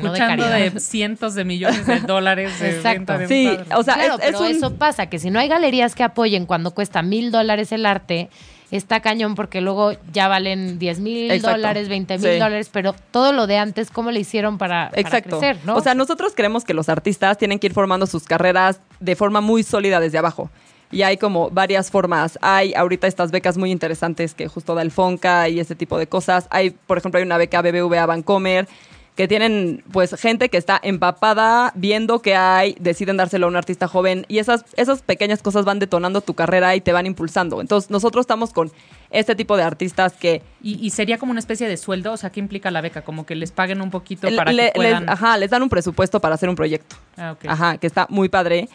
escuchando 0.65 0.79
cientos 0.79 1.35
de 1.35 1.45
millones 1.45 1.85
de 1.87 1.99
dólares 2.01 2.59
de 2.59 2.69
Exacto. 2.75 2.97
venta 3.13 3.17
de 3.17 3.23
un 3.25 3.29
Sí, 3.29 3.57
o 3.75 3.83
sea, 3.83 3.93
claro, 3.95 4.13
es- 4.15 4.19
es 4.19 4.25
pero 4.25 4.39
un- 4.41 4.47
eso 4.47 4.75
pasa, 4.75 5.07
que 5.07 5.19
si 5.19 5.29
no 5.29 5.39
hay 5.39 5.47
galerías 5.47 5.95
que 5.95 6.03
apoyen 6.03 6.45
cuando 6.45 6.71
cuesta 6.71 7.01
mil 7.01 7.31
dólares 7.31 7.71
el 7.71 7.85
arte, 7.85 8.29
está 8.69 8.99
cañón 8.99 9.35
porque 9.35 9.61
luego 9.61 9.93
ya 10.11 10.27
valen 10.27 10.77
10 10.77 10.99
mil 10.99 11.41
dólares, 11.41 11.87
20 11.87 12.17
mil 12.17 12.33
Sí. 12.33 12.37
dólares, 12.37 12.69
pero 12.71 12.93
todo 13.11 13.31
lo 13.31 13.47
de 13.47 13.57
antes, 13.57 13.91
¿cómo 13.91 14.11
le 14.11 14.19
hicieron 14.19 14.57
para, 14.57 14.89
para 14.89 15.01
Exacto. 15.01 15.39
crecer? 15.39 15.57
¿no? 15.63 15.75
O 15.77 15.81
sea, 15.81 15.95
nosotros 15.95 16.33
creemos 16.35 16.65
que 16.65 16.73
los 16.73 16.89
artistas 16.89 17.37
tienen 17.37 17.59
que 17.59 17.67
ir 17.67 17.73
formando 17.73 18.05
sus 18.07 18.23
carreras 18.25 18.81
de 18.99 19.15
forma 19.15 19.39
muy 19.39 19.63
sólida 19.63 20.01
desde 20.01 20.17
abajo. 20.17 20.49
Y 20.91 21.01
hay 21.01 21.17
como 21.17 21.49
varias 21.49 21.91
formas. 21.91 22.39
Hay 22.41 22.73
ahorita 22.73 23.07
estas 23.07 23.31
becas 23.31 23.57
muy 23.57 23.71
interesantes 23.71 24.33
que 24.33 24.47
justo 24.47 24.73
da 24.75 24.81
el 24.81 24.91
Fonca 24.91 25.49
y 25.49 25.59
ese 25.59 25.75
tipo 25.75 25.97
de 25.97 26.07
cosas. 26.07 26.47
Hay, 26.49 26.69
por 26.71 26.97
ejemplo, 26.97 27.17
hay 27.19 27.25
una 27.25 27.37
beca 27.37 27.61
BBVA 27.61 28.05
Bancomer 28.05 28.67
que 29.15 29.27
tienen 29.27 29.83
pues 29.91 30.13
gente 30.15 30.47
que 30.49 30.57
está 30.57 30.79
empapada 30.83 31.71
viendo 31.73 32.21
que 32.21 32.35
hay, 32.35 32.75
deciden 32.79 33.17
dárselo 33.17 33.47
a 33.47 33.49
un 33.49 33.55
artista 33.55 33.87
joven 33.87 34.25
y 34.27 34.37
esas, 34.37 34.63
esas 34.75 35.01
pequeñas 35.01 35.41
cosas 35.41 35.65
van 35.65 35.79
detonando 35.79 36.21
tu 36.21 36.35
carrera 36.35 36.75
y 36.75 36.81
te 36.81 36.93
van 36.93 37.07
impulsando. 37.07 37.59
Entonces 37.59 37.89
nosotros 37.89 38.21
estamos 38.23 38.53
con 38.53 38.71
este 39.09 39.35
tipo 39.35 39.57
de 39.57 39.63
artistas 39.63 40.13
que 40.13 40.43
¿Y, 40.61 40.85
y 40.85 40.91
sería 40.91 41.17
como 41.17 41.31
una 41.31 41.39
especie 41.39 41.67
de 41.67 41.77
sueldo? 41.77 42.11
O 42.13 42.17
sea, 42.17 42.29
¿qué 42.29 42.39
implica 42.39 42.69
la 42.69 42.81
beca? 42.81 43.01
Como 43.01 43.25
que 43.25 43.33
les 43.35 43.51
paguen 43.51 43.81
un 43.81 43.89
poquito 43.89 44.27
para 44.35 44.51
le- 44.53 44.67
que 44.67 44.71
puedan... 44.75 45.03
les, 45.07 45.11
ajá, 45.11 45.35
les 45.37 45.49
dan 45.49 45.63
un 45.63 45.69
presupuesto 45.69 46.19
para 46.21 46.35
hacer 46.35 46.47
un 46.47 46.55
proyecto. 46.55 46.95
Ah, 47.17 47.31
ok. 47.31 47.45
Ajá, 47.47 47.77
que 47.79 47.87
está 47.87 48.05
muy 48.11 48.29
padre. 48.29 48.69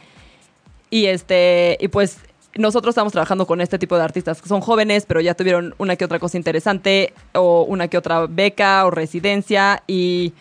Y 0.92 1.06
este, 1.06 1.78
y 1.80 1.88
pues 1.88 2.18
nosotros 2.54 2.92
estamos 2.92 3.14
trabajando 3.14 3.46
con 3.46 3.62
este 3.62 3.78
tipo 3.78 3.96
de 3.96 4.04
artistas 4.04 4.42
que 4.42 4.48
son 4.50 4.60
jóvenes, 4.60 5.06
pero 5.06 5.22
ya 5.22 5.32
tuvieron 5.32 5.74
una 5.78 5.96
que 5.96 6.04
otra 6.04 6.18
cosa 6.18 6.36
interesante, 6.36 7.14
o 7.32 7.62
una 7.62 7.88
que 7.88 7.96
otra 7.96 8.26
beca 8.26 8.84
o 8.84 8.90
residencia, 8.90 9.82
y, 9.86 10.34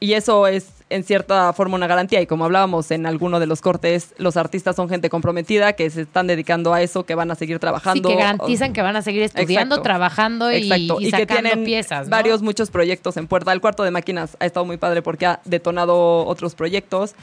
y 0.00 0.14
eso 0.14 0.48
es 0.48 0.66
en 0.90 1.04
cierta 1.04 1.52
forma 1.52 1.76
una 1.76 1.86
garantía. 1.86 2.20
Y 2.20 2.26
como 2.26 2.44
hablábamos 2.44 2.90
en 2.90 3.06
alguno 3.06 3.38
de 3.38 3.46
los 3.46 3.60
cortes, 3.60 4.14
los 4.18 4.36
artistas 4.36 4.74
son 4.74 4.88
gente 4.88 5.08
comprometida 5.10 5.74
que 5.74 5.88
se 5.90 6.00
están 6.02 6.26
dedicando 6.26 6.74
a 6.74 6.82
eso, 6.82 7.04
que 7.04 7.14
van 7.14 7.30
a 7.30 7.36
seguir 7.36 7.58
sí, 7.58 7.60
trabajando. 7.60 8.08
que 8.08 8.16
garantizan 8.16 8.72
que 8.72 8.82
van 8.82 8.96
a 8.96 9.02
seguir 9.02 9.22
estudiando, 9.22 9.76
Exacto. 9.76 9.82
trabajando 9.82 10.50
y, 10.50 10.56
Exacto, 10.56 11.00
y 11.00 11.06
y, 11.06 11.10
que 11.12 11.18
sacando 11.18 11.50
tienen 11.50 11.64
piezas. 11.64 12.08
¿no? 12.08 12.10
varios, 12.10 12.42
muchos 12.42 12.72
proyectos 12.72 13.16
en 13.16 13.28
puerta. 13.28 13.52
El 13.52 13.60
cuarto 13.60 13.84
de 13.84 13.92
máquinas 13.92 14.36
ha 14.40 14.44
estado 14.44 14.66
muy 14.66 14.76
padre 14.76 15.02
porque 15.02 15.26
ha 15.26 15.40
detonado 15.44 16.26
otros 16.26 16.56
proyectos. 16.56 17.14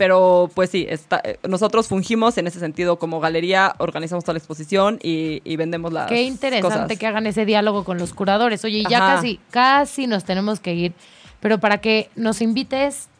Pero 0.00 0.50
pues 0.54 0.70
sí, 0.70 0.86
está, 0.88 1.20
eh, 1.22 1.38
nosotros 1.46 1.86
fungimos 1.86 2.38
en 2.38 2.46
ese 2.46 2.58
sentido 2.58 2.98
como 2.98 3.20
galería, 3.20 3.74
organizamos 3.76 4.24
toda 4.24 4.32
la 4.32 4.38
exposición 4.38 4.98
y, 5.02 5.42
y 5.44 5.56
vendemos 5.56 5.92
las 5.92 6.06
Qué 6.06 6.22
interesante 6.22 6.78
cosas. 6.84 6.98
que 6.98 7.06
hagan 7.06 7.26
ese 7.26 7.44
diálogo 7.44 7.84
con 7.84 7.98
los 7.98 8.14
curadores. 8.14 8.64
Oye, 8.64 8.78
y 8.78 8.86
ya 8.88 8.96
Ajá. 8.96 9.16
casi, 9.16 9.40
casi 9.50 10.06
nos 10.06 10.24
tenemos 10.24 10.58
que 10.58 10.72
ir. 10.72 10.94
Pero 11.40 11.60
para 11.60 11.82
que 11.82 12.08
nos 12.16 12.40
invites 12.40 13.10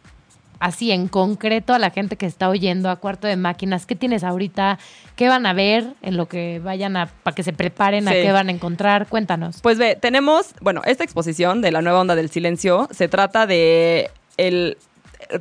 así 0.59 0.91
en 0.91 1.09
concreto 1.09 1.75
a 1.75 1.79
la 1.79 1.91
gente 1.91 2.17
que 2.17 2.25
está 2.25 2.49
oyendo 2.49 2.89
a 2.89 2.97
Cuarto 2.97 3.27
de 3.27 3.37
Máquinas, 3.37 3.85
¿qué 3.85 3.95
tienes 3.95 4.25
ahorita? 4.25 4.79
¿Qué 5.17 5.29
van 5.29 5.45
a 5.45 5.53
ver 5.53 5.93
en 6.01 6.17
lo 6.17 6.29
que 6.29 6.61
vayan 6.65 6.97
a, 6.97 7.09
para 7.09 7.35
que 7.35 7.43
se 7.43 7.53
preparen 7.53 8.09
a 8.09 8.13
qué 8.13 8.33
van 8.33 8.49
a 8.49 8.53
encontrar? 8.53 9.07
Cuéntanos. 9.07 9.61
Pues 9.61 9.77
ve, 9.77 9.97
tenemos, 10.01 10.55
bueno, 10.63 10.81
esta 10.87 11.05
exposición 11.05 11.61
de 11.61 11.73
la 11.73 11.83
nueva 11.83 12.01
onda 12.01 12.15
del 12.15 12.31
silencio 12.31 12.89
se 12.91 13.07
trata 13.07 13.47
de 13.47 14.11
el 14.39 14.79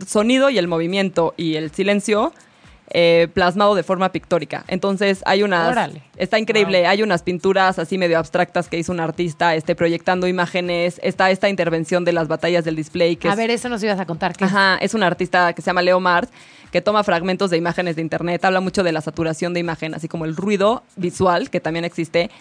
sonido 0.08 0.50
y 0.50 0.58
el 0.58 0.68
movimiento 0.68 1.34
y 1.38 1.56
el 1.56 1.72
silencio 1.72 2.34
eh, 2.92 3.28
plasmado 3.36 3.76
de 3.76 3.84
forma 3.84 4.12
pictórica. 4.12 4.66
Entonces 4.68 5.22
hay 5.28 5.44
unas, 5.44 5.72
Órale. 5.72 6.02
está 6.18 6.40
increíble, 6.40 6.88
hay 6.88 7.04
unas 7.04 7.22
pinturas 7.22 7.78
así 7.78 8.00
medio 8.00 8.18
abstractas 8.18 8.68
que 8.68 8.80
hizo 8.80 8.92
un 8.92 9.00
artista, 9.00 9.54
este, 9.54 9.76
proyectando 9.76 10.28
imágenes, 10.28 11.00
está 11.04 11.30
esta 11.30 11.50
intervención 11.50 12.04
de 12.04 12.14
las 12.14 12.28
batallas 12.28 12.66
del 12.66 12.76
display 12.76 13.16
que 13.16 13.28
a 13.28 13.32
es- 13.34 13.38
ver, 13.38 13.52
eso 13.52 13.70
nos 13.70 13.84
ibas 13.84 14.00
a 14.00 14.08
contar. 14.08 14.36
¿qué 14.36 14.46
es? 14.46 14.52
Ajá, 14.52 14.78
es 14.82 14.96
un 14.96 15.04
artista 15.04 15.54
que 15.54 15.62
se 15.62 15.68
llama 15.68 15.84
Leo 15.84 16.00
Mars, 16.00 16.30
que 16.72 16.82
toma 16.82 17.04
fragmentos 17.04 17.52
de 17.52 17.58
imágenes 17.58 17.96
de 17.96 18.02
internet, 18.02 18.44
habla 18.44 18.60
mucho 18.60 18.82
de 18.82 18.92
la 18.92 19.02
saturación 19.02 19.54
de 19.54 19.60
imagen, 19.60 19.94
así 19.94 20.08
como 20.08 20.26
el 20.26 20.36
ruido 20.36 20.82
visual, 20.96 21.52
que 21.52 21.60
también 21.60 21.86
existe, 21.86 22.32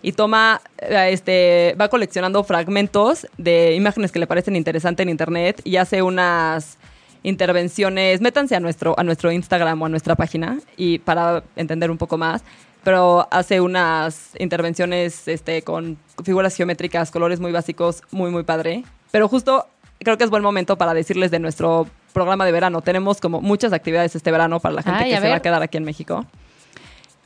y 0.00 0.12
toma, 0.12 0.62
eh, 0.78 1.10
este, 1.12 1.76
va 1.78 1.88
coleccionando 1.88 2.42
fragmentos 2.44 3.26
de 3.36 3.74
imágenes 3.74 4.10
que 4.12 4.20
le 4.20 4.26
parecen 4.26 4.56
interesantes 4.56 5.04
en 5.04 5.10
internet 5.10 5.60
y 5.64 5.76
hace 5.76 6.00
unas 6.02 6.78
intervenciones, 7.22 8.20
métanse 8.20 8.56
a 8.56 8.60
nuestro, 8.60 8.94
a 8.98 9.04
nuestro 9.04 9.32
Instagram 9.32 9.82
o 9.82 9.86
a 9.86 9.88
nuestra 9.88 10.14
página 10.14 10.58
y 10.76 10.98
para 10.98 11.42
entender 11.56 11.90
un 11.90 11.98
poco 11.98 12.16
más, 12.18 12.42
pero 12.84 13.26
hace 13.30 13.60
unas 13.60 14.30
intervenciones 14.38 15.28
este, 15.28 15.62
con 15.62 15.98
figuras 16.24 16.54
geométricas, 16.54 17.10
colores 17.10 17.40
muy 17.40 17.52
básicos, 17.52 18.02
muy, 18.10 18.30
muy 18.30 18.44
padre. 18.44 18.84
Pero 19.10 19.28
justo 19.28 19.66
creo 19.98 20.16
que 20.16 20.24
es 20.24 20.30
buen 20.30 20.42
momento 20.42 20.78
para 20.78 20.94
decirles 20.94 21.30
de 21.30 21.38
nuestro 21.38 21.86
programa 22.12 22.46
de 22.46 22.52
verano. 22.52 22.80
Tenemos 22.82 23.20
como 23.20 23.40
muchas 23.40 23.72
actividades 23.72 24.14
este 24.14 24.30
verano 24.30 24.60
para 24.60 24.74
la 24.74 24.82
gente 24.82 25.04
Ay, 25.04 25.10
que 25.10 25.20
se 25.20 25.28
va 25.28 25.36
a 25.36 25.42
quedar 25.42 25.62
aquí 25.62 25.76
en 25.76 25.84
México. 25.84 26.24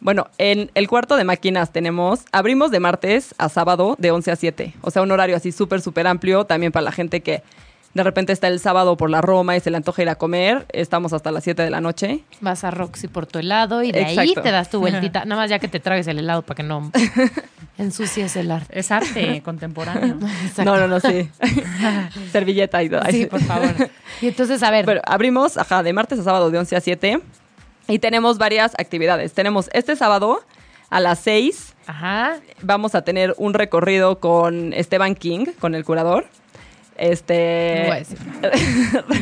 Bueno, 0.01 0.27
en 0.39 0.71
el 0.75 0.89
cuarto 0.89 1.17
de 1.17 1.23
máquinas 1.23 1.71
tenemos, 1.73 2.25
abrimos 2.33 2.73
de 2.73 2.81
martes 2.81 3.37
a 3.39 3.49
sábado 3.49 3.95
de 3.99 4.11
11 4.11 4.33
a 4.33 4.37
7. 4.37 4.75
O 4.81 4.91
sea, 4.91 5.03
un 5.03 5.13
horario 5.13 5.37
así 5.37 5.53
súper, 5.53 5.81
súper 5.81 6.09
amplio 6.09 6.45
también 6.45 6.73
para 6.73 6.83
la 6.83 6.91
gente 6.91 7.21
que 7.21 7.43
de 7.95 8.03
repente 8.03 8.33
está 8.33 8.49
el 8.49 8.59
sábado 8.59 8.97
por 8.97 9.11
la 9.11 9.21
Roma 9.21 9.57
y 9.57 9.61
se 9.61 9.71
le 9.71 9.77
antoja 9.77 10.03
ir 10.03 10.09
a 10.09 10.15
comer. 10.15 10.67
Estamos 10.73 11.13
hasta 11.13 11.31
las 11.31 11.45
7 11.45 11.63
de 11.63 11.71
la 11.71 11.81
noche. 11.81 12.25
Vas 12.41 12.65
a 12.65 12.71
Roxy 12.71 13.09
por 13.09 13.27
tu 13.27 13.39
helado 13.39 13.83
y 13.83 13.93
de 13.93 14.05
ahí 14.05 14.35
te 14.35 14.51
das 14.51 14.71
tu 14.71 14.81
vueltita. 14.81 15.25
Nada 15.25 15.43
más 15.43 15.51
ya 15.51 15.59
que 15.59 15.69
te 15.69 15.79
tragues 15.81 16.07
el 16.07 16.19
helado 16.19 16.43
para 16.43 16.57
que 16.57 16.63
no 16.63 16.91
ensucies 17.79 18.35
el 18.37 18.51
arte. 18.51 18.79
Es 18.79 18.91
arte 18.91 19.43
contemporáneo. 19.45 20.17
Exacto. 20.45 20.65
No, 20.65 20.79
no, 20.79 20.89
no, 20.89 21.01
sí. 21.01 21.31
Servilleta 22.31 22.83
y 22.83 22.89
todo. 22.89 23.03
Sí, 23.11 23.27
por 23.27 23.41
favor. 23.43 23.91
Y 24.21 24.29
entonces, 24.29 24.63
a 24.63 24.71
ver, 24.71 25.03
abrimos, 25.05 25.59
ajá, 25.59 25.83
de 25.83 25.93
martes 25.93 26.19
a 26.19 26.25
sábado 26.25 26.51
de 26.51 26.59
11 26.59 26.77
a 26.77 26.81
7 26.81 27.21
y 27.89 27.99
tenemos 27.99 28.39
varias 28.39 28.73
actividades. 28.79 29.35
Tenemos 29.35 29.69
este 29.73 29.97
sábado 29.97 30.43
a 30.89 31.01
las 31.01 31.19
6 31.21 31.75
ajá, 31.87 32.41
vamos 32.63 32.95
a 32.95 33.03
tener 33.03 33.35
un 33.39 33.55
recorrido 33.55 34.21
con 34.21 34.73
Esteban 34.73 35.15
King, 35.15 35.47
con 35.59 35.75
el 35.75 35.85
curador. 35.85 36.27
No 37.03 37.87
voy 37.87 37.97
a 37.97 37.99
Este, 37.99 38.15
decir. 38.15 38.19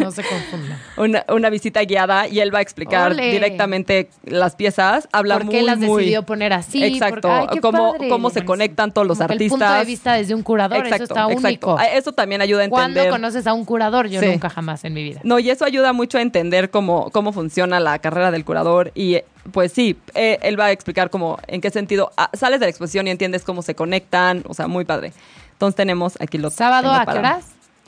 No 0.00 0.10
se 0.10 0.22
confundan. 0.22 0.78
una, 0.96 1.24
una 1.28 1.50
visita 1.50 1.82
guiada 1.82 2.28
y 2.28 2.40
él 2.40 2.54
va 2.54 2.58
a 2.58 2.62
explicar 2.62 3.12
Ole. 3.12 3.30
directamente 3.32 4.08
las 4.24 4.54
piezas. 4.56 5.08
Habla 5.12 5.36
¿Por 5.36 5.44
muy, 5.46 5.54
qué 5.54 5.62
las 5.62 5.78
muy- 5.78 6.02
decidió 6.02 6.24
poner 6.24 6.52
así? 6.52 6.82
Exacto. 6.84 7.28
Porque, 7.28 7.28
ay, 7.28 7.46
qué 7.54 7.60
cómo, 7.60 7.94
cómo 8.08 8.30
se 8.30 8.44
conectan 8.44 8.92
todos 8.92 9.06
los 9.06 9.18
Como 9.18 9.32
artistas. 9.32 9.60
El 9.60 9.66
punto 9.66 9.78
de 9.78 9.84
vista 9.84 10.12
desde 10.14 10.34
un 10.34 10.42
curador, 10.42 10.86
eso 10.86 11.04
está 11.04 11.26
único. 11.26 11.76
Ah, 11.78 11.86
Eso 11.86 12.12
también 12.12 12.40
ayuda 12.42 12.64
a 12.64 12.68
¿Cuándo 12.68 13.00
entender. 13.00 13.10
conoces 13.10 13.46
a 13.46 13.52
un 13.54 13.64
curador? 13.64 14.08
Yo 14.08 14.20
Sí. 14.20 14.26
nunca 14.26 14.50
jamás 14.50 14.84
en 14.84 14.94
mi 14.94 15.02
vida. 15.02 15.20
No, 15.24 15.38
y 15.38 15.50
eso 15.50 15.64
ayuda 15.64 15.92
mucho 15.92 16.18
a 16.18 16.22
entender 16.22 16.70
cómo, 16.70 17.10
cómo 17.10 17.32
funciona 17.32 17.80
la 17.80 17.98
carrera 17.98 18.30
del 18.30 18.44
curador. 18.44 18.92
Y 18.94 19.18
pues 19.52 19.72
sí, 19.72 19.96
eh, 20.14 20.38
él 20.42 20.58
va 20.60 20.66
a 20.66 20.70
explicar 20.70 21.10
cómo, 21.10 21.38
en 21.46 21.60
qué 21.60 21.70
sentido 21.70 22.12
ah, 22.16 22.30
sales 22.34 22.60
de 22.60 22.66
la 22.66 22.70
exposición 22.70 23.06
y 23.06 23.10
entiendes 23.10 23.42
cómo 23.42 23.62
se 23.62 23.74
conectan. 23.74 24.44
O 24.46 24.54
sea, 24.54 24.66
muy 24.68 24.84
padre. 24.84 25.12
Entonces 25.52 25.76
tenemos 25.76 26.16
aquí 26.20 26.38
los. 26.38 26.54
¿Sábado 26.54 26.90
a 26.92 27.04
qué 27.04 27.18
horas? 27.18 27.44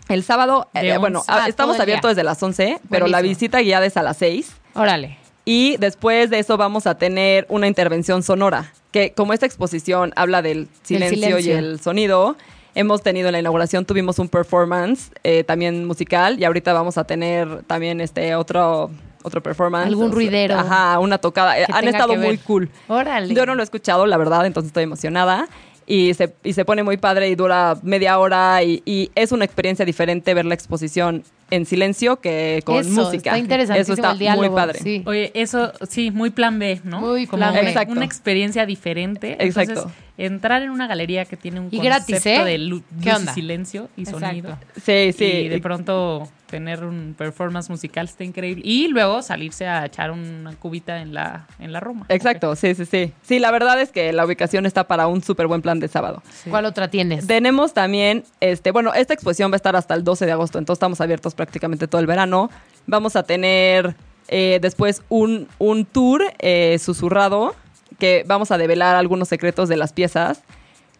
El 0.08 0.22
sábado, 0.24 0.68
eh, 0.74 0.98
bueno, 0.98 1.22
ah, 1.28 1.46
estamos 1.48 1.78
abiertos 1.80 2.10
desde 2.10 2.24
las 2.24 2.42
11, 2.42 2.80
pero 2.90 3.06
la 3.06 3.22
visita 3.22 3.60
guiada 3.60 3.86
es 3.86 3.96
a 3.96 4.02
las 4.02 4.16
6. 4.18 4.52
Órale. 4.74 5.18
Y 5.44 5.76
después 5.78 6.30
de 6.30 6.38
eso 6.38 6.56
vamos 6.56 6.86
a 6.86 6.96
tener 6.96 7.46
una 7.48 7.66
intervención 7.66 8.22
sonora, 8.22 8.72
que 8.92 9.12
como 9.12 9.32
esta 9.32 9.46
exposición 9.46 10.12
habla 10.16 10.42
del 10.42 10.68
silencio, 10.82 11.38
y 11.38 11.50
el 11.50 11.80
sonido, 11.80 12.36
hemos 12.74 13.02
tenido 13.02 13.28
en 13.28 13.32
la 13.32 13.40
inauguración, 13.40 13.84
tuvimos 13.84 14.18
un 14.18 14.28
performance 14.28 15.10
eh, 15.24 15.44
también 15.44 15.84
musical 15.84 16.38
y 16.38 16.44
ahorita 16.44 16.72
vamos 16.72 16.96
a 16.96 17.04
tener 17.04 17.62
también 17.64 18.00
este 18.00 18.34
otro, 18.36 18.90
otro 19.24 19.42
performance. 19.42 19.88
Algún 19.88 20.06
O 20.06 20.08
sea, 20.08 20.14
ruidero. 20.14 20.58
Ajá, 20.58 20.98
una 21.00 21.18
tocada. 21.18 21.54
Han 21.72 21.88
estado 21.88 22.14
muy 22.16 22.38
cool. 22.38 22.70
Órale. 22.88 23.34
Yo 23.34 23.44
no 23.44 23.54
lo 23.54 23.62
he 23.62 23.64
escuchado, 23.64 24.06
la 24.06 24.16
verdad, 24.16 24.46
entonces 24.46 24.68
estoy 24.68 24.84
emocionada. 24.84 25.48
Y 25.86 26.14
se, 26.14 26.32
y 26.44 26.52
se 26.52 26.64
pone 26.64 26.82
muy 26.82 26.96
padre 26.96 27.28
y 27.28 27.34
dura 27.34 27.76
media 27.82 28.18
hora 28.18 28.62
y, 28.62 28.82
y 28.84 29.10
es 29.14 29.32
una 29.32 29.44
experiencia 29.44 29.84
diferente 29.84 30.34
ver 30.34 30.44
la 30.44 30.54
exposición 30.54 31.24
en 31.52 31.66
silencio 31.66 32.20
que 32.20 32.62
con 32.64 32.76
Eso, 32.80 32.90
música. 32.90 33.30
está 33.30 33.38
interesantísimo 33.38 33.82
Eso 33.82 33.92
está 33.94 34.12
el 34.12 34.18
diálogo. 34.18 34.46
muy 34.48 34.54
padre. 34.56 34.78
Sí. 34.80 35.02
Oye, 35.06 35.30
eso 35.34 35.72
sí, 35.88 36.10
muy 36.10 36.30
plan 36.30 36.58
B, 36.58 36.80
¿no? 36.84 37.00
Muy 37.00 37.26
Como 37.26 37.38
plan 37.40 37.54
B. 37.54 37.60
una- 37.60 37.68
Exacto. 37.70 37.92
una 37.92 38.04
experiencia 38.04 38.66
diferente. 38.66 39.36
Exacto. 39.38 39.72
Entonces, 39.72 39.92
entrar 40.18 40.62
en 40.62 40.70
una 40.70 40.86
galería 40.86 41.24
que 41.24 41.36
tiene 41.36 41.60
un 41.60 41.66
Y 41.66 41.78
concepto 41.78 41.86
gratis, 41.88 42.26
¿eh? 42.26 42.44
de 42.44 42.58
lu- 42.58 42.82
¿Qué 43.02 43.12
luz 43.12 43.22
y 43.22 43.26
silencio 43.28 43.88
y 43.96 44.02
Exacto. 44.02 44.26
sonido. 44.26 44.58
Sí, 44.84 45.12
sí. 45.16 45.24
Y 45.24 45.48
de 45.48 45.58
pronto 45.60 46.28
tener 46.48 46.84
un 46.84 47.14
performance 47.16 47.70
musical 47.70 48.04
está 48.04 48.24
increíble. 48.24 48.62
Y 48.66 48.88
luego 48.88 49.22
salirse 49.22 49.66
a 49.66 49.86
echar 49.86 50.10
una 50.10 50.54
cubita 50.56 51.00
en 51.00 51.14
la, 51.14 51.46
en 51.58 51.72
la 51.72 51.80
Roma. 51.80 52.04
Exacto, 52.10 52.54
sí, 52.56 52.74
sí, 52.74 52.84
sí. 52.84 53.10
Sí, 53.22 53.38
la 53.38 53.50
verdad 53.50 53.80
es 53.80 53.90
que 53.90 54.12
la 54.12 54.26
ubicación 54.26 54.66
está 54.66 54.86
para 54.86 55.06
un 55.06 55.22
súper 55.22 55.46
buen 55.46 55.62
plan 55.62 55.80
de 55.80 55.88
sábado. 55.88 56.22
Sí. 56.30 56.50
¿Cuál 56.50 56.66
otra 56.66 56.88
tienes? 56.88 57.26
Tenemos 57.26 57.72
también, 57.72 58.24
este, 58.40 58.70
bueno, 58.70 58.92
esta 58.92 59.14
exposición 59.14 59.50
va 59.50 59.54
a 59.54 59.56
estar 59.56 59.76
hasta 59.76 59.94
el 59.94 60.04
12 60.04 60.26
de 60.26 60.32
agosto, 60.32 60.58
entonces 60.58 60.76
estamos 60.76 61.00
abiertos 61.00 61.34
prácticamente 61.42 61.88
todo 61.88 62.00
el 62.00 62.06
verano. 62.06 62.50
Vamos 62.86 63.16
a 63.16 63.24
tener 63.24 63.96
eh, 64.28 64.60
después 64.62 65.02
un, 65.08 65.48
un 65.58 65.84
tour 65.84 66.22
eh, 66.38 66.78
susurrado 66.78 67.56
que 67.98 68.24
vamos 68.28 68.52
a 68.52 68.58
develar 68.58 68.94
algunos 68.94 69.26
secretos 69.26 69.68
de 69.68 69.76
las 69.76 69.92
piezas. 69.92 70.42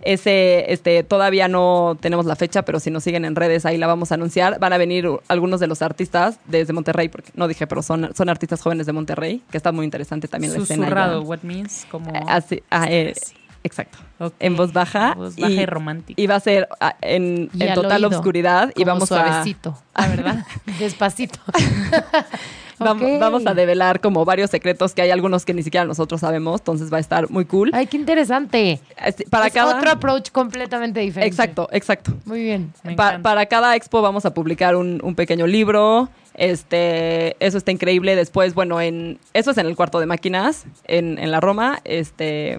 Ese, 0.02 0.72
este, 0.72 1.04
todavía 1.04 1.46
no 1.46 1.96
tenemos 2.00 2.26
la 2.26 2.34
fecha, 2.34 2.62
pero 2.62 2.80
si 2.80 2.90
nos 2.90 3.04
siguen 3.04 3.24
en 3.24 3.36
redes 3.36 3.64
ahí 3.64 3.78
la 3.78 3.86
vamos 3.86 4.10
a 4.10 4.16
anunciar. 4.16 4.58
Van 4.58 4.72
a 4.72 4.78
venir 4.78 5.08
algunos 5.28 5.60
de 5.60 5.68
los 5.68 5.80
artistas 5.80 6.40
desde 6.46 6.72
Monterrey, 6.72 7.08
porque 7.08 7.30
no 7.34 7.46
dije, 7.46 7.68
pero 7.68 7.84
son, 7.84 8.10
son 8.16 8.28
artistas 8.28 8.62
jóvenes 8.62 8.86
de 8.86 8.92
Monterrey, 8.92 9.42
que 9.52 9.56
está 9.56 9.70
muy 9.70 9.84
interesante 9.84 10.26
también 10.26 10.54
la 10.54 10.58
escena. 10.58 10.86
Susurrado, 10.86 11.22
what 11.22 11.42
means, 11.42 11.86
como... 11.88 12.12
Así, 12.26 12.64
ah, 12.68 12.86
eh, 12.90 13.14
Sí. 13.14 13.34
Exacto. 13.64 13.98
En 14.38 14.56
voz 14.56 14.72
baja. 14.72 15.14
Voz 15.14 15.36
baja 15.36 15.52
y, 15.52 15.66
romántica. 15.66 16.20
Y 16.20 16.26
va 16.26 16.36
a 16.36 16.40
ser 16.40 16.68
ah, 16.80 16.96
en, 17.00 17.50
Y 17.54 17.62
en 17.62 17.68
al 17.70 17.74
total 17.74 18.04
oído, 18.04 18.18
oscuridad 18.18 18.72
y 18.76 18.84
vamos 18.84 19.08
suavecito, 19.08 19.76
verdad. 19.94 20.44
Despacito. 20.78 21.38
a 21.46 21.52
vam- 22.84 23.14
Ok. 23.14 23.20
vamos 23.20 23.46
a 23.46 23.54
develar 23.54 24.00
como 24.00 24.24
varios 24.24 24.50
secretos 24.50 24.92
que 24.94 25.02
hay 25.02 25.10
algunos 25.10 25.44
que 25.44 25.54
ni 25.54 25.62
siquiera 25.62 25.84
nosotros 25.84 26.20
sabemos, 26.20 26.60
entonces 26.60 26.92
va 26.92 26.96
a 26.96 27.00
estar 27.00 27.30
muy 27.30 27.44
cool. 27.44 27.70
Ay, 27.74 27.86
qué 27.86 27.96
interesante. 27.96 28.80
Este, 29.04 29.24
Para 29.28 29.46
es 29.48 29.52
cada 29.52 29.76
otro 29.76 29.90
approach 29.90 30.30
completamente 30.30 31.00
diferente. 31.00 31.28
Exacto, 31.28 31.68
exacto. 31.72 32.12
Muy 32.24 32.42
bien. 32.42 32.72
Pa- 32.96 33.18
para 33.20 33.46
cada 33.46 33.76
expo 33.76 34.02
vamos 34.02 34.24
a 34.24 34.34
publicar 34.34 34.76
un, 34.76 35.00
un 35.02 35.14
pequeño 35.14 35.46
libro. 35.46 36.08
Este, 36.34 37.36
eso 37.44 37.58
está 37.58 37.70
increíble. 37.72 38.16
Después, 38.16 38.54
bueno, 38.54 38.80
en 38.80 39.18
eso 39.34 39.50
es 39.50 39.58
en 39.58 39.66
el 39.66 39.76
cuarto 39.76 40.00
de 40.00 40.06
máquinas, 40.06 40.64
en, 40.84 41.18
en 41.18 41.30
la 41.30 41.40
Roma. 41.40 41.80
Este, 41.84 42.58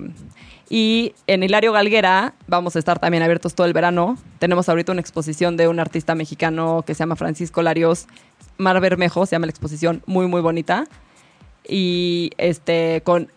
y 0.76 1.14
en 1.28 1.44
Hilario 1.44 1.72
Galguera 1.72 2.34
vamos 2.48 2.76
a 2.76 2.80
estar 2.80 2.98
también 2.98 3.22
abiertos 3.22 3.54
todo 3.54 3.68
el 3.68 3.74
verano. 3.74 4.18
Tenemos 4.40 4.68
ahorita 4.70 4.92
una 4.92 5.02
exposición 5.02 5.56
de 5.56 5.68
un 5.68 5.80
artista 5.80 6.16
mexicano 6.16 6.84
que 6.84 6.96
se 6.96 7.02
llama 7.02 7.16
Francisco 7.16 7.62
Larios, 7.62 8.08
Mar 8.58 8.82
Bermejo, 8.82 9.28
se 9.28 9.36
llama 9.36 9.46
la 9.46 9.52
exposición, 9.52 10.02
muy, 10.08 10.26
muy 10.26 10.42
bonita. 10.42 10.88
Y 11.70 12.32
este, 12.40 13.02
con 13.06 13.30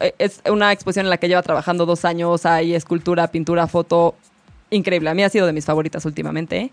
eh, 0.00 0.14
es 0.18 0.40
una 0.50 0.72
exposición 0.72 1.04
en 1.04 1.10
la 1.10 1.18
que 1.18 1.28
lleva 1.28 1.42
trabajando 1.42 1.84
dos 1.84 2.06
años. 2.06 2.46
Hay 2.46 2.74
escultura, 2.74 3.30
pintura, 3.30 3.66
foto. 3.66 4.14
Increíble. 4.70 5.10
A 5.10 5.14
mí 5.14 5.22
ha 5.22 5.28
sido 5.28 5.46
de 5.46 5.52
mis 5.52 5.66
favoritas 5.66 6.06
últimamente. 6.06 6.70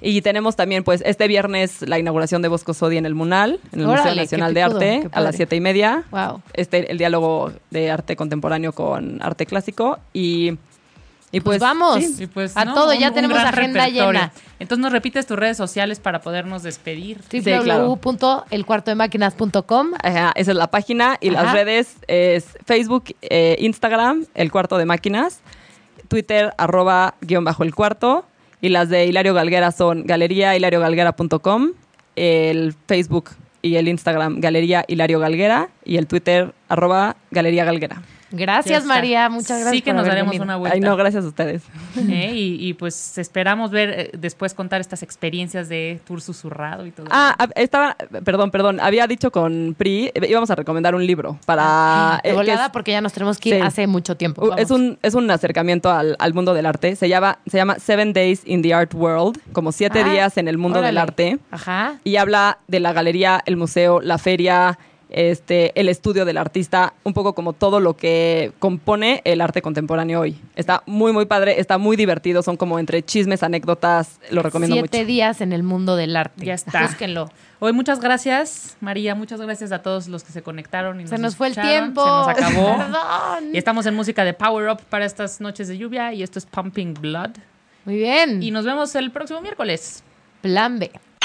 Y 0.00 0.22
tenemos 0.22 0.54
también, 0.56 0.84
pues, 0.84 1.02
este 1.04 1.26
viernes 1.26 1.82
la 1.82 1.98
inauguración 1.98 2.40
de 2.42 2.48
Bosco 2.48 2.72
Sodi 2.74 2.98
en 2.98 3.06
el 3.06 3.14
Munal, 3.14 3.58
en 3.72 3.80
el 3.80 3.86
Órale, 3.86 4.02
Museo 4.10 4.14
Nacional 4.22 4.54
de 4.54 4.62
Arte, 4.62 5.08
a 5.12 5.20
las 5.20 5.34
siete 5.36 5.56
y 5.56 5.60
media. 5.60 6.04
Wow. 6.12 6.40
Este, 6.54 6.90
el 6.92 6.98
diálogo 6.98 7.52
de 7.70 7.90
arte 7.90 8.14
contemporáneo 8.14 8.72
con 8.72 9.20
arte 9.22 9.44
clásico. 9.46 9.98
Y, 10.12 10.50
y 11.32 11.40
Pues, 11.40 11.58
pues, 11.58 11.60
vamos. 11.60 11.96
sí. 12.04 12.14
Y 12.22 12.26
pues, 12.28 12.56
A 12.56 12.64
¿no? 12.64 12.74
todo, 12.74 12.92
Un- 12.92 12.98
ya 12.98 13.08
un 13.08 13.14
tenemos 13.14 13.38
agenda 13.38 13.86
repertorio. 13.86 14.12
llena. 14.12 14.32
Entonces 14.60 14.82
nos 14.82 14.92
repites 14.92 15.26
tus 15.26 15.36
redes 15.38 15.56
sociales 15.56 15.98
para 16.00 16.20
podernos 16.20 16.62
despedir. 16.62 17.20
Sí, 17.28 17.42
claro. 17.42 17.96
www.elcuartodemaquinas.com 17.96 19.88
Ajá, 20.02 20.32
esa 20.34 20.50
es 20.52 20.56
la 20.56 20.68
página 20.70 21.16
y 21.20 21.30
las 21.30 21.52
redes 21.52 21.96
es 22.06 22.46
Facebook, 22.66 23.14
eh, 23.22 23.56
Instagram, 23.60 24.26
El 24.34 24.50
Cuarto 24.52 24.78
de 24.78 24.84
Máquinas, 24.86 25.40
Twitter, 26.08 26.54
arroba 26.56 27.14
guion 27.20 27.44
bajo 27.44 27.62
el 27.64 27.74
cuarto 27.74 28.24
y 28.60 28.68
las 28.68 28.88
de 28.88 29.06
Hilario 29.06 29.34
Galguera 29.34 29.72
son 29.72 30.04
galería 30.04 30.56
hilariogalguera.com, 30.56 31.72
el 32.16 32.74
Facebook 32.86 33.30
y 33.62 33.76
el 33.76 33.88
Instagram 33.88 34.40
Galería 34.40 34.84
Hilario 34.88 35.20
Galguera 35.20 35.68
y 35.84 35.96
el 35.96 36.06
Twitter 36.06 36.52
arroba 36.68 37.16
Galería 37.30 37.64
Galguera. 37.64 38.02
Gracias. 38.30 38.84
María. 38.84 39.28
Muchas 39.28 39.60
gracias. 39.60 39.70
Sí 39.70 39.82
que 39.82 39.90
por 39.90 39.96
nos 39.96 40.00
haber 40.02 40.10
daremos 40.12 40.30
venido. 40.32 40.44
una 40.44 40.56
vuelta. 40.56 40.74
Ay, 40.74 40.80
no, 40.80 40.96
gracias 40.96 41.24
a 41.24 41.28
ustedes. 41.28 41.62
¿eh? 41.96 42.32
y, 42.34 42.68
y, 42.68 42.74
pues 42.74 43.18
esperamos 43.18 43.70
ver 43.70 43.90
eh, 43.90 44.10
después 44.18 44.54
contar 44.54 44.80
estas 44.80 45.02
experiencias 45.02 45.68
de 45.68 46.00
tour 46.06 46.20
susurrado 46.20 46.86
y 46.86 46.90
todo. 46.90 47.06
Ah, 47.10 47.34
ah, 47.38 47.48
estaba, 47.56 47.96
perdón, 48.24 48.50
perdón, 48.50 48.80
había 48.80 49.06
dicho 49.06 49.30
con 49.30 49.74
Pri, 49.78 50.10
eh, 50.14 50.26
íbamos 50.28 50.50
a 50.50 50.54
recomendar 50.54 50.94
un 50.94 51.06
libro 51.06 51.38
para... 51.46 52.20
Eh, 52.24 52.32
volada, 52.32 52.66
es- 52.66 52.70
porque 52.70 52.92
ya 52.92 53.00
nos 53.00 53.12
tenemos 53.12 53.38
que 53.38 53.48
ir 53.50 53.54
Sí. 53.56 53.60
hace 53.62 53.86
mucho 53.86 54.16
tiempo. 54.16 54.42
Vamos. 54.42 54.58
Es 54.60 54.70
un, 54.70 54.98
es 55.02 55.14
un 55.14 55.30
acercamiento 55.30 55.90
al, 55.90 56.16
al 56.18 56.34
mundo 56.34 56.54
del 56.54 56.66
arte. 56.66 56.96
Se 56.96 57.08
llama, 57.08 57.38
se 57.46 57.56
llama 57.56 57.78
Seven 57.78 58.12
Days 58.12 58.42
in 58.44 58.62
the 58.62 58.74
Art 58.74 58.94
World, 58.94 59.40
como 59.52 59.72
siete 59.72 60.02
Ah, 60.04 60.10
días 60.12 60.36
en 60.36 60.48
el 60.48 60.58
mundo 60.58 60.82
del 60.82 60.98
arte. 60.98 61.38
Ajá. 61.50 61.94
Y 62.04 62.16
habla 62.16 62.58
de 62.68 62.80
la 62.80 62.92
galería, 62.92 63.42
el 63.46 63.56
museo, 63.56 64.00
la 64.00 64.18
feria, 64.18 64.78
este, 65.10 65.78
el 65.80 65.88
estudio 65.88 66.24
del 66.24 66.36
artista, 66.36 66.94
un 67.04 67.14
poco 67.14 67.34
como 67.34 67.52
todo 67.52 67.80
lo 67.80 67.96
que 67.96 68.52
compone 68.58 69.22
el 69.24 69.40
arte 69.40 69.62
contemporáneo 69.62 70.20
hoy. 70.20 70.40
Está 70.56 70.82
muy, 70.86 71.12
muy 71.12 71.26
padre, 71.26 71.60
está 71.60 71.78
muy 71.78 71.96
divertido, 71.96 72.42
son 72.42 72.56
como 72.56 72.78
entre 72.78 73.02
chismes, 73.02 73.42
anécdotas, 73.42 74.20
lo 74.30 74.42
recomiendo 74.42 74.74
Siete 74.76 74.98
mucho. 74.98 75.06
días 75.06 75.40
en 75.40 75.52
el 75.52 75.62
mundo 75.62 75.96
del 75.96 76.16
arte. 76.16 76.44
Ya 76.44 76.54
está. 76.54 76.82
Búsquenlo. 76.82 77.30
Hoy 77.60 77.72
muchas 77.72 78.00
gracias, 78.00 78.76
María. 78.80 79.14
Muchas 79.14 79.40
gracias 79.40 79.72
a 79.72 79.82
todos 79.82 80.06
los 80.08 80.22
que 80.22 80.32
se 80.32 80.42
conectaron. 80.42 81.00
Y 81.00 81.06
Se 81.06 81.18
nos 81.18 81.34
fue 81.36 81.48
el 81.48 81.54
tiempo. 81.54 82.02
Se 82.02 82.08
nos 82.08 82.28
acabó. 82.28 82.76
Perdón. 82.78 83.54
Y 83.54 83.58
estamos 83.58 83.84
en 83.86 83.94
música 83.96 84.24
de 84.24 84.34
Power 84.34 84.70
Up 84.70 84.82
para 84.88 85.04
estas 85.04 85.40
noches 85.40 85.66
de 85.68 85.76
lluvia. 85.76 86.12
Y 86.12 86.22
esto 86.22 86.38
es 86.38 86.46
Pumping 86.46 86.94
Blood. 86.94 87.30
Muy 87.84 87.96
bien. 87.96 88.42
Y 88.42 88.50
nos 88.50 88.64
vemos 88.64 88.94
el 88.94 89.10
próximo 89.10 89.40
miércoles. 89.40 90.04
Plan 90.40 90.78
B. 90.78 90.92